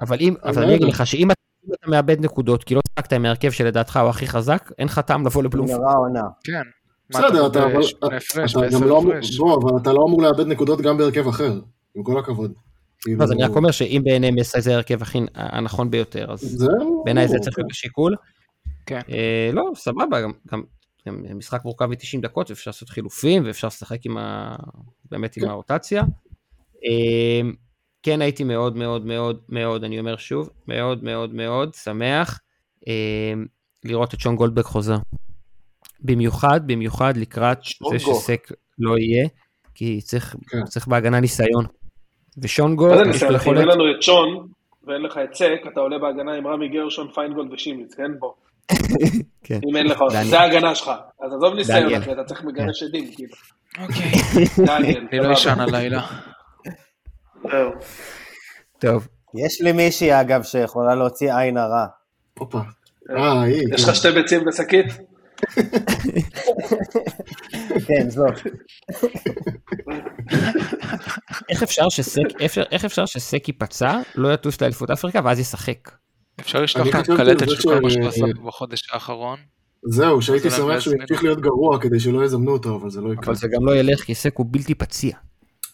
אבל 0.02 0.16
אם, 0.20 0.34
אבל 0.44 0.62
אני 0.62 0.74
אגיד 0.74 0.88
לך 0.88 1.06
שאם 1.06 1.30
אתה 1.30 1.40
אם 1.68 1.74
אתה 1.80 1.90
מאבד 1.90 2.20
נקודות, 2.24 2.64
כי 2.64 2.74
לא 2.74 2.80
צחקת 2.94 3.12
עם 3.12 3.24
ההרכב 3.24 3.50
שלדעתך 3.50 3.96
הוא 3.96 4.08
הכי 4.10 4.26
חזק, 4.26 4.70
אין 4.78 4.86
לך 4.86 4.98
טעם 4.98 5.26
לבוא 5.26 5.42
לבלומפילד. 5.42 5.78
נגמרה 5.78 5.92
העונה. 5.92 6.22
כן. 6.44 6.62
בסדר, 7.10 7.46
אתה 7.46 7.64
אבל... 7.64 7.80
אתה 8.56 8.68
גם 8.72 8.84
לא 8.84 8.98
אמור... 8.98 9.12
בוא, 9.38 9.56
אבל 9.62 9.82
אתה 9.82 9.92
לא 9.92 10.04
אמור 10.08 10.22
לאבד 10.22 10.46
נקודות 10.46 10.80
גם 10.80 10.96
בהרכב 10.96 11.28
אחר, 11.28 11.60
עם 11.94 12.02
כל 12.02 12.18
הכבוד. 12.18 12.52
כאילו, 13.00 13.24
אז 13.24 13.32
אני 13.32 13.42
רק 13.42 13.56
אומר 13.56 13.70
שאם 13.70 14.00
בעיני 14.04 14.30
מסי 14.30 14.60
זה 14.60 14.72
ההרכב 14.72 15.02
הכי 15.02 15.18
הנכון 15.34 15.90
ביותר, 15.90 16.32
אז 16.32 16.40
זהו. 16.40 17.02
בעיניי 17.04 17.28
זה 17.28 17.38
צריך 17.38 17.58
להיות 17.58 17.70
בשיקול. 17.70 18.16
כן. 18.86 19.00
אה, 19.10 19.50
לא, 19.52 19.70
סבבה, 19.74 20.20
גם, 20.20 20.62
משחק 21.34 21.64
מורכב 21.64 21.86
מ-90 21.86 22.20
דקות, 22.22 22.50
ואפשר 22.50 22.70
לעשות 22.70 22.88
חילופים, 22.88 23.46
ואפשר 23.46 23.66
לשחק 23.66 24.06
עם 24.06 24.16
ה... 24.18 24.56
באמת 25.10 25.36
עם 25.36 25.42
כן. 25.42 25.50
הרוטציה. 25.50 26.02
אה, 26.84 27.50
כן 28.02 28.22
הייתי 28.22 28.44
מאוד 28.44 28.76
מאוד 28.76 29.06
מאוד 29.06 29.40
מאוד, 29.48 29.84
אני 29.84 30.00
אומר 30.00 30.16
שוב, 30.16 30.50
מאוד 30.68 31.04
מאוד 31.04 31.34
מאוד 31.34 31.74
שמח 31.74 32.40
אה, 32.88 33.32
לראות 33.84 34.14
את 34.14 34.20
שון 34.20 34.36
גולדברג 34.36 34.64
חוזר. 34.64 34.96
במיוחד, 36.00 36.60
במיוחד 36.66 37.16
לקראת 37.16 37.58
זה 37.62 37.98
שונגו. 37.98 38.20
שסק 38.20 38.52
לא 38.78 38.98
יהיה, 38.98 39.28
כי 39.74 40.00
צריך, 40.00 40.36
כן. 40.48 40.64
צריך 40.64 40.88
בהגנה 40.88 41.20
ניסיון. 41.20 41.66
זה 42.36 42.48
יש 42.48 42.58
לו 42.58 42.66
אחי? 42.76 43.50
אם 43.50 43.54
אין 43.54 43.62
יכולת... 43.62 43.74
לנו 43.74 43.84
את 43.96 44.02
שון, 44.02 44.48
ואין 44.86 45.02
לך 45.02 45.18
את 45.24 45.34
סק, 45.34 45.60
אתה 45.72 45.80
עולה 45.80 45.98
בהגנה 45.98 46.34
עם 46.34 46.46
רמי 46.46 46.68
גרשון, 46.68 47.08
פיינגולד 47.14 47.52
ושימיץ, 47.52 47.94
כן? 47.94 48.18
בוא. 48.18 48.32
כן. 49.44 49.60
אם 49.70 49.76
אין 49.76 49.86
לך, 49.86 49.98
דניאל. 50.10 50.24
זה 50.24 50.40
ההגנה 50.40 50.74
שלך. 50.74 50.90
אז 51.22 51.32
עזוב 51.32 51.54
ניסיון, 51.54 52.02
אתה 52.12 52.24
צריך 52.24 52.44
מגרש 52.44 52.82
עדים, 52.82 53.10
כאילו. 53.14 53.34
אוקיי. 53.78 54.12
דניאל, 54.66 55.06
אני 55.12 55.18
לא. 55.18 55.32
אשן 55.32 55.60
הלילה. 55.60 56.02
זהו. 57.42 57.70
טוב, 58.78 59.08
יש 59.44 59.60
לי 59.60 59.72
מישהי, 59.72 60.20
אגב, 60.20 60.42
שיכולה 60.42 60.94
להוציא 60.94 61.34
עין 61.34 61.56
הרע. 61.56 61.86
הופה. 62.38 62.60
אה, 63.10 63.42
היא. 63.42 63.62
יש 63.74 63.84
כן. 63.84 63.90
לך 63.90 63.96
שתי 63.96 64.10
ביצים 64.10 64.44
בשקית? 64.44 64.86
כן, 67.86 68.10
זאת. 68.10 68.34
איך 71.48 71.62
אפשר 71.62 71.88
שסק, 71.88 72.22
איך, 72.40 72.84
אפשר 72.84 73.06
שסק 73.06 73.48
ייפצע, 73.48 74.00
לא 74.14 74.34
יטוס 74.34 74.60
לאליפות 74.60 74.90
אפריקה 74.90 75.20
ואז 75.24 75.38
ישחק? 75.38 75.90
אפשר 76.40 76.62
לשלוח 76.62 76.86
אני 76.86 76.92
כאן 76.92 77.02
חשבתי 77.02 77.16
קלטת 77.16 77.42
על 77.42 77.48
זה 77.48 77.56
של 77.56 77.62
כל 77.62 77.80
מה 77.80 77.90
שהוא 77.90 78.06
עשה 78.06 78.24
בחודש 78.46 78.88
האחרון. 78.92 79.38
זהו, 79.88 80.22
שהייתי 80.22 80.50
זה 80.50 80.56
שמח 80.56 80.80
שהוא. 80.80 80.94
ימשיך 81.00 81.22
להיות 81.22 81.40
גרוע 81.40 81.80
כדי 81.80 82.00
שלא 82.00 82.24
יזמנו 82.24 82.52
אותו, 82.52 82.76
אבל 82.76 82.90
זה 82.90 83.00
לא 83.00 83.12
יקרה. 83.12 83.24
אבל 83.26 83.34
זה 83.34 83.48
גם 83.48 83.66
לא 83.66 83.76
ילך 83.76 84.00
כי 84.00 84.14
סק 84.14 84.36
הוא 84.36 84.46
בלתי 84.50 84.74
פציע. 84.74 85.16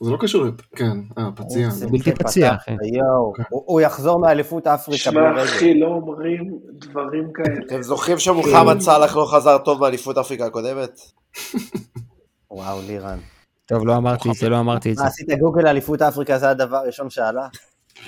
זה 0.03 0.11
לא 0.11 0.17
קשור, 0.21 0.45
לפ- 0.45 0.61
כן, 0.77 0.97
אה, 1.19 1.29
פציע. 1.35 1.67
איזה 1.67 1.87
לא. 1.87 1.91
בלתי 1.93 2.13
פציע, 2.13 2.55
אחי. 2.55 2.71
יואו, 2.95 3.33
הוא- 3.51 3.81
יחזור 3.81 4.19
מאליפות 4.21 4.67
אפריקה 4.67 4.99
שמע. 5.03 5.43
אחי, 5.45 5.81
לא 5.81 5.87
אומרים 5.87 6.51
דברים 6.73 7.33
כאלה. 7.35 7.61
אתם 7.67 7.83
זוכרים 7.83 8.19
שמוחמד 8.19 8.81
סאלח 8.81 9.17
לא 9.17 9.27
חזר 9.31 9.59
טוב 9.59 9.81
מאליפות 9.81 10.19
אפריקה 10.19 10.47
הקודמת? 10.47 11.01
וואו, 12.51 12.79
לירן. 12.87 13.19
טוב, 13.67 13.87
לא 13.87 13.97
אמרתי 13.97 14.31
את 14.31 14.35
זה, 14.35 14.49
לא 14.49 14.59
אמרתי 14.61 14.91
את 14.93 14.97
זה. 14.97 15.03
מה, 15.03 15.09
עשית 15.09 15.29
גוגל 15.41 15.67
אליפות 15.67 16.03
אפריקה, 16.03 16.39
זה 16.39 16.51
הדבר 16.51 16.77
הראשון 16.77 17.11
שעלה? 17.11 17.47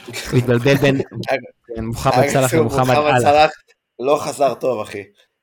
הוא 0.07 0.39
התבלבל 0.39 0.75
בין 0.75 1.01
מוחמד 1.87 2.27
סאלח 2.29 2.55
אגב, 2.55 2.61
ומוחמד 2.61 2.81
מוחמד 2.81 2.97
אללה. 3.07 3.21
סאלח 3.21 3.51
לא 3.99 4.17
חזר 4.21 4.55
טוב, 4.55 4.81
אחי. 4.81 5.03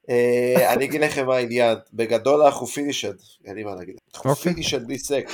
אה, 0.09 0.73
אני 0.73 0.85
אגיד 0.85 1.01
לכם 1.01 1.25
מה 1.25 1.35
העניין, 1.35 1.77
בגדול 1.93 2.41
אנחנו 2.41 2.67
finished, 2.67 3.13
אין 3.45 3.55
לי 3.55 3.63
מה 3.63 3.75
להגיד. 3.75 3.95
אנחנו 4.15 4.29
אוקיי. 4.29 4.53
finished 4.53 4.87
בלי 4.87 4.97
סק. 4.99 5.31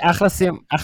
אחלה, 0.00 0.28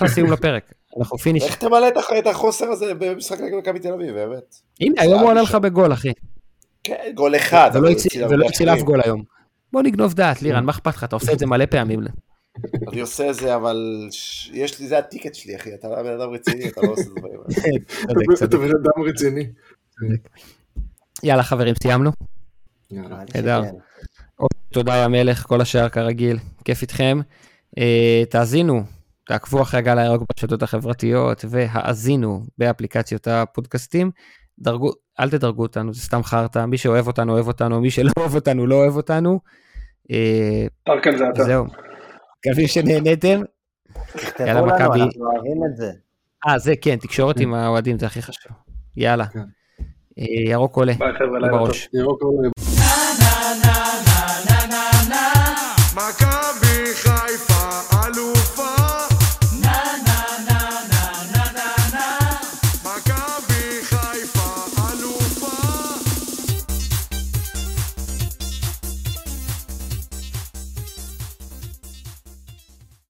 סיום, 0.09 0.33
לפרק. 0.33 0.73
אנחנו 0.99 1.19
finish. 1.19 1.45
לך 1.45 1.55
תמלא 1.55 1.89
את 1.89 1.97
הח- 1.97 2.11
את 2.19 2.27
החוסר 2.27 2.65
הזה 2.71 2.95
במשחק 2.95 3.41
נגד 3.41 3.55
מכבי 3.59 3.79
תל 3.79 3.93
אביב, 3.93 4.15
באמת. 4.15 4.55
הנה, 4.81 5.03
היום 5.03 5.21
הוא 5.21 5.31
עלה 5.31 5.43
לך. 5.43 5.55
בגול, 5.55 5.93
אחי. 5.93 6.13
כן, 6.85 7.13
גול 7.15 7.37
אחד. 7.37 7.71
ולא 7.75 7.91
הציל- 8.47 8.69
אף. 8.69 8.83
גול 8.83 9.01
היום. 9.05 9.23
בוא 9.73 9.83
נגנוב 9.83 10.15
דעת, 10.15 10.43
לירן, 10.43 10.65
מה 10.65 10.73
אכפת 10.73 10.87
לך? 10.87 11.05
אתה 11.05 11.17
עושה 11.17 11.33
את 11.33 11.39
זה 11.39 11.47
מלא 11.47 11.67
פעמים. 11.67 12.01
אני 12.93 13.01
עושה 13.01 13.31
את 13.31 13.35
זה, 13.35 13.57
אבל 13.57 14.09
יש 14.53 14.81
לי, 14.81 14.87
זה 14.87 14.99
ה 14.99 15.04
ticket 15.04 15.35
שלי, 15.35 15.57
אחי. 15.57 15.75
אתה 15.75 15.89
בן 15.89 16.21
אדם 16.21 16.31
רציני, 16.31 16.69
אתה 16.69 16.81
לא 16.81 16.89
עושה 16.93 17.03
את 17.19 17.25
האלה. 17.25 17.79
צודק, 18.09 18.43
אתה. 18.45 18.57
בן 18.59 18.65
אדם 18.71 19.03
רציני. 19.09 19.47
יאללה, 21.23 21.43
חברים, 21.43 21.75
סיימנו. 21.83 22.11
נהדר. 23.03 23.63
שכן. 23.63 23.77
תודה 24.73 24.97
יא 24.97 25.07
מלך, 25.07 25.47
כל 25.47 25.61
השאר 25.61 25.89
כרגיל, 25.89 26.39
כיף 26.65 26.83
איתכם. 26.83 27.21
אה, 27.79 28.23
תאזינו, 28.31 28.83
תעקבו 29.27 29.63
אחרי 29.63 29.79
הגל 29.79 29.99
הירוק 29.99 30.23
ברשתות 30.29 30.63
החברתיות 30.63 31.45
והאזינו 31.49 32.43
באפליקציות 32.59 33.29
הפודקאסטים. 33.29 34.11
דרגו, 34.59 34.91
אל 35.21 35.31
תדרגו 35.31 35.63
אותנו, 35.63 35.95
זה 35.95 36.01
סתם 36.01 36.23
חרטא, 36.23 36.65
מי 36.65 36.79
שאוהב 36.79 37.07
אותנו 37.07 37.33
אוהב 37.33 37.47
אותנו, 37.47 37.81
מי 37.81 37.91
שלא 37.91 38.11
אוהב 38.19 38.35
אותנו 38.35 38.67
לא 38.67 38.75
אוהב 38.75 38.97
אותנו. 38.97 39.41
אה, 40.11 40.67
טרקן 40.85 41.17
זה 41.17 41.25
אתה. 41.35 41.45
זהו. 41.45 41.65
מקווים 42.39 42.67
שנהנתם. 42.67 43.41
תכתבו 44.13 44.47
יאללה, 44.47 44.61
לנו, 44.61 44.67
מכבי. 44.67 45.01
אנחנו 45.01 45.25
אוהבים 45.25 45.63
את 45.71 45.77
זה. 45.77 45.91
אה, 46.47 46.59
זה 46.59 46.75
כן, 46.81 46.97
תקשורת 46.97 47.41
עם 47.41 47.55
האוהדים 47.55 47.99
זה 47.99 48.07
הכי 48.07 48.23
חשוב. 48.23 48.53
יאללה. 48.97 49.27
כן. 49.27 49.39
אה, 50.19 50.25
ירוק 50.51 50.77
עולה, 50.77 50.93
ביי 50.99 51.13
חבר'ה, 51.13 51.39
לילה 51.41 51.59
טוב. 51.59 51.71
ירוק 51.95 52.23
עולה 52.23 52.49